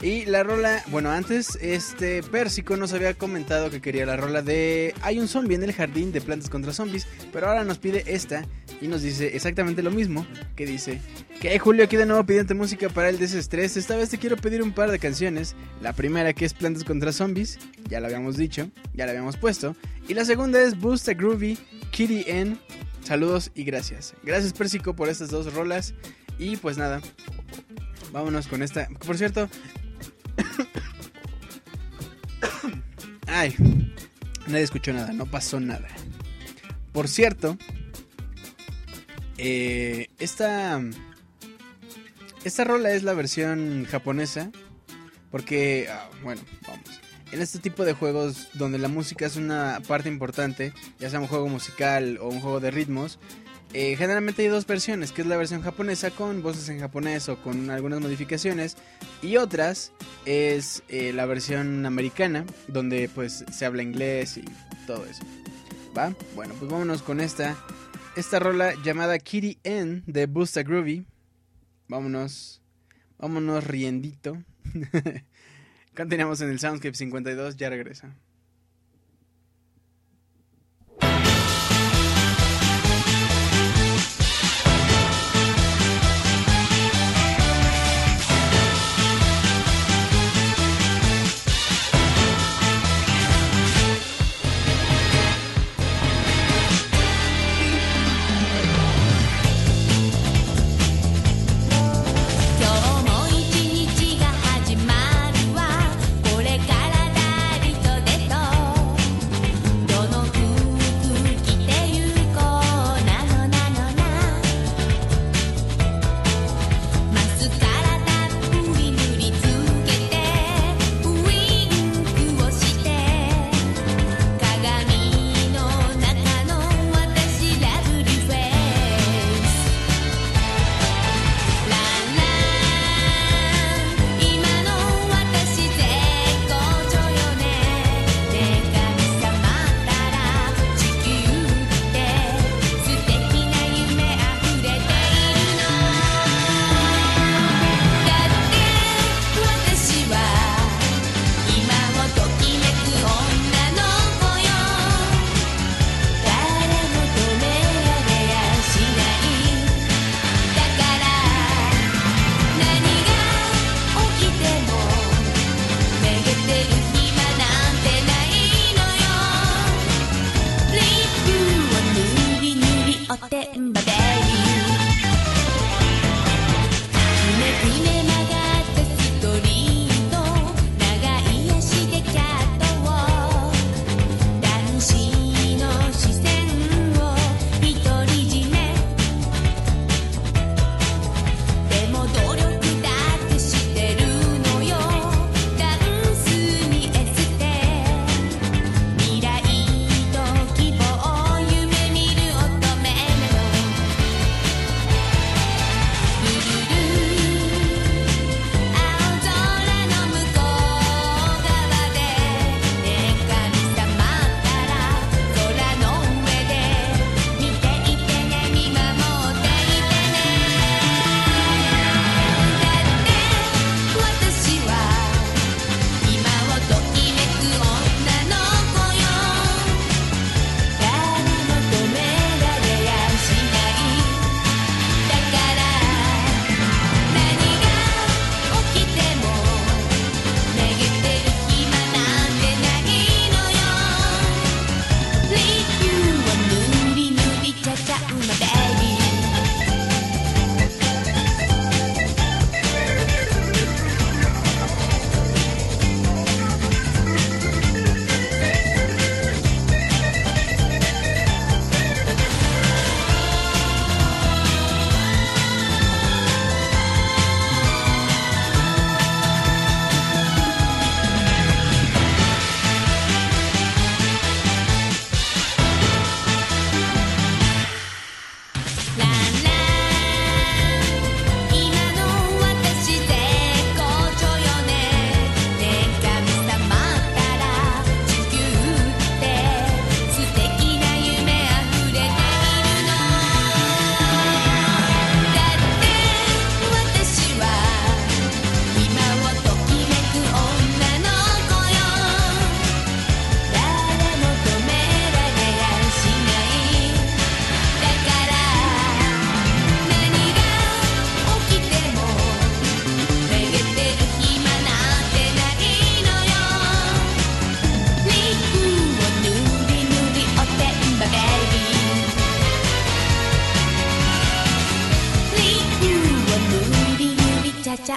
Y 0.03 0.27
la 0.27 0.43
rola, 0.43 0.83
bueno, 0.89 1.11
antes 1.11 1.57
este 1.63 2.23
Pérsico 2.25 2.77
nos 2.77 2.93
había 2.93 3.15
comentado 3.15 3.71
que 3.71 3.81
quería 3.81 4.05
la 4.05 4.17
rola 4.17 4.43
de 4.43 4.95
Hay 5.01 5.21
un 5.21 5.29
zombie 5.29 5.55
en 5.55 5.63
el 5.63 5.73
jardín 5.73 6.11
de 6.11 6.21
plantas 6.21 6.51
contra 6.51 6.73
zombies, 6.73 7.07
pero 7.33 7.47
ahora 7.47 7.65
nos 7.65 7.79
pide 7.79 8.03
esta 8.09 8.45
y 8.83 8.89
nos 8.89 9.03
dice 9.03 9.37
exactamente 9.37 9.83
lo 9.83 9.93
mismo, 9.93 10.27
que 10.57 10.67
dice 10.67 11.01
que 11.41 11.57
Julio 11.59 11.85
aquí 11.85 11.97
de 11.97 12.05
nuevo 12.05 12.27
pidiendo 12.27 12.55
música 12.57 12.89
para 12.89 13.09
el 13.09 13.19
desestrés, 13.19 13.77
esta 13.77 13.97
vez 13.97 14.09
te 14.09 14.19
quiero 14.19 14.37
pedir 14.37 14.61
un 14.61 14.73
par 14.73 14.91
de 14.91 14.99
canciones, 14.99 15.55
la 15.81 15.93
primera 15.93 16.33
que 16.33 16.45
es 16.45 16.53
Plantas 16.53 16.83
contra 16.83 17.13
Zombies, 17.13 17.61
ya 17.89 18.01
lo 18.01 18.07
habíamos 18.07 18.37
dicho, 18.37 18.69
ya 18.93 19.07
la 19.07 19.13
habíamos 19.13 19.37
puesto, 19.37 19.77
y 20.09 20.15
la 20.15 20.25
segunda 20.25 20.61
es 20.61 20.79
Boost 20.79 21.09
a 21.09 21.15
Groovy, 21.15 21.57
Kitty 21.93 22.25
N, 22.27 22.57
saludos 23.05 23.53
y 23.55 23.63
gracias. 23.63 24.15
Gracias 24.25 24.53
Pérsico 24.53 24.97
por 24.97 25.09
estas 25.09 25.31
dos 25.31 25.55
rolas. 25.55 25.95
Y 26.39 26.57
pues 26.57 26.77
nada, 26.77 27.01
vámonos 28.13 28.49
con 28.49 28.63
esta, 28.63 28.89
por 29.07 29.17
cierto, 29.17 29.49
Ay, 33.27 33.55
nadie 34.47 34.65
escuchó 34.65 34.93
nada, 34.93 35.13
no 35.13 35.27
pasó 35.27 35.61
nada. 35.61 35.89
Por 36.93 37.09
cierto, 37.09 37.57
eh, 39.45 40.09
esta, 40.21 40.81
esta 42.45 42.65
rola 42.65 42.93
es 42.93 43.03
la 43.03 43.13
versión 43.13 43.87
japonesa. 43.91 44.51
Porque, 45.33 45.89
ah, 45.91 46.09
bueno, 46.23 46.43
vamos. 46.67 47.01
En 47.33 47.41
este 47.41 47.59
tipo 47.59 47.85
de 47.85 47.95
juegos 47.95 48.49
donde 48.53 48.79
la 48.79 48.89
música 48.89 49.25
es 49.25 49.37
una 49.37 49.81
parte 49.89 50.09
importante, 50.11 50.75
ya 50.99 51.09
sea 51.09 51.19
un 51.19 51.27
juego 51.27 51.49
musical 51.49 52.19
o 52.21 52.29
un 52.29 52.41
juego 52.41 52.61
de 52.61 52.71
ritmos, 52.71 53.19
eh, 53.73 53.97
generalmente 53.97 54.43
hay 54.43 54.49
dos 54.49 54.67
versiones, 54.67 55.13
que 55.13 55.23
es 55.23 55.27
la 55.27 55.39
versión 55.39 55.63
japonesa 55.63 56.11
con 56.11 56.43
voces 56.43 56.69
en 56.69 56.79
japonés 56.79 57.31
o 57.31 57.43
con 57.43 57.71
algunas 57.71 58.01
modificaciones 58.01 58.77
y 59.23 59.39
otras 59.39 59.93
es 60.27 60.83
eh, 60.89 61.15
la 61.15 61.25
versión 61.25 61.87
americana 61.87 62.45
donde 62.69 63.09
pues 63.09 63.47
se 63.51 63.65
habla 63.65 63.83
inglés 63.83 64.37
y 64.37 64.45
todo 64.87 65.07
eso. 65.07 65.23
¿Va? 65.97 66.15
Bueno, 66.35 66.55
pues 66.59 66.71
vámonos 66.71 67.01
con 67.03 67.21
esta 67.21 67.57
esta 68.17 68.39
rola 68.39 68.75
llamada 68.85 69.19
Kitty 69.19 69.59
N 69.65 70.03
de 70.07 70.27
Busta 70.27 70.63
Groovy. 70.63 71.07
Vámonos 71.89 72.63
vámonos 73.19 73.65
riendito. 73.65 74.43
Continuamos 75.97 76.41
en 76.41 76.51
el 76.51 76.59
Soundscape 76.59 76.95
52, 76.95 77.57
ya 77.57 77.71
regresa. 77.71 78.17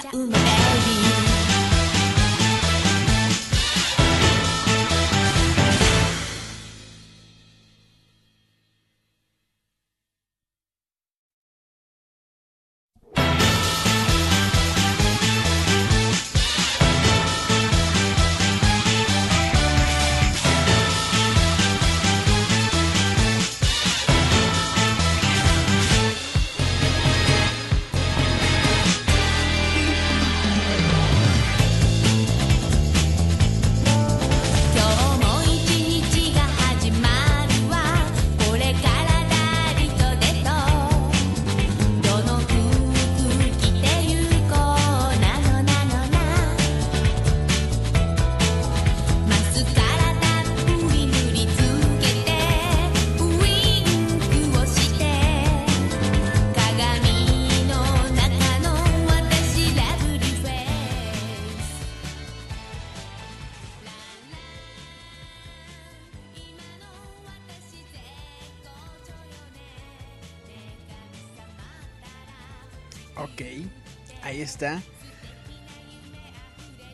ya. 0.03 0.24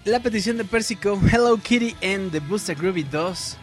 La 0.04 0.20
petición 0.20 0.58
de 0.58 0.66
Persico, 0.66 1.20
Hello 1.32 1.58
Kitty 1.58 1.96
and 2.04 2.32
the 2.32 2.40
Booster 2.40 2.76
Groovy 2.76 3.04
2. 3.04 3.58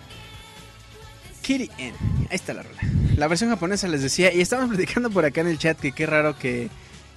Kitty 1.42 1.70
N, 1.78 1.94
ahí 2.30 2.36
está 2.36 2.54
la 2.54 2.62
rola. 2.62 2.80
La 3.16 3.26
versión 3.26 3.50
japonesa 3.50 3.88
les 3.88 4.02
decía, 4.02 4.32
y 4.32 4.40
estamos 4.40 4.68
platicando 4.74 5.10
por 5.10 5.24
acá 5.24 5.40
en 5.40 5.48
el 5.48 5.58
chat 5.58 5.78
que 5.78 5.92
qué 5.92 6.06
raro 6.06 6.38
que 6.38 6.68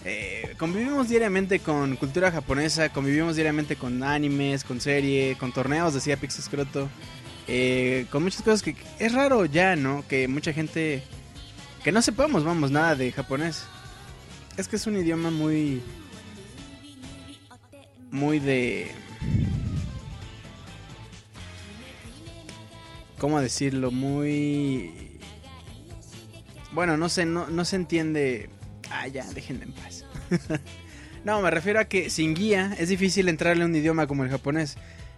eh, 0.06 0.56
convivimos 0.58 1.10
diariamente 1.10 1.60
con 1.60 1.96
cultura 1.98 2.32
japonesa, 2.32 2.90
convivimos 2.90 3.36
diariamente 3.36 3.76
con 3.76 4.02
animes, 4.02 4.64
con 4.64 4.82
serie, 4.82 5.38
con 5.40 5.52
torneos, 5.52 5.94
decía 5.94 6.18
Pixescroto, 6.18 6.90
eh, 7.48 8.08
con 8.10 8.24
muchas 8.24 8.42
cosas 8.42 8.64
que 8.64 8.76
es 8.98 9.14
raro 9.14 9.46
ya, 9.46 9.76
¿no? 9.76 10.04
Que 10.08 10.28
mucha 10.28 10.52
gente, 10.52 11.04
que 11.84 11.92
no 11.92 12.02
sepamos, 12.02 12.44
vamos, 12.44 12.72
nada 12.72 12.96
de 12.96 13.12
japonés. 13.12 13.66
Es 14.58 14.68
que 14.68 14.78
es 14.78 14.88
un 14.88 14.98
idioma 14.98 15.30
muy, 15.30 15.84
muy 18.12 18.40
de... 18.40 18.92
¿Cómo 23.18 23.40
decirlo? 23.40 23.92
Muy... 23.92 25.20
Bueno, 26.72 26.98
no 26.98 27.10
sé, 27.10 27.26
no, 27.26 27.48
no 27.48 27.66
se 27.66 27.76
entiende... 27.76 28.50
Ah, 28.90 29.08
ya, 29.08 29.26
déjenme 29.34 29.66
en 29.66 29.74
paz. 29.74 30.06
no, 31.24 31.42
me 31.42 31.52
refiero 31.52 31.80
a 31.80 31.86
que 31.86 32.10
sin 32.10 32.34
guía 32.34 32.76
es 32.78 32.90
difícil 32.90 33.30
entrarle 33.30 33.64
a 33.64 33.66
un 33.66 33.76
idioma 33.76 34.08
como 34.08 34.24
el 34.24 34.30
japonés. 34.30 34.78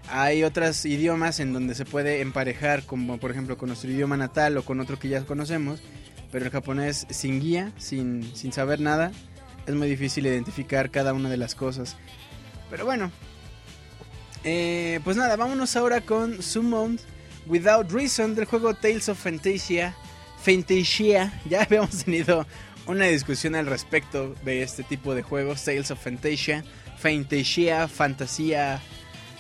Hay 0.10 0.44
otros 0.44 0.86
idiomas 0.86 1.40
en 1.40 1.54
donde 1.54 1.76
se 1.76 1.86
puede 1.86 2.22
emparejar, 2.22 2.84
como 2.84 3.20
por 3.20 3.32
ejemplo 3.32 3.58
con 3.58 3.70
nuestro 3.70 3.90
idioma 3.90 4.18
natal 4.18 4.58
o 4.58 4.66
con 4.66 4.80
otro 4.80 5.00
que 5.00 5.08
ya 5.08 5.22
conocemos, 5.22 5.82
pero 6.32 6.46
el 6.46 6.52
japonés 6.52 7.08
sin 7.10 7.40
guía, 7.40 7.72
sin, 7.78 8.36
sin 8.36 8.52
saber 8.52 8.82
nada, 8.82 9.12
es 9.66 9.76
muy 9.76 9.88
difícil 9.88 10.26
identificar 10.26 10.92
cada 10.92 11.14
una 11.14 11.30
de 11.30 11.38
las 11.38 11.56
cosas. 11.56 11.96
Pero 12.74 12.86
bueno, 12.86 13.12
eh, 14.44 15.00
pues 15.04 15.16
nada, 15.16 15.36
vámonos 15.36 15.76
ahora 15.76 16.02
con 16.02 16.42
Summoned 16.42 17.00
Without 17.46 17.92
Reason 17.92 18.34
del 18.34 18.46
juego 18.46 18.74
Tales 18.74 19.10
of 19.10 19.20
Fantasia. 19.20 19.96
Fantasia, 20.42 21.40
ya 21.48 21.62
habíamos 21.62 22.04
tenido 22.04 22.48
una 22.88 23.06
discusión 23.06 23.54
al 23.54 23.68
respecto 23.68 24.34
de 24.44 24.64
este 24.64 24.82
tipo 24.82 25.14
de 25.14 25.22
juegos, 25.22 25.64
Tales 25.64 25.92
of 25.92 26.04
Fantasia, 26.04 26.64
Fantasia, 26.98 27.88
Fantasía, 27.88 28.82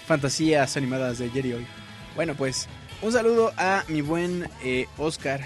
Fantasías 0.05 0.77
animadas 0.77 1.17
de 1.17 1.31
Jerry 1.31 1.53
hoy. 1.53 1.65
Bueno, 2.15 2.35
pues 2.35 2.67
un 3.01 3.13
saludo 3.13 3.51
a 3.57 3.83
mi 3.87 4.01
buen 4.01 4.47
eh, 4.63 4.85
Oscar, 4.99 5.41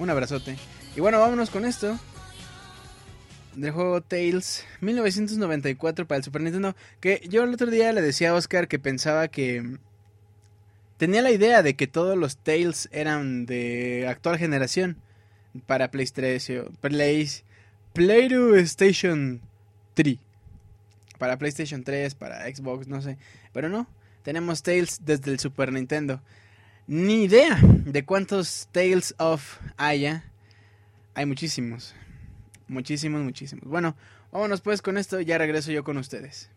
un 0.00 0.10
abrazote. 0.10 0.56
Y 0.96 1.00
bueno, 1.00 1.20
vámonos 1.20 1.50
con 1.50 1.64
esto. 1.64 2.00
Del 3.54 3.72
juego 3.72 4.00
Tales 4.00 4.64
1994 4.80 6.06
para 6.06 6.18
el 6.18 6.24
Super 6.24 6.42
Nintendo. 6.42 6.76
Que 7.00 7.26
yo 7.28 7.42
el 7.42 7.54
otro 7.54 7.70
día 7.70 7.92
le 7.92 8.00
decía 8.00 8.30
a 8.30 8.34
Oscar 8.34 8.68
que 8.68 8.78
pensaba 8.78 9.28
que 9.28 9.78
Tenía 11.00 11.22
la 11.22 11.30
idea 11.30 11.62
de 11.62 11.74
que 11.76 11.86
todos 11.86 12.14
los 12.18 12.36
Tales 12.36 12.90
eran 12.92 13.46
de 13.46 14.06
actual 14.06 14.36
generación 14.36 14.98
para 15.64 15.90
PlayStation, 15.90 16.76
PlayStation 17.94 19.40
3. 19.94 20.18
Para 21.16 21.38
PlayStation 21.38 21.84
3, 21.84 22.14
para 22.16 22.44
Xbox, 22.54 22.86
no 22.86 23.00
sé. 23.00 23.16
Pero 23.54 23.70
no, 23.70 23.88
tenemos 24.22 24.62
Tales 24.62 25.00
desde 25.02 25.30
el 25.30 25.38
Super 25.38 25.72
Nintendo. 25.72 26.20
Ni 26.86 27.24
idea 27.24 27.58
de 27.62 28.04
cuántos 28.04 28.68
Tales 28.70 29.14
of 29.16 29.56
haya. 29.78 30.30
Hay 31.14 31.24
muchísimos. 31.24 31.94
Muchísimos, 32.70 33.20
muchísimos. 33.20 33.64
Bueno, 33.64 33.96
vámonos 34.30 34.60
pues 34.60 34.80
con 34.80 34.96
esto. 34.96 35.20
Ya 35.20 35.38
regreso 35.38 35.72
yo 35.72 35.82
con 35.82 35.96
ustedes. 35.96 36.50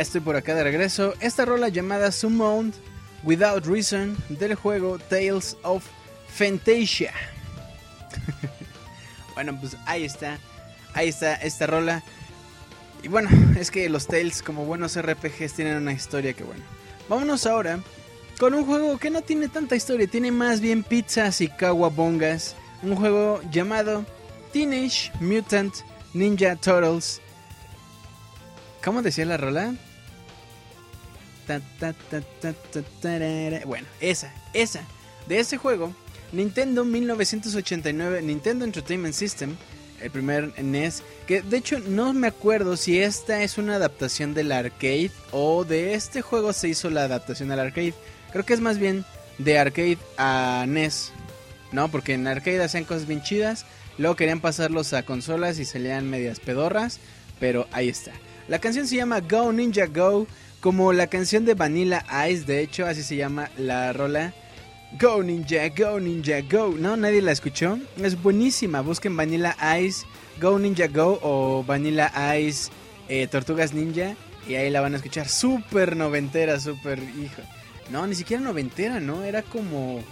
Estoy 0.00 0.20
por 0.20 0.36
acá 0.36 0.54
de 0.54 0.64
regreso. 0.64 1.14
Esta 1.20 1.44
rola 1.44 1.68
llamada 1.68 2.12
Summoned 2.12 2.74
Without 3.24 3.66
Reason 3.66 4.16
del 4.28 4.54
juego 4.54 4.98
Tales 4.98 5.56
of 5.62 5.84
Fantasia. 6.28 7.12
bueno, 9.34 9.58
pues 9.60 9.76
ahí 9.86 10.04
está. 10.04 10.38
Ahí 10.94 11.08
está 11.08 11.34
esta 11.34 11.66
rola. 11.66 12.02
Y 13.02 13.08
bueno, 13.08 13.30
es 13.58 13.70
que 13.70 13.88
los 13.88 14.06
Tales 14.06 14.42
como 14.42 14.64
buenos 14.64 15.00
RPGs 15.00 15.54
tienen 15.54 15.76
una 15.76 15.92
historia 15.92 16.32
que 16.32 16.44
bueno. 16.44 16.62
Vámonos 17.08 17.46
ahora 17.46 17.78
con 18.38 18.54
un 18.54 18.64
juego 18.64 18.98
que 18.98 19.10
no 19.10 19.22
tiene 19.22 19.48
tanta 19.48 19.74
historia, 19.74 20.06
tiene 20.06 20.30
más 20.30 20.60
bien 20.60 20.82
pizzas 20.82 21.40
y 21.40 21.48
kawabongas. 21.48 22.54
Un 22.82 22.94
juego 22.94 23.40
llamado 23.50 24.04
Teenage 24.52 25.10
Mutant 25.20 25.74
Ninja 26.14 26.56
Turtles. 26.56 27.20
¿Cómo 28.84 29.02
decía 29.02 29.24
la 29.24 29.36
rola? 29.36 29.74
Bueno, 33.66 33.86
esa, 34.00 34.32
esa. 34.52 34.82
De 35.26 35.40
ese 35.40 35.56
juego, 35.56 35.94
Nintendo 36.32 36.84
1989, 36.84 38.22
Nintendo 38.22 38.64
Entertainment 38.64 39.14
System, 39.14 39.56
el 40.00 40.10
primer 40.10 40.52
NES, 40.62 41.02
que 41.26 41.42
de 41.42 41.56
hecho 41.56 41.78
no 41.80 42.12
me 42.12 42.28
acuerdo 42.28 42.76
si 42.76 42.98
esta 42.98 43.42
es 43.42 43.58
una 43.58 43.76
adaptación 43.76 44.34
del 44.34 44.52
arcade 44.52 45.10
o 45.32 45.64
de 45.64 45.94
este 45.94 46.22
juego 46.22 46.52
se 46.52 46.68
hizo 46.68 46.90
la 46.90 47.04
adaptación 47.04 47.50
al 47.50 47.60
arcade. 47.60 47.94
Creo 48.32 48.44
que 48.44 48.54
es 48.54 48.60
más 48.60 48.78
bien 48.78 49.04
de 49.38 49.58
arcade 49.58 49.98
a 50.16 50.66
NES, 50.68 51.12
¿no? 51.72 51.90
Porque 51.90 52.14
en 52.14 52.26
arcade 52.26 52.62
hacían 52.62 52.84
cosas 52.84 53.06
bien 53.06 53.22
chidas, 53.22 53.64
luego 53.96 54.16
querían 54.16 54.40
pasarlos 54.40 54.92
a 54.92 55.04
consolas 55.04 55.58
y 55.58 55.64
salían 55.64 56.08
medias 56.08 56.40
pedorras, 56.40 57.00
pero 57.40 57.66
ahí 57.72 57.88
está. 57.88 58.12
La 58.48 58.60
canción 58.60 58.86
se 58.86 58.96
llama 58.96 59.20
Go 59.20 59.52
Ninja 59.52 59.86
Go, 59.86 60.26
como 60.60 60.92
la 60.92 61.06
canción 61.06 61.44
de 61.44 61.54
Vanilla 61.54 62.04
Ice, 62.28 62.44
de 62.44 62.60
hecho, 62.60 62.86
así 62.86 63.02
se 63.02 63.16
llama 63.16 63.50
la 63.56 63.92
rola. 63.92 64.32
Go 64.98 65.22
Ninja, 65.22 65.68
Go 65.68 66.00
Ninja, 66.00 66.40
Go. 66.50 66.74
No, 66.78 66.96
nadie 66.96 67.20
la 67.20 67.32
escuchó. 67.32 67.78
Es 67.98 68.20
buenísima. 68.20 68.80
Busquen 68.80 69.16
Vanilla 69.16 69.54
Ice, 69.78 70.06
Go 70.40 70.58
Ninja 70.58 70.88
Go 70.88 71.18
o 71.22 71.62
Vanilla 71.62 72.10
Ice, 72.38 72.70
eh, 73.08 73.26
Tortugas 73.26 73.74
Ninja. 73.74 74.16
Y 74.48 74.54
ahí 74.54 74.70
la 74.70 74.80
van 74.80 74.94
a 74.94 74.96
escuchar. 74.96 75.28
Súper 75.28 75.94
noventera, 75.94 76.58
súper 76.58 76.98
hijo. 76.98 77.42
No, 77.90 78.06
ni 78.06 78.14
siquiera 78.14 78.42
noventera, 78.42 78.98
¿no? 78.98 79.24
Era 79.24 79.42
como, 79.42 80.02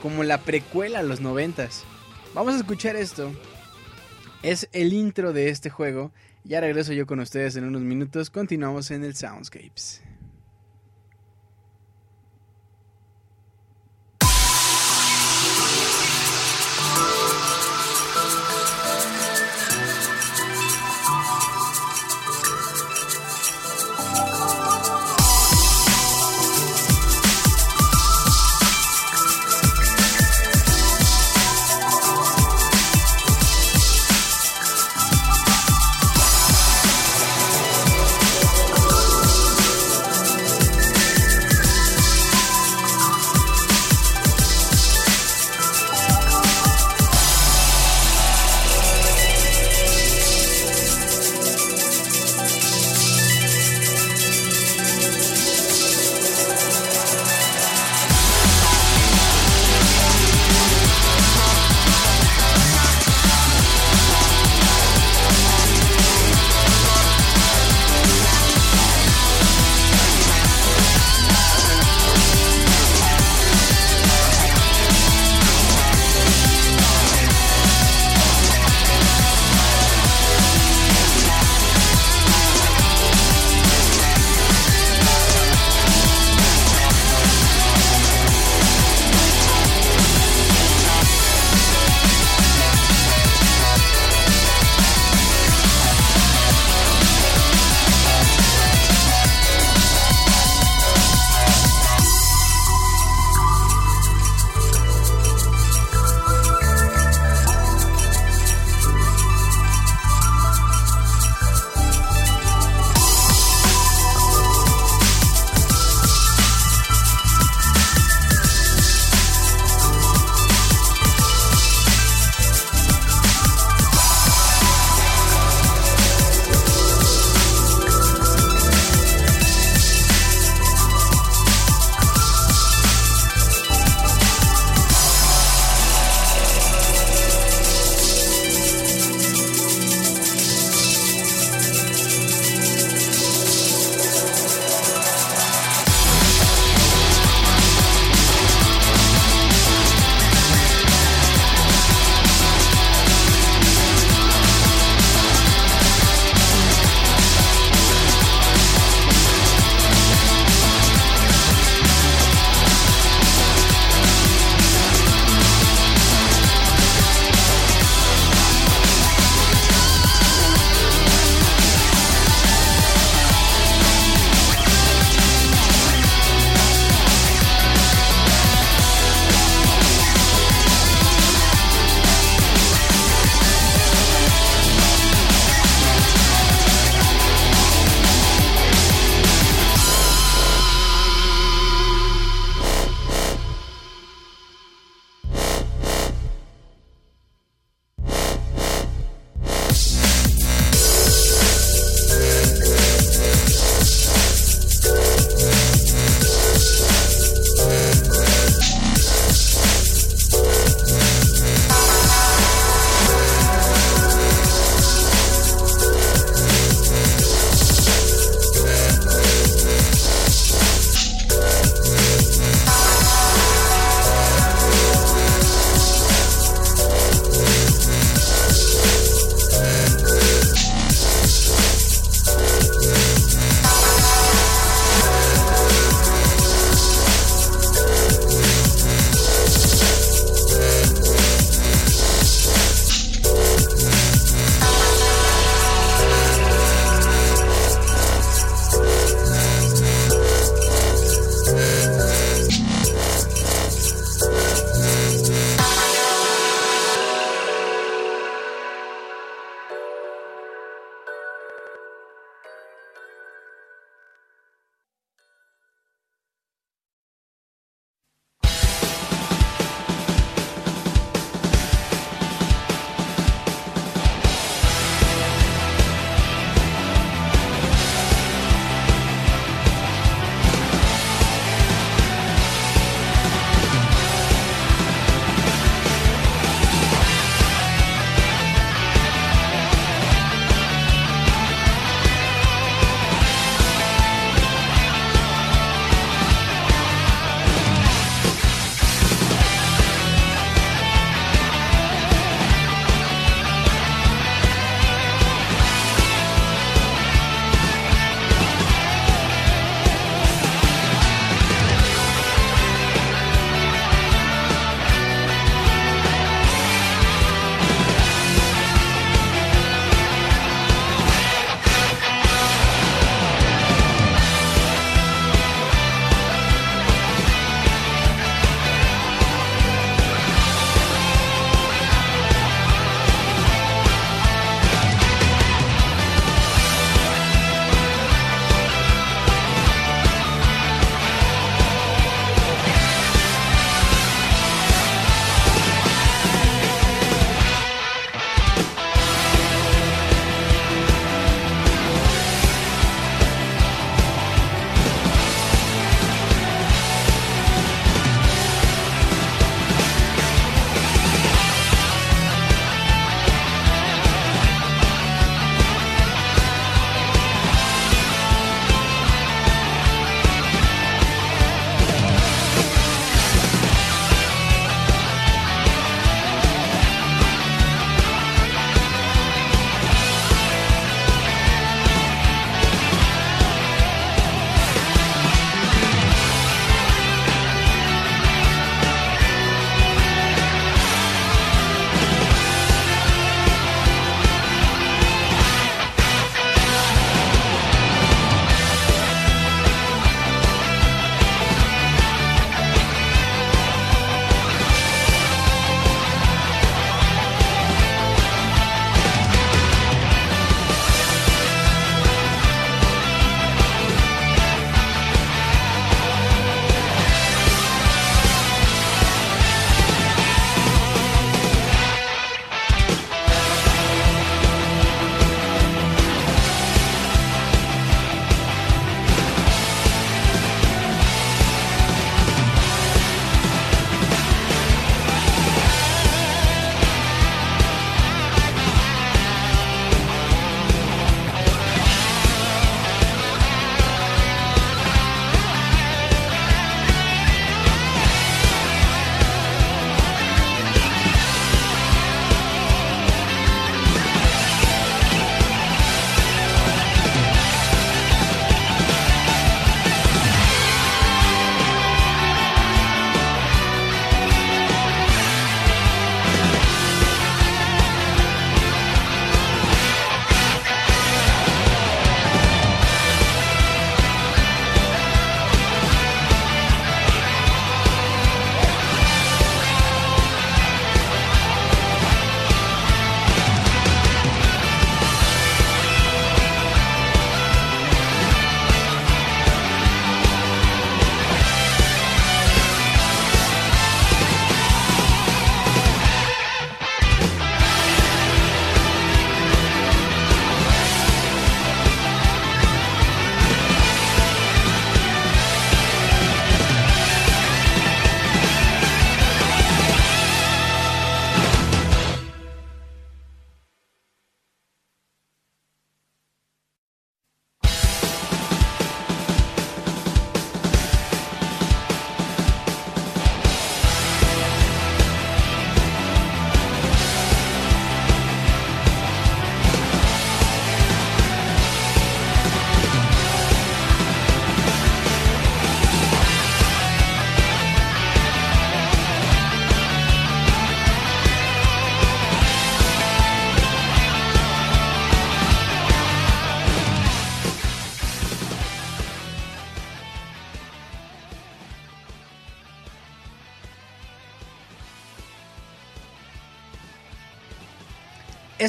como 0.00 0.22
la 0.22 0.38
precuela 0.38 1.00
a 1.00 1.02
los 1.02 1.20
noventas. 1.20 1.84
Vamos 2.34 2.54
a 2.54 2.58
escuchar 2.58 2.96
esto. 2.96 3.32
Es 4.42 4.68
el 4.72 4.92
intro 4.92 5.32
de 5.32 5.48
este 5.48 5.70
juego. 5.70 6.12
Ya 6.46 6.60
regreso 6.60 6.92
yo 6.92 7.06
con 7.06 7.20
ustedes 7.20 7.56
en 7.56 7.64
unos 7.64 7.80
minutos. 7.80 8.28
Continuamos 8.28 8.90
en 8.90 9.02
el 9.02 9.14
Soundscapes. 9.14 10.02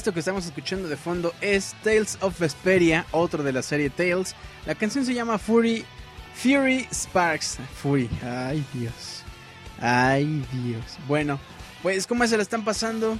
Esto 0.05 0.13
que 0.13 0.19
estamos 0.19 0.45
escuchando 0.45 0.87
de 0.87 0.97
fondo 0.97 1.33
es 1.41 1.73
Tales 1.83 2.19
of 2.21 2.39
Vesperia, 2.39 3.07
otro 3.09 3.41
de 3.41 3.51
la 3.51 3.63
serie 3.63 3.89
Tales. 3.89 4.35
La 4.67 4.75
canción 4.75 5.03
se 5.03 5.15
llama 5.15 5.39
Fury, 5.39 5.83
Fury 6.35 6.87
Sparks. 6.93 7.57
Fury, 7.81 8.07
ay 8.21 8.63
Dios. 8.71 9.23
Ay 9.81 10.45
Dios. 10.53 10.99
Bueno, 11.07 11.39
pues 11.81 12.05
¿cómo 12.05 12.27
se 12.27 12.37
la 12.37 12.43
están 12.43 12.63
pasando? 12.63 13.17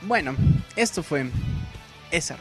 bueno, 0.00 0.34
esto 0.74 1.04
fue 1.04 1.30
esa. 2.10 2.36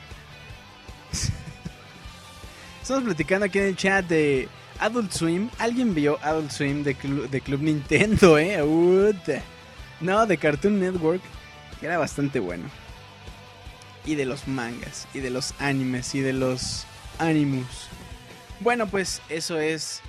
Estamos 2.81 3.03
platicando 3.03 3.45
aquí 3.45 3.59
en 3.59 3.65
el 3.65 3.75
chat 3.75 4.07
de 4.07 4.49
Adult 4.79 5.11
Swim. 5.11 5.51
¿Alguien 5.59 5.93
vio 5.93 6.17
Adult 6.23 6.49
Swim 6.49 6.81
de, 6.81 6.95
de 7.29 7.41
Club 7.41 7.61
Nintendo, 7.61 8.39
eh? 8.39 8.59
No, 10.01 10.25
de 10.25 10.37
Cartoon 10.37 10.79
Network. 10.79 11.21
Era 11.81 11.97
bastante 11.97 12.39
bueno. 12.39 12.65
Y 14.05 14.15
de 14.15 14.25
los 14.25 14.47
mangas, 14.47 15.07
y 15.13 15.19
de 15.19 15.29
los 15.29 15.53
animes, 15.59 16.15
y 16.15 16.21
de 16.21 16.33
los 16.33 16.85
animus. 17.19 17.87
Bueno, 18.59 18.87
pues 18.87 19.21
eso 19.29 19.59
es. 19.59 20.01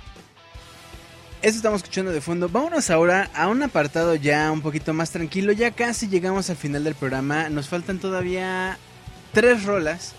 Eso 1.41 1.57
estamos 1.57 1.81
escuchando 1.81 2.11
de 2.11 2.21
fondo. 2.21 2.49
Vámonos 2.49 2.89
ahora 2.89 3.29
a 3.35 3.47
un 3.47 3.61
apartado 3.61 4.15
ya 4.15 4.51
un 4.51 4.61
poquito 4.61 4.93
más 4.93 5.11
tranquilo. 5.11 5.51
Ya 5.51 5.71
casi 5.71 6.07
llegamos 6.07 6.49
al 6.49 6.55
final 6.55 6.83
del 6.83 6.95
programa. 6.95 7.49
Nos 7.49 7.67
faltan 7.67 7.99
todavía 7.99 8.77
tres 9.33 9.63
rolas. 9.63 10.13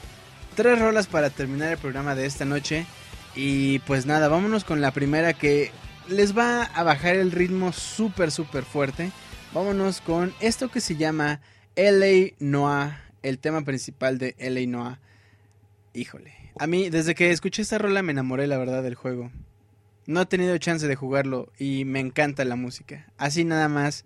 Tres 0.54 0.78
rolas 0.78 1.06
para 1.06 1.30
terminar 1.30 1.72
el 1.72 1.78
programa 1.78 2.14
de 2.14 2.26
esta 2.26 2.44
noche. 2.44 2.86
Y 3.34 3.80
pues 3.80 4.06
nada, 4.06 4.28
vámonos 4.28 4.64
con 4.64 4.80
la 4.80 4.90
primera 4.90 5.32
que 5.32 5.72
les 6.08 6.36
va 6.36 6.64
a 6.64 6.82
bajar 6.82 7.16
el 7.16 7.32
ritmo 7.32 7.72
súper, 7.72 8.30
súper 8.30 8.64
fuerte. 8.64 9.10
Vámonos 9.54 10.00
con 10.00 10.34
esto 10.40 10.68
que 10.68 10.80
se 10.80 10.96
llama 10.96 11.40
LA 11.76 12.34
Noah, 12.40 13.00
el 13.22 13.38
tema 13.38 13.62
principal 13.62 14.18
de 14.18 14.34
LA 14.36 14.66
Noah. 14.66 14.98
Híjole, 15.92 16.34
a 16.58 16.66
mí 16.66 16.90
desde 16.90 17.14
que 17.14 17.30
escuché 17.30 17.62
esta 17.62 17.78
rola 17.78 18.02
me 18.02 18.10
enamoré 18.10 18.48
la 18.48 18.58
verdad 18.58 18.82
del 18.82 18.96
juego. 18.96 19.30
No 20.06 20.22
he 20.22 20.26
tenido 20.26 20.58
chance 20.58 20.88
de 20.88 20.96
jugarlo 20.96 21.52
y 21.56 21.84
me 21.84 22.00
encanta 22.00 22.44
la 22.44 22.56
música. 22.56 23.06
Así 23.16 23.44
nada 23.44 23.68
más, 23.68 24.04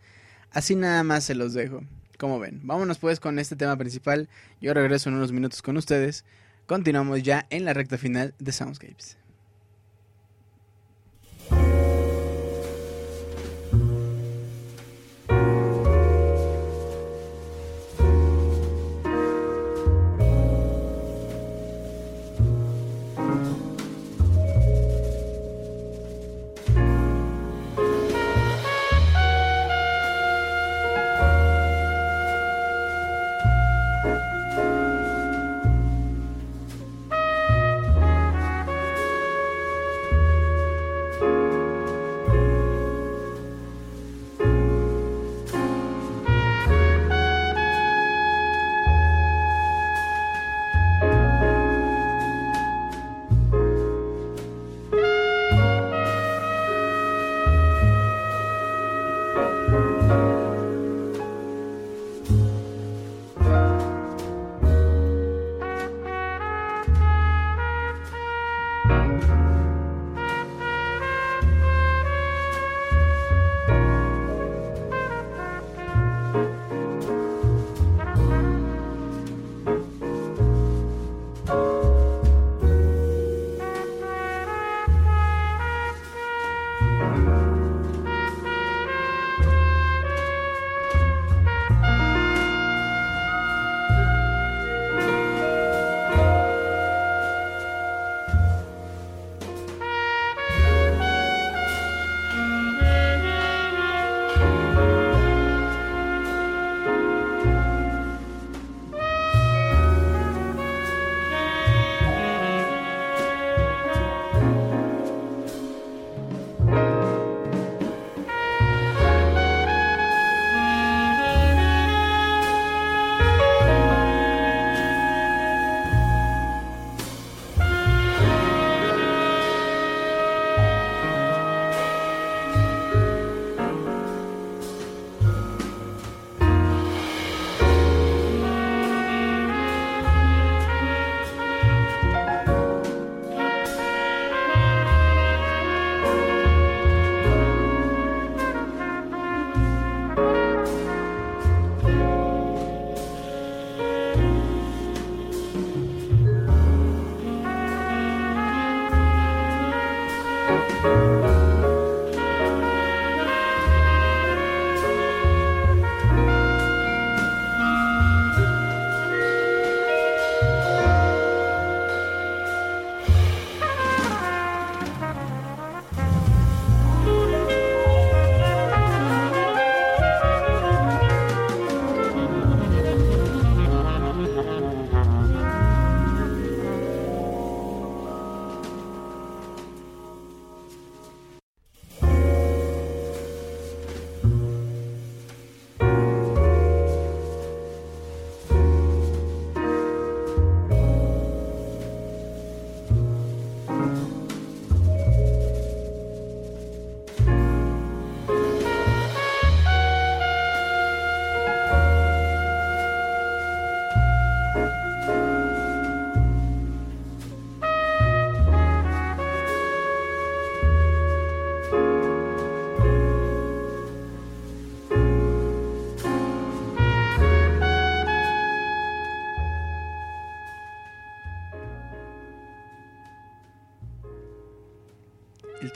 así 0.51 0.75
nada 0.75 1.03
más 1.03 1.25
se 1.25 1.35
los 1.35 1.55
dejo. 1.55 1.81
Como 2.19 2.39
ven, 2.39 2.61
vámonos 2.65 2.99
pues 2.99 3.19
con 3.19 3.39
este 3.39 3.57
tema 3.57 3.79
principal. 3.79 4.29
Yo 4.61 4.75
regreso 4.75 5.09
en 5.09 5.15
unos 5.15 5.33
minutos 5.33 5.63
con 5.63 5.79
ustedes. 5.79 6.27
Continuamos 6.67 7.23
ya 7.23 7.47
en 7.49 7.65
la 7.65 7.73
recta 7.73 7.97
final 7.97 8.35
de 8.39 8.53
Soundscapes. 8.53 9.17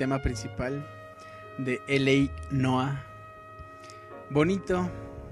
Tema 0.03 0.19
principal 0.19 0.85
de 1.59 1.81
LA 1.87 2.29
Noah. 2.51 3.05
Bonito, 4.31 4.91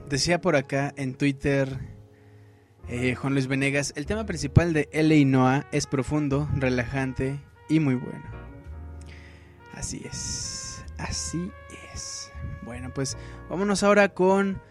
decía 0.08 0.40
por 0.40 0.54
acá 0.54 0.94
en 0.96 1.14
Twitter 1.14 1.76
eh, 2.86 3.16
Juan 3.16 3.32
Luis 3.32 3.48
Venegas, 3.48 3.92
el 3.96 4.06
tema 4.06 4.26
principal 4.26 4.72
de 4.72 4.88
LA 4.92 5.28
Noah 5.28 5.66
es 5.72 5.88
profundo, 5.88 6.48
relajante 6.54 7.40
y 7.68 7.80
muy 7.80 7.96
bueno. 7.96 8.22
Así 9.74 10.02
es, 10.08 10.84
así 10.98 11.50
es. 11.92 12.30
Bueno, 12.62 12.94
pues 12.94 13.16
vámonos 13.48 13.82
ahora 13.82 14.10
con 14.10 14.62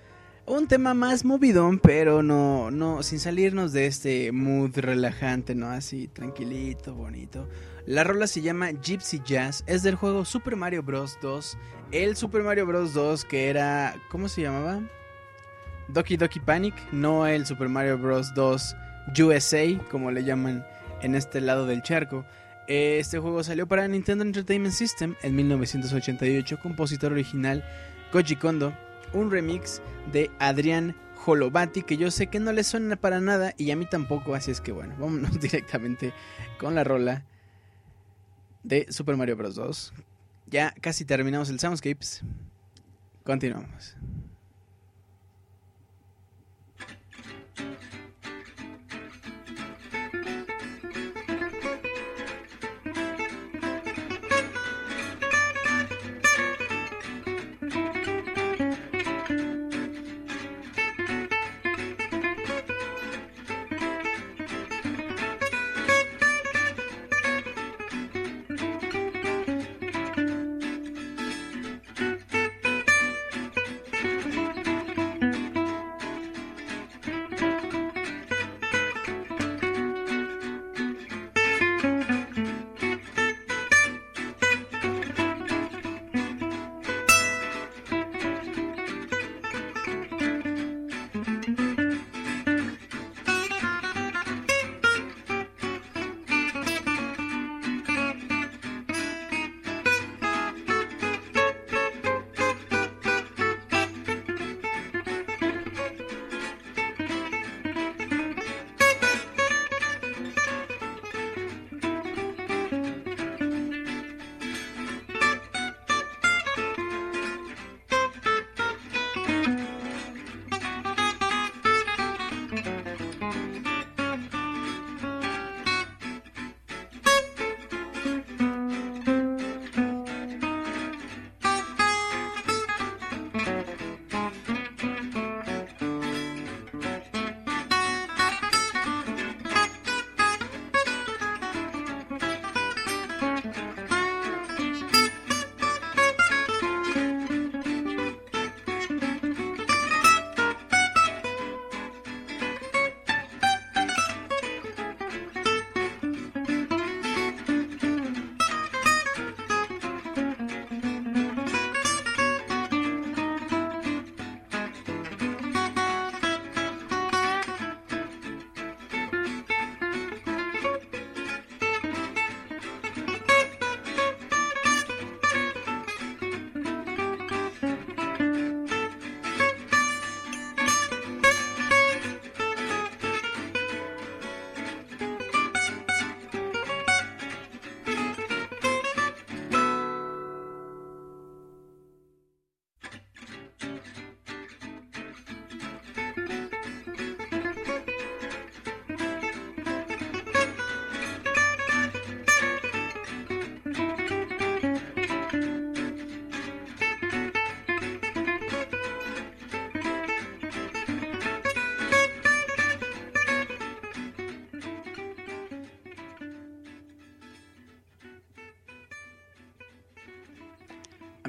un 0.50 0.68
tema 0.68 0.96
más 0.96 1.24
movidón, 1.26 1.78
pero 1.78 2.24
no, 2.24 2.72
no, 2.72 3.04
sin 3.04 3.20
salirnos 3.20 3.72
de 3.72 3.86
este 3.86 4.32
mood 4.32 4.72
relajante, 4.76 5.54
¿no? 5.54 5.70
Así, 5.70 6.08
tranquilito, 6.08 6.96
bonito. 6.96 7.48
La 7.86 8.04
rola 8.04 8.26
se 8.26 8.42
llama 8.42 8.72
Gypsy 8.72 9.22
Jazz, 9.24 9.64
es 9.68 9.84
del 9.84 9.96
juego 9.96 10.26
Super 10.26 10.56
Mario 10.56 10.82
Bros. 10.82 11.18
2. 11.22 11.58
El 11.92 12.16
Super 12.16 12.42
Mario 12.42 12.66
Bros. 12.66 12.94
2 12.94 13.26
que 13.26 13.50
era, 13.50 13.96
¿cómo 14.10 14.28
se 14.28 14.42
llamaba? 14.42 14.82
Doki 15.88 16.18
Doki 16.18 16.40
Panic, 16.40 16.74
no 16.92 17.28
el 17.28 17.46
Super 17.46 17.70
Mario 17.70 18.00
Bros. 18.00 18.34
2 18.34 18.76
USA, 19.22 19.66
como 19.90 20.10
le 20.10 20.24
llaman 20.24 20.66
en 21.02 21.14
este 21.14 21.42
lado 21.42 21.68
del 21.68 21.84
charco. 21.84 22.26
Este 22.68 23.20
juego 23.20 23.44
salió 23.44 23.68
para 23.68 23.88
Nintendo 23.88 24.24
Entertainment 24.24 24.74
System 24.74 25.16
en 25.22 25.36
1988, 25.36 26.60
compositor 26.60 27.12
original 27.12 27.64
Koji 28.12 28.36
Kondo, 28.36 28.74
un 29.14 29.32
remix 29.32 29.82
de 30.12 30.32
Adrián 30.40 30.96
Holovati 31.26 31.84
que 31.84 31.98
yo 31.98 32.12
sé 32.12 32.28
que 32.28 32.40
no 32.40 32.52
le 32.52 32.64
suena 32.64 32.96
para 32.96 33.20
nada 33.20 33.54
y 33.58 33.72
a 33.72 33.76
mí 33.76 33.86
tampoco, 33.86 34.36
así 34.36 34.52
es 34.52 34.62
que 34.62 34.72
bueno, 34.72 34.96
vámonos 34.98 35.40
directamente 35.42 36.14
con 36.60 36.76
la 36.76 36.84
rola 36.84 37.26
de 38.64 38.88
Super 38.90 39.18
Mario 39.18 39.36
Bros. 39.36 39.56
2. 39.56 39.94
Ya 40.48 40.74
casi 40.82 41.06
terminamos 41.06 41.50
el 41.50 41.60
Soundscapes. 41.60 42.22
Continuamos. 43.24 43.96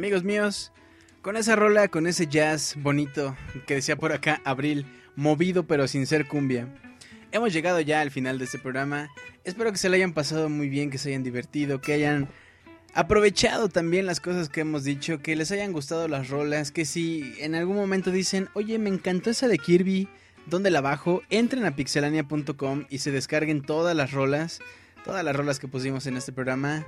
Amigos 0.00 0.24
míos, 0.24 0.72
con 1.20 1.36
esa 1.36 1.56
rola, 1.56 1.88
con 1.88 2.06
ese 2.06 2.26
jazz 2.26 2.74
bonito 2.78 3.36
que 3.66 3.74
decía 3.74 3.96
por 3.96 4.14
acá 4.14 4.40
Abril, 4.46 4.86
movido 5.14 5.66
pero 5.66 5.86
sin 5.88 6.06
ser 6.06 6.26
cumbia. 6.26 6.68
Hemos 7.32 7.52
llegado 7.52 7.80
ya 7.80 8.00
al 8.00 8.10
final 8.10 8.38
de 8.38 8.46
este 8.46 8.58
programa. 8.58 9.10
Espero 9.44 9.70
que 9.70 9.76
se 9.76 9.90
le 9.90 9.98
hayan 9.98 10.14
pasado 10.14 10.48
muy 10.48 10.70
bien, 10.70 10.88
que 10.88 10.96
se 10.96 11.10
hayan 11.10 11.22
divertido, 11.22 11.82
que 11.82 11.92
hayan 11.92 12.30
aprovechado 12.94 13.68
también 13.68 14.06
las 14.06 14.20
cosas 14.20 14.48
que 14.48 14.62
hemos 14.62 14.84
dicho, 14.84 15.18
que 15.18 15.36
les 15.36 15.52
hayan 15.52 15.74
gustado 15.74 16.08
las 16.08 16.30
rolas, 16.30 16.72
que 16.72 16.86
si 16.86 17.34
en 17.38 17.54
algún 17.54 17.76
momento 17.76 18.10
dicen, 18.10 18.48
oye, 18.54 18.78
me 18.78 18.88
encantó 18.88 19.28
esa 19.28 19.48
de 19.48 19.58
Kirby, 19.58 20.08
¿dónde 20.46 20.70
la 20.70 20.80
bajo? 20.80 21.20
Entren 21.28 21.66
a 21.66 21.76
pixelania.com 21.76 22.86
y 22.88 23.00
se 23.00 23.10
descarguen 23.10 23.60
todas 23.60 23.94
las 23.94 24.12
rolas, 24.12 24.60
todas 25.04 25.22
las 25.22 25.36
rolas 25.36 25.58
que 25.58 25.68
pusimos 25.68 26.06
en 26.06 26.16
este 26.16 26.32
programa. 26.32 26.86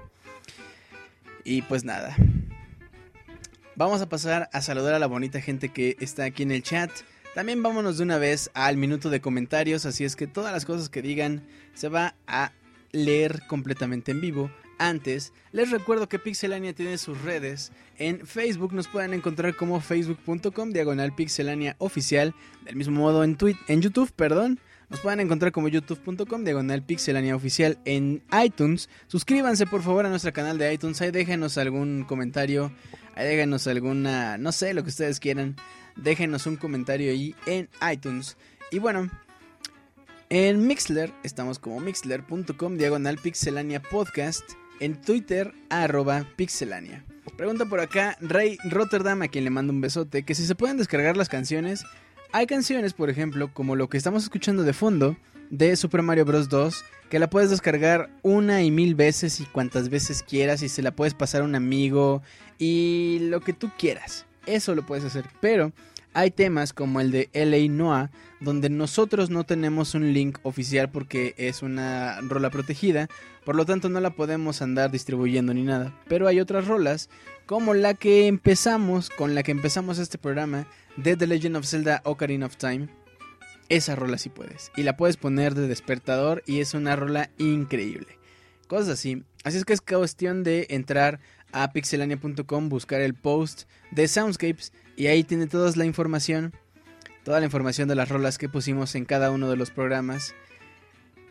Y 1.44 1.60
pues 1.62 1.84
nada, 1.84 2.16
Vamos 3.74 4.02
a 4.02 4.08
pasar 4.08 4.50
a 4.52 4.60
saludar 4.60 4.92
a 4.92 4.98
la 4.98 5.06
bonita 5.06 5.40
gente 5.40 5.70
que 5.70 5.96
está 5.98 6.24
aquí 6.24 6.42
en 6.42 6.50
el 6.50 6.62
chat. 6.62 6.90
También 7.34 7.62
vámonos 7.62 7.96
de 7.96 8.02
una 8.02 8.18
vez 8.18 8.50
al 8.52 8.76
minuto 8.76 9.08
de 9.08 9.22
comentarios, 9.22 9.86
así 9.86 10.04
es 10.04 10.14
que 10.14 10.26
todas 10.26 10.52
las 10.52 10.66
cosas 10.66 10.90
que 10.90 11.00
digan 11.00 11.42
se 11.72 11.88
va 11.88 12.14
a 12.26 12.52
leer 12.90 13.46
completamente 13.48 14.10
en 14.12 14.20
vivo. 14.20 14.50
Antes, 14.78 15.32
les 15.52 15.70
recuerdo 15.70 16.06
que 16.06 16.18
Pixelania 16.18 16.74
tiene 16.74 16.98
sus 16.98 17.22
redes. 17.22 17.72
En 17.96 18.26
Facebook 18.26 18.74
nos 18.74 18.88
pueden 18.88 19.14
encontrar 19.14 19.56
como 19.56 19.80
facebook.com 19.80 20.70
diagonal 20.72 21.14
pixelania 21.14 21.74
oficial. 21.78 22.34
Del 22.66 22.76
mismo 22.76 23.00
modo 23.00 23.24
en, 23.24 23.38
en 23.68 23.80
YouTube, 23.80 24.12
perdón, 24.12 24.60
Nos 24.92 25.00
pueden 25.00 25.20
encontrar 25.20 25.52
como 25.52 25.68
youtube.com, 25.68 26.44
diagonal 26.44 26.82
pixelania 26.82 27.34
oficial 27.34 27.78
en 27.86 28.22
iTunes. 28.44 28.90
Suscríbanse 29.06 29.66
por 29.66 29.80
favor 29.80 30.04
a 30.04 30.10
nuestro 30.10 30.34
canal 30.34 30.58
de 30.58 30.70
iTunes. 30.70 31.00
Ahí 31.00 31.10
déjenos 31.10 31.56
algún 31.56 32.04
comentario. 32.04 32.70
Ahí 33.14 33.26
déjenos 33.26 33.66
alguna, 33.66 34.36
no 34.36 34.52
sé, 34.52 34.74
lo 34.74 34.82
que 34.82 34.90
ustedes 34.90 35.18
quieran. 35.18 35.56
Déjenos 35.96 36.46
un 36.46 36.56
comentario 36.56 37.10
ahí 37.10 37.34
en 37.46 37.70
iTunes. 37.90 38.36
Y 38.70 38.80
bueno, 38.80 39.10
en 40.28 40.66
Mixler 40.66 41.10
estamos 41.22 41.58
como 41.58 41.80
mixler.com, 41.80 42.76
diagonal 42.76 43.16
pixelania 43.16 43.80
podcast. 43.80 44.44
En 44.78 45.00
Twitter, 45.00 45.54
arroba 45.70 46.26
pixelania. 46.36 47.02
Pregunta 47.38 47.64
por 47.64 47.80
acá 47.80 48.18
Rey 48.20 48.58
Rotterdam, 48.64 49.22
a 49.22 49.28
quien 49.28 49.44
le 49.44 49.50
mando 49.50 49.72
un 49.72 49.80
besote, 49.80 50.22
que 50.24 50.34
si 50.34 50.44
se 50.44 50.54
pueden 50.54 50.76
descargar 50.76 51.16
las 51.16 51.30
canciones. 51.30 51.82
Hay 52.34 52.46
canciones, 52.46 52.94
por 52.94 53.10
ejemplo, 53.10 53.52
como 53.52 53.76
lo 53.76 53.90
que 53.90 53.98
estamos 53.98 54.22
escuchando 54.22 54.62
de 54.62 54.72
fondo 54.72 55.16
de 55.50 55.76
Super 55.76 56.00
Mario 56.00 56.24
Bros. 56.24 56.48
2, 56.48 56.82
que 57.10 57.18
la 57.18 57.28
puedes 57.28 57.50
descargar 57.50 58.08
una 58.22 58.62
y 58.62 58.70
mil 58.70 58.94
veces 58.94 59.38
y 59.40 59.44
cuantas 59.44 59.90
veces 59.90 60.22
quieras 60.22 60.62
y 60.62 60.70
se 60.70 60.80
la 60.80 60.92
puedes 60.92 61.12
pasar 61.12 61.42
a 61.42 61.44
un 61.44 61.54
amigo 61.54 62.22
y 62.58 63.18
lo 63.20 63.40
que 63.42 63.52
tú 63.52 63.70
quieras. 63.78 64.24
Eso 64.46 64.74
lo 64.74 64.86
puedes 64.86 65.04
hacer, 65.04 65.26
pero 65.42 65.72
hay 66.14 66.30
temas 66.30 66.72
como 66.72 67.00
el 67.00 67.10
de 67.10 67.30
LA 67.32 67.72
Noah, 67.72 68.10
donde 68.40 68.68
nosotros 68.70 69.30
no 69.30 69.44
tenemos 69.44 69.94
un 69.94 70.12
link 70.12 70.38
oficial 70.42 70.90
porque 70.90 71.34
es 71.38 71.62
una 71.62 72.20
rola 72.22 72.50
protegida, 72.50 73.08
por 73.44 73.54
lo 73.54 73.64
tanto 73.64 73.88
no 73.88 74.00
la 74.00 74.10
podemos 74.10 74.62
andar 74.62 74.90
distribuyendo 74.90 75.54
ni 75.54 75.62
nada. 75.62 75.98
Pero 76.08 76.28
hay 76.28 76.40
otras 76.40 76.66
rolas, 76.66 77.08
como 77.46 77.74
la 77.74 77.94
que 77.94 78.26
empezamos, 78.26 79.10
con 79.10 79.34
la 79.34 79.42
que 79.42 79.52
empezamos 79.52 79.98
este 79.98 80.18
programa, 80.18 80.66
de 80.96 81.16
The 81.16 81.26
Legend 81.26 81.56
of 81.56 81.66
Zelda 81.66 82.02
Ocarina 82.04 82.46
of 82.46 82.56
Time. 82.56 82.88
Esa 83.68 83.96
rola 83.96 84.18
sí 84.18 84.28
puedes. 84.28 84.70
Y 84.76 84.82
la 84.82 84.96
puedes 84.96 85.16
poner 85.16 85.54
de 85.54 85.66
despertador 85.66 86.42
y 86.46 86.60
es 86.60 86.74
una 86.74 86.94
rola 86.96 87.30
increíble. 87.38 88.18
Cosas 88.66 88.88
así. 88.88 89.22
Así 89.44 89.56
es 89.58 89.64
que 89.64 89.72
es 89.72 89.80
cuestión 89.80 90.44
de 90.44 90.66
entrar 90.70 91.20
a 91.52 91.72
pixelania.com, 91.72 92.68
buscar 92.68 93.00
el 93.00 93.14
post 93.14 93.64
de 93.90 94.08
Soundscapes 94.08 94.72
y 94.96 95.06
ahí 95.06 95.24
tiene 95.24 95.46
toda 95.46 95.72
la 95.76 95.84
información, 95.84 96.52
toda 97.24 97.40
la 97.40 97.46
información 97.46 97.88
de 97.88 97.94
las 97.94 98.08
rolas 98.08 98.38
que 98.38 98.48
pusimos 98.48 98.94
en 98.94 99.04
cada 99.04 99.30
uno 99.30 99.48
de 99.50 99.56
los 99.56 99.70
programas 99.70 100.34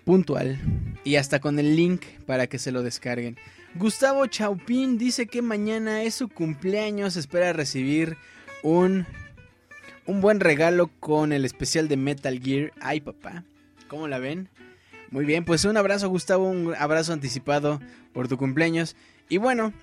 puntual 0.05 0.59
y 1.03 1.15
hasta 1.15 1.39
con 1.39 1.59
el 1.59 1.75
link 1.75 2.03
para 2.25 2.47
que 2.47 2.59
se 2.59 2.71
lo 2.71 2.83
descarguen. 2.83 3.37
Gustavo 3.75 4.25
Chaupin 4.25 4.97
dice 4.97 5.27
que 5.27 5.41
mañana 5.41 6.03
es 6.03 6.15
su 6.15 6.27
cumpleaños, 6.27 7.15
espera 7.15 7.53
recibir 7.53 8.17
un 8.63 9.05
un 10.05 10.21
buen 10.21 10.39
regalo 10.39 10.89
con 10.99 11.31
el 11.31 11.45
especial 11.45 11.87
de 11.87 11.97
Metal 11.97 12.39
Gear. 12.39 12.73
Ay, 12.81 13.01
papá, 13.01 13.43
¿cómo 13.87 14.07
la 14.07 14.19
ven? 14.19 14.49
Muy 15.09 15.25
bien, 15.25 15.45
pues 15.45 15.65
un 15.65 15.77
abrazo 15.77 16.09
Gustavo, 16.09 16.49
un 16.49 16.73
abrazo 16.75 17.13
anticipado 17.13 17.79
por 18.13 18.27
tu 18.27 18.37
cumpleaños. 18.37 18.95
Y 19.29 19.37
bueno, 19.37 19.73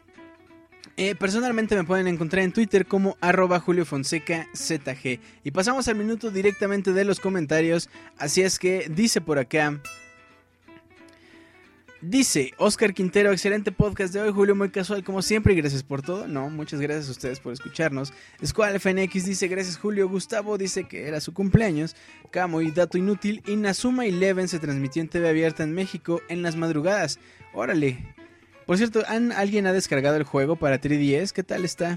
eh, 0.97 1.15
personalmente 1.15 1.77
me 1.77 1.85
pueden 1.85 2.09
encontrar 2.09 2.43
en 2.43 2.53
Twitter 2.53 2.85
como 2.85 3.17
arroba 3.21 3.61
Julio 3.61 3.85
Fonseca 3.87 4.49
ZG. 4.53 5.21
Y 5.45 5.51
pasamos 5.53 5.87
al 5.87 5.95
minuto 5.95 6.31
directamente 6.31 6.93
de 6.93 7.05
los 7.05 7.21
comentarios. 7.21 7.89
Así 8.19 8.43
es 8.43 8.59
que 8.59 8.89
dice 8.91 9.21
por 9.21 9.39
acá. 9.39 9.81
Dice 12.01 12.53
Oscar 12.59 12.95
Quintero, 12.95 13.33
excelente 13.33 13.73
podcast 13.73 14.15
de 14.15 14.21
hoy, 14.21 14.33
Julio, 14.33 14.55
muy 14.55 14.71
casual 14.71 15.03
como 15.03 15.21
siempre 15.21 15.53
y 15.53 15.57
gracias 15.57 15.83
por 15.83 16.01
todo. 16.01 16.29
No, 16.29 16.49
muchas 16.49 16.81
gracias 16.81 17.09
a 17.09 17.13
ustedes 17.13 17.41
por 17.41 17.53
escucharnos. 17.53 18.13
Squall 18.45 18.79
FNX 18.79 19.25
dice 19.25 19.49
gracias 19.49 19.77
Julio, 19.77 20.09
Gustavo 20.09 20.59
dice 20.59 20.85
que 20.85 21.09
era 21.09 21.21
su 21.21 21.35
cumpleaños, 21.35 21.97
Camo 22.31 22.61
y 22.61 22.71
Dato 22.71 22.99
Inútil 22.99 23.43
y 23.47 23.57
Nazuma 23.57 24.07
Eleven 24.07 24.47
se 24.47 24.61
transmitió 24.61 25.03
en 25.03 25.09
TV 25.09 25.29
abierta 25.29 25.65
en 25.65 25.75
México 25.75 26.23
en 26.29 26.43
las 26.43 26.55
madrugadas. 26.55 27.19
Órale. 27.53 28.18
Por 28.69 28.77
cierto, 28.77 29.03
¿alguien 29.09 29.67
ha 29.67 29.73
descargado 29.73 30.19
el 30.19 30.25
juego 30.25 30.57
para 30.57 30.79
3DS? 30.79 31.33
¿Qué 31.33 31.43
tal 31.43 31.65
está? 31.65 31.97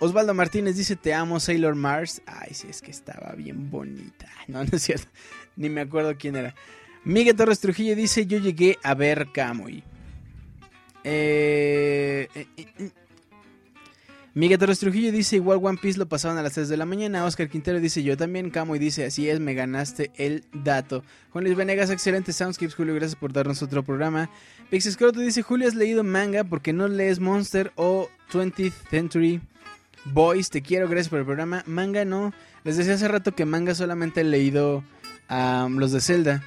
Osvaldo 0.00 0.34
Martínez 0.34 0.76
dice 0.76 0.96
te 0.96 1.14
amo 1.14 1.38
Sailor 1.38 1.76
Mars. 1.76 2.22
Ay, 2.26 2.54
sí, 2.54 2.66
es 2.68 2.82
que 2.82 2.90
estaba 2.90 3.34
bien 3.36 3.70
bonita. 3.70 4.26
No, 4.48 4.64
no 4.64 4.70
es 4.72 4.82
cierto. 4.82 5.06
Ni 5.54 5.68
me 5.68 5.82
acuerdo 5.82 6.16
quién 6.18 6.34
era. 6.34 6.56
Miguel 7.04 7.36
Torres 7.36 7.60
Trujillo 7.60 7.94
dice, 7.94 8.26
yo 8.26 8.38
llegué 8.38 8.78
a 8.82 8.94
ver 8.94 9.28
Kamui. 9.32 9.84
Eh, 11.04 12.26
eh, 12.34 12.46
eh, 12.56 12.90
Miguel 14.34 14.58
Torres 14.58 14.78
Trujillo 14.78 15.12
dice, 15.12 15.36
igual 15.36 15.60
One 15.62 15.78
Piece 15.80 15.98
lo 15.98 16.08
pasaban 16.08 16.38
a 16.38 16.42
las 16.42 16.54
3 16.54 16.68
de 16.70 16.78
la 16.78 16.86
mañana. 16.86 17.26
Oscar 17.26 17.50
Quintero 17.50 17.80
dice, 17.80 18.02
yo 18.02 18.16
también. 18.16 18.48
Kamui 18.48 18.78
dice, 18.78 19.04
así 19.04 19.28
es, 19.28 19.40
me 19.40 19.52
ganaste 19.52 20.10
el 20.16 20.44
dato. 20.54 21.04
Juan 21.30 21.44
Luis 21.44 21.54
Venegas, 21.54 21.90
excelente 21.90 22.32
Soundscapes. 22.32 22.74
Julio, 22.74 22.94
gracias 22.94 23.16
por 23.16 23.34
darnos 23.34 23.62
otro 23.62 23.82
programa. 23.82 24.30
Pixescroto 24.70 25.20
dice, 25.20 25.42
Julio, 25.42 25.68
¿has 25.68 25.74
leído 25.74 26.02
manga 26.02 26.44
porque 26.44 26.72
no 26.72 26.88
lees 26.88 27.20
Monster 27.20 27.72
o 27.76 28.08
20th 28.32 28.72
Century 28.90 29.42
Boys? 30.06 30.48
Te 30.48 30.62
quiero, 30.62 30.88
gracias 30.88 31.10
por 31.10 31.18
el 31.18 31.26
programa. 31.26 31.62
Manga 31.66 32.06
no. 32.06 32.32
Les 32.64 32.78
decía 32.78 32.94
hace 32.94 33.08
rato 33.08 33.34
que 33.34 33.44
manga 33.44 33.74
solamente 33.74 34.22
he 34.22 34.24
leído 34.24 34.82
a 35.28 35.68
los 35.70 35.92
de 35.92 36.00
Zelda. 36.00 36.42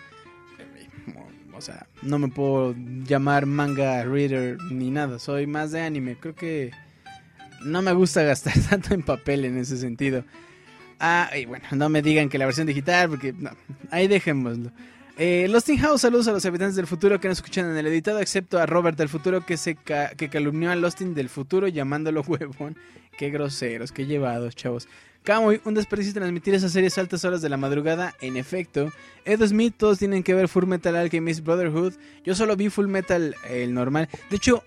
O 1.53 1.62
sea, 1.62 1.86
no 2.02 2.18
me 2.18 2.30
puedo 2.30 2.76
llamar 3.06 3.45
manga 3.45 4.03
reader 4.03 4.57
ni 4.72 4.90
nada. 4.90 5.20
Soy 5.20 5.45
más 5.45 5.72
de 5.72 5.82
anime. 5.82 6.18
Creo 6.20 6.34
que 6.34 6.72
no 7.65 7.81
me 7.81 7.91
gusta 7.93 8.23
gastar 8.23 8.53
tanto 8.69 8.93
en 8.93 9.03
papel 9.03 9.45
en 9.45 9.57
ese 9.57 9.77
sentido. 9.77 10.23
Ah, 10.99 11.29
y 11.37 11.45
bueno, 11.45 11.65
no 11.71 11.89
me 11.89 12.01
digan 12.01 12.29
que 12.29 12.37
la 12.37 12.45
versión 12.45 12.67
digital, 12.67 13.09
porque 13.09 13.33
no, 13.33 13.51
ahí 13.91 14.07
dejémoslo. 14.07 14.71
Eh, 15.17 15.47
Lost 15.49 15.69
in 15.69 15.77
House, 15.77 16.01
saludos 16.01 16.27
a 16.27 16.31
los 16.31 16.45
habitantes 16.45 16.75
del 16.75 16.87
futuro 16.87 17.19
que 17.19 17.27
nos 17.27 17.37
escuchan 17.37 17.69
en 17.69 17.77
el 17.77 17.87
editado, 17.87 18.19
excepto 18.19 18.59
a 18.59 18.65
Robert 18.65 18.97
del 18.97 19.07
futuro 19.07 19.45
que 19.45 19.55
se 19.55 19.75
que 19.75 20.29
calumnió 20.29 20.71
a 20.71 20.75
Lost 20.75 21.01
in 21.01 21.13
del 21.13 21.29
futuro 21.29 21.67
llamándolo 21.67 22.21
huevón. 22.27 22.77
Qué 23.17 23.29
groseros, 23.29 23.91
qué 23.91 24.05
llevados, 24.05 24.55
chavos. 24.55 24.89
Camuy, 25.23 25.59
un 25.63 25.73
desperdicio 25.73 26.13
transmitir 26.13 26.53
esas 26.53 26.71
series 26.71 26.97
a 26.97 27.01
altas 27.01 27.25
horas 27.25 27.41
de 27.41 27.49
la 27.49 27.57
madrugada. 27.57 28.13
En 28.21 28.37
efecto, 28.37 28.91
Ed 29.23 29.43
Smith, 29.47 29.73
todos 29.75 29.97
tienen 29.97 30.21
que 30.21 30.35
ver 30.35 30.47
Full 30.47 30.65
Metal 30.65 30.95
Alchemist 30.95 31.43
Brotherhood. 31.43 31.93
Yo 32.23 32.35
solo 32.35 32.55
vi 32.55 32.69
Full 32.69 32.87
Metal, 32.87 33.35
el 33.49 33.73
normal. 33.73 34.07
De 34.29 34.35
hecho, 34.35 34.63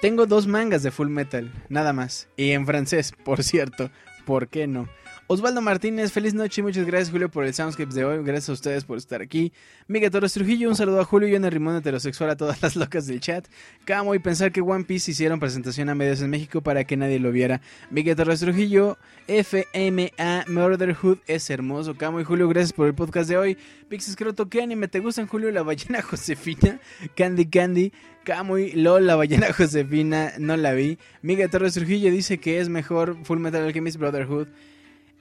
tengo 0.00 0.26
dos 0.26 0.46
mangas 0.46 0.82
de 0.82 0.90
Full 0.90 1.08
Metal, 1.08 1.52
nada 1.68 1.92
más. 1.92 2.28
Y 2.36 2.50
en 2.50 2.66
francés, 2.66 3.12
por 3.24 3.42
cierto. 3.42 3.90
¿Por 4.24 4.48
qué 4.48 4.66
no? 4.66 4.88
Osvaldo 5.32 5.60
Martínez, 5.60 6.10
feliz 6.10 6.34
noche 6.34 6.60
y 6.60 6.64
muchas 6.64 6.84
gracias 6.84 7.12
Julio 7.12 7.30
por 7.30 7.44
el 7.44 7.54
Soundscapes 7.54 7.94
de 7.94 8.04
hoy. 8.04 8.20
Gracias 8.24 8.48
a 8.48 8.52
ustedes 8.52 8.84
por 8.84 8.98
estar 8.98 9.22
aquí. 9.22 9.52
Miguel 9.86 10.10
Torres 10.10 10.32
Trujillo, 10.32 10.68
un 10.68 10.74
saludo 10.74 11.00
a 11.00 11.04
Julio 11.04 11.28
y 11.28 11.34
el 11.36 11.48
Rimón 11.48 11.76
heterosexual 11.76 12.30
a 12.30 12.36
todas 12.36 12.60
las 12.62 12.74
locas 12.74 13.06
del 13.06 13.20
chat. 13.20 13.46
Camo 13.84 14.16
y 14.16 14.18
pensar 14.18 14.50
que 14.50 14.60
One 14.60 14.82
Piece 14.82 15.12
hicieron 15.12 15.38
presentación 15.38 15.88
a 15.88 15.94
medios 15.94 16.20
en 16.20 16.30
México 16.30 16.62
para 16.62 16.82
que 16.82 16.96
nadie 16.96 17.20
lo 17.20 17.30
viera. 17.30 17.60
Miguel 17.90 18.16
Torres 18.16 18.40
Trujillo, 18.40 18.98
FMA 19.28 20.46
Murderhood 20.48 21.18
es 21.28 21.48
hermoso. 21.48 21.96
Camo 21.96 22.20
y 22.20 22.24
Julio, 22.24 22.48
gracias 22.48 22.72
por 22.72 22.88
el 22.88 22.96
podcast 22.96 23.28
de 23.28 23.36
hoy. 23.36 23.58
Pixis 23.88 24.16
Croto, 24.16 24.48
¿qué 24.48 24.62
anime 24.62 24.88
te 24.88 24.98
gustan 24.98 25.28
Julio? 25.28 25.52
La 25.52 25.62
ballena 25.62 26.02
Josefina, 26.10 26.80
Candy 27.14 27.46
Candy. 27.46 27.92
Camo 28.24 28.58
y 28.58 28.72
LOL, 28.72 29.06
la 29.06 29.14
ballena 29.14 29.52
Josefina, 29.52 30.32
no 30.40 30.56
la 30.56 30.72
vi. 30.72 30.98
Miguel 31.22 31.50
Torres 31.50 31.74
Trujillo 31.74 32.10
dice 32.10 32.38
que 32.38 32.58
es 32.58 32.68
mejor 32.68 33.16
Full 33.22 33.38
Metal 33.38 33.62
Alchemist 33.62 33.96
Brotherhood. 33.96 34.48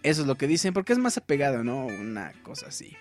Eso 0.04 0.22
es 0.22 0.28
lo 0.28 0.36
que 0.36 0.48
dicen, 0.48 0.74
porque 0.74 0.94
es 0.94 1.00
más 1.00 1.18
apegado, 1.18 1.64
¿no? 1.64 1.86
Una 1.86 2.32
cosa 2.44 2.68
así. 2.68 2.96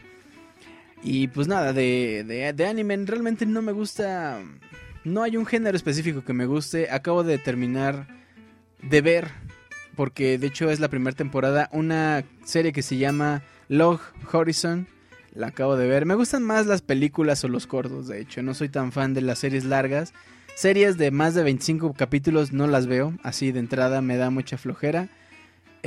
Y 1.02 1.28
pues 1.28 1.46
nada, 1.46 1.72
de, 1.72 2.52
de, 2.54 2.66
anime 2.66 2.96
realmente 3.04 3.46
no 3.46 3.62
me 3.62 3.72
gusta... 3.72 4.40
No 5.04 5.22
hay 5.22 5.36
un 5.36 5.46
género 5.46 5.76
específico 5.76 6.24
que 6.24 6.32
me 6.32 6.46
guste. 6.46 6.90
Acabo 6.90 7.22
de 7.22 7.38
terminar 7.38 8.08
de 8.82 9.00
ver, 9.00 9.28
porque 9.94 10.38
de 10.38 10.48
hecho 10.48 10.70
es 10.70 10.80
la 10.80 10.88
primera 10.88 11.16
temporada, 11.16 11.68
una 11.72 12.24
serie 12.44 12.72
que 12.72 12.82
se 12.82 12.98
llama 12.98 13.42
Log 13.68 14.00
Horizon. 14.32 14.86
La 15.34 15.48
acabo 15.48 15.76
de 15.76 15.86
ver. 15.86 16.04
Me 16.04 16.14
gustan 16.14 16.42
más 16.42 16.66
las 16.66 16.82
películas 16.82 17.44
o 17.44 17.48
los 17.48 17.66
cortos, 17.66 18.08
de 18.08 18.20
hecho. 18.20 18.42
No 18.42 18.54
soy 18.54 18.68
tan 18.68 18.90
fan 18.90 19.14
de 19.14 19.20
las 19.20 19.38
series 19.38 19.64
largas. 19.64 20.12
Series 20.56 20.98
de 20.98 21.12
más 21.12 21.34
de 21.34 21.44
25 21.44 21.94
capítulos 21.94 22.52
no 22.52 22.66
las 22.66 22.86
veo. 22.88 23.14
Así 23.22 23.52
de 23.52 23.60
entrada 23.60 24.02
me 24.02 24.16
da 24.16 24.30
mucha 24.30 24.58
flojera. 24.58 25.08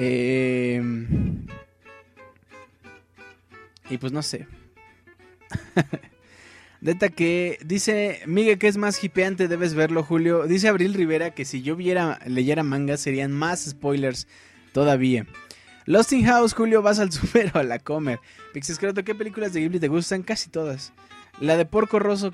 Eh, 0.03 0.82
y 3.91 3.98
pues 3.99 4.11
no 4.11 4.23
sé. 4.23 4.48
Neta 6.82 7.10
que 7.10 7.60
dice 7.64 8.22
Miguel 8.26 8.57
que 8.57 8.68
es 8.68 8.78
más 8.78 9.03
hipeante, 9.03 9.48
debes 9.48 9.76
verlo, 9.76 10.02
Julio. 10.03 10.48
Dice 10.48 10.69
Abril 10.69 10.95
Rivera 10.95 11.30
que 11.30 11.45
si 11.45 11.61
yo 11.61 11.76
viera, 11.76 12.19
leyera 12.26 12.64
manga 12.64 12.98
serían 12.98 13.32
más 13.32 13.64
spoilers 13.64 14.28
todavía. 14.73 15.28
Lost 15.86 16.14
in 16.14 16.26
House, 16.26 16.53
Julio, 16.53 16.82
vas 16.82 16.98
al 16.98 17.11
super 17.11 17.52
o 17.53 17.60
a 17.60 17.64
la 17.64 17.78
comer. 17.78 18.19
Pixis 18.53 18.80
¿qué 18.80 19.14
películas 19.14 19.53
de 19.53 19.61
Ghibli 19.61 19.80
te 19.80 19.88
gustan? 19.88 20.23
Casi 20.23 20.49
todas. 20.49 20.94
La 21.40 21.57
de 21.57 21.65
Porco 21.65 21.99
Rosso, 21.99 22.34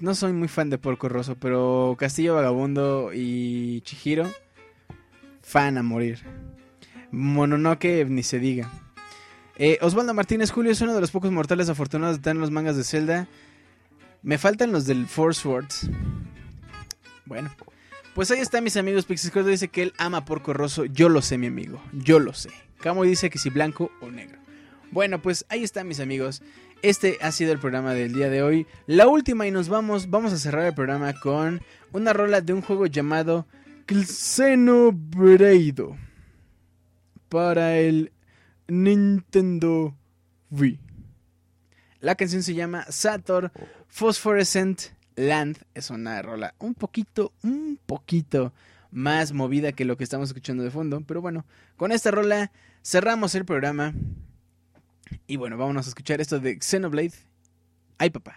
no 0.00 0.16
soy 0.16 0.32
muy 0.32 0.48
fan 0.48 0.70
de 0.70 0.78
Porco 0.78 1.08
Rosso, 1.08 1.36
pero 1.36 1.94
Castillo 1.98 2.34
Vagabundo 2.34 3.12
y 3.14 3.80
Chihiro, 3.82 4.28
fan 5.42 5.78
a 5.78 5.84
morir. 5.84 6.18
Mononoke 7.10 8.04
ni 8.08 8.22
se 8.22 8.38
diga. 8.38 8.70
Eh, 9.58 9.78
Osvaldo 9.80 10.12
Martínez 10.12 10.50
Julio 10.50 10.72
es 10.72 10.80
uno 10.80 10.94
de 10.94 11.00
los 11.00 11.10
pocos 11.10 11.30
mortales 11.30 11.68
afortunados 11.68 12.16
de 12.16 12.22
tener 12.22 12.40
los 12.40 12.50
mangas 12.50 12.76
de 12.76 12.84
Zelda. 12.84 13.26
Me 14.22 14.38
faltan 14.38 14.72
los 14.72 14.86
del 14.86 15.06
Force 15.06 15.46
Words. 15.46 15.88
Bueno, 17.24 17.50
pues 18.14 18.30
ahí 18.30 18.40
está, 18.40 18.60
mis 18.60 18.76
amigos. 18.76 19.06
Pixis 19.06 19.32
dice 19.46 19.68
que 19.68 19.82
él 19.82 19.94
ama 19.98 20.24
Porco 20.24 20.52
Rosso. 20.52 20.84
Yo 20.84 21.08
lo 21.08 21.22
sé, 21.22 21.38
mi 21.38 21.46
amigo. 21.46 21.82
Yo 21.92 22.18
lo 22.18 22.34
sé. 22.34 22.50
Camo 22.80 23.04
dice 23.04 23.30
que 23.30 23.38
si 23.38 23.50
blanco 23.50 23.90
o 24.00 24.10
negro. 24.10 24.38
Bueno, 24.90 25.22
pues 25.22 25.46
ahí 25.48 25.64
está, 25.64 25.84
mis 25.84 26.00
amigos. 26.00 26.42
Este 26.82 27.18
ha 27.22 27.32
sido 27.32 27.52
el 27.52 27.58
programa 27.58 27.94
del 27.94 28.12
día 28.12 28.28
de 28.28 28.42
hoy. 28.42 28.66
La 28.86 29.06
última 29.06 29.46
y 29.46 29.50
nos 29.50 29.68
vamos. 29.68 30.10
Vamos 30.10 30.32
a 30.32 30.38
cerrar 30.38 30.66
el 30.66 30.74
programa 30.74 31.14
con 31.14 31.62
una 31.92 32.12
rola 32.12 32.40
de 32.42 32.52
un 32.52 32.62
juego 32.62 32.86
llamado 32.86 33.46
Xenoblade 33.88 35.72
para 37.28 37.76
el 37.78 38.12
Nintendo 38.68 39.96
Wii. 40.50 40.80
La 42.00 42.14
canción 42.14 42.42
se 42.42 42.54
llama 42.54 42.84
Sator 42.88 43.52
Phosphorescent 43.88 44.80
Land. 45.16 45.58
Es 45.74 45.90
una 45.90 46.20
rola 46.22 46.54
un 46.58 46.74
poquito, 46.74 47.32
un 47.42 47.78
poquito 47.84 48.52
más 48.90 49.32
movida 49.32 49.72
que 49.72 49.84
lo 49.84 49.96
que 49.96 50.04
estamos 50.04 50.28
escuchando 50.28 50.62
de 50.62 50.70
fondo. 50.70 51.00
Pero 51.06 51.20
bueno, 51.20 51.44
con 51.76 51.92
esta 51.92 52.10
rola 52.10 52.52
cerramos 52.84 53.34
el 53.34 53.44
programa. 53.44 53.94
Y 55.26 55.36
bueno, 55.36 55.56
vámonos 55.56 55.86
a 55.86 55.90
escuchar 55.90 56.20
esto 56.20 56.38
de 56.38 56.58
Xenoblade. 56.60 57.14
Ay, 57.98 58.10
papá. 58.10 58.36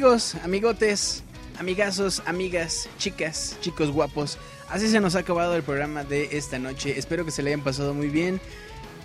Amigos, 0.00 0.34
amigotes, 0.42 1.22
amigazos, 1.58 2.22
amigas, 2.24 2.88
chicas, 2.96 3.58
chicos 3.60 3.90
guapos, 3.90 4.38
así 4.70 4.88
se 4.88 4.98
nos 4.98 5.14
ha 5.14 5.18
acabado 5.18 5.54
el 5.54 5.62
programa 5.62 6.04
de 6.04 6.38
esta 6.38 6.58
noche. 6.58 6.98
Espero 6.98 7.26
que 7.26 7.30
se 7.30 7.42
le 7.42 7.50
hayan 7.50 7.62
pasado 7.62 7.92
muy 7.92 8.08
bien. 8.08 8.40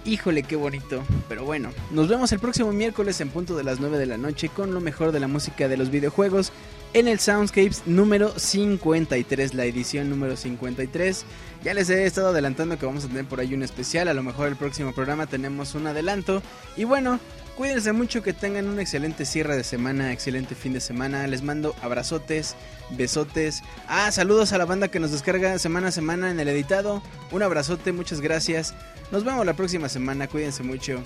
Híjole, 0.05 0.43
qué 0.43 0.55
bonito. 0.55 1.03
Pero 1.27 1.43
bueno, 1.43 1.71
nos 1.91 2.07
vemos 2.07 2.31
el 2.31 2.39
próximo 2.39 2.71
miércoles 2.71 3.19
en 3.19 3.27
punto 3.29 3.57
de 3.57 3.65
las 3.65 3.81
9 3.81 3.97
de 3.97 4.05
la 4.05 4.17
noche 4.17 4.47
con 4.47 4.73
lo 4.73 4.79
mejor 4.79 5.11
de 5.11 5.19
la 5.19 5.27
música 5.27 5.67
de 5.67 5.75
los 5.75 5.91
videojuegos 5.91 6.53
en 6.93 7.09
el 7.09 7.19
Soundscapes 7.19 7.85
número 7.85 8.31
53, 8.39 9.53
la 9.53 9.65
edición 9.65 10.09
número 10.09 10.37
53. 10.37 11.25
Ya 11.61 11.73
les 11.73 11.89
he 11.89 12.05
estado 12.05 12.29
adelantando 12.29 12.79
que 12.79 12.85
vamos 12.85 13.03
a 13.03 13.09
tener 13.09 13.25
por 13.25 13.41
ahí 13.41 13.53
un 13.53 13.63
especial, 13.63 14.07
a 14.07 14.13
lo 14.13 14.23
mejor 14.23 14.47
el 14.47 14.55
próximo 14.55 14.93
programa 14.93 15.27
tenemos 15.27 15.75
un 15.75 15.87
adelanto. 15.87 16.41
Y 16.77 16.85
bueno, 16.85 17.19
cuídense 17.55 17.91
mucho, 17.91 18.21
que 18.21 18.33
tengan 18.33 18.67
un 18.67 18.79
excelente 18.79 19.25
cierre 19.25 19.55
de 19.55 19.63
semana, 19.63 20.11
excelente 20.11 20.55
fin 20.55 20.73
de 20.73 20.81
semana. 20.81 21.27
Les 21.27 21.41
mando 21.41 21.75
abrazotes, 21.81 22.55
besotes. 22.91 23.61
Ah, 23.87 24.11
saludos 24.11 24.53
a 24.53 24.57
la 24.57 24.65
banda 24.65 24.89
que 24.89 24.99
nos 24.99 25.11
descarga 25.11 25.57
semana 25.59 25.89
a 25.89 25.91
semana 25.91 26.31
en 26.31 26.39
el 26.39 26.47
editado. 26.47 27.01
Un 27.31 27.43
abrazote, 27.43 27.91
muchas 27.91 28.21
gracias. 28.21 28.73
Nos 29.11 29.23
vemos 29.23 29.45
la 29.45 29.53
próxima 29.53 29.89
semana, 29.89 30.27
cuídense 30.27 30.63
mucho. 30.63 31.01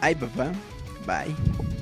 Ay, 0.00 0.14
papá. 0.14 0.52
Bye. 1.06 1.81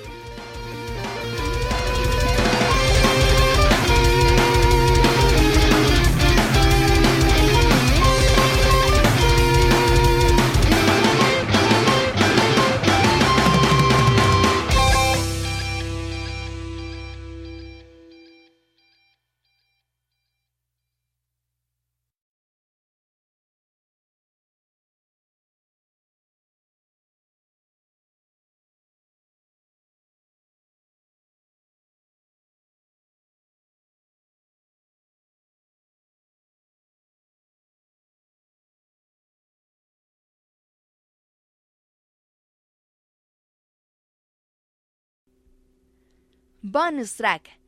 Bonus 46.63 47.17
track. 47.17 47.60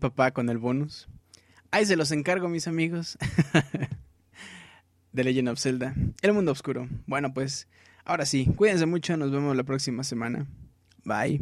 Papá, 0.00 0.32
con 0.32 0.48
el 0.48 0.58
bonus. 0.58 1.08
Ahí 1.70 1.86
se 1.86 1.96
los 1.96 2.10
encargo, 2.10 2.48
mis 2.48 2.66
amigos. 2.66 3.16
de 5.12 5.24
Legend 5.24 5.48
of 5.48 5.60
Zelda. 5.60 5.94
El 6.22 6.32
mundo 6.32 6.52
oscuro. 6.52 6.88
Bueno, 7.06 7.32
pues, 7.32 7.68
ahora 8.04 8.26
sí, 8.26 8.46
cuídense 8.56 8.86
mucho. 8.86 9.16
Nos 9.16 9.30
vemos 9.30 9.56
la 9.56 9.64
próxima 9.64 10.02
semana. 10.02 10.46
Bye. 11.04 11.40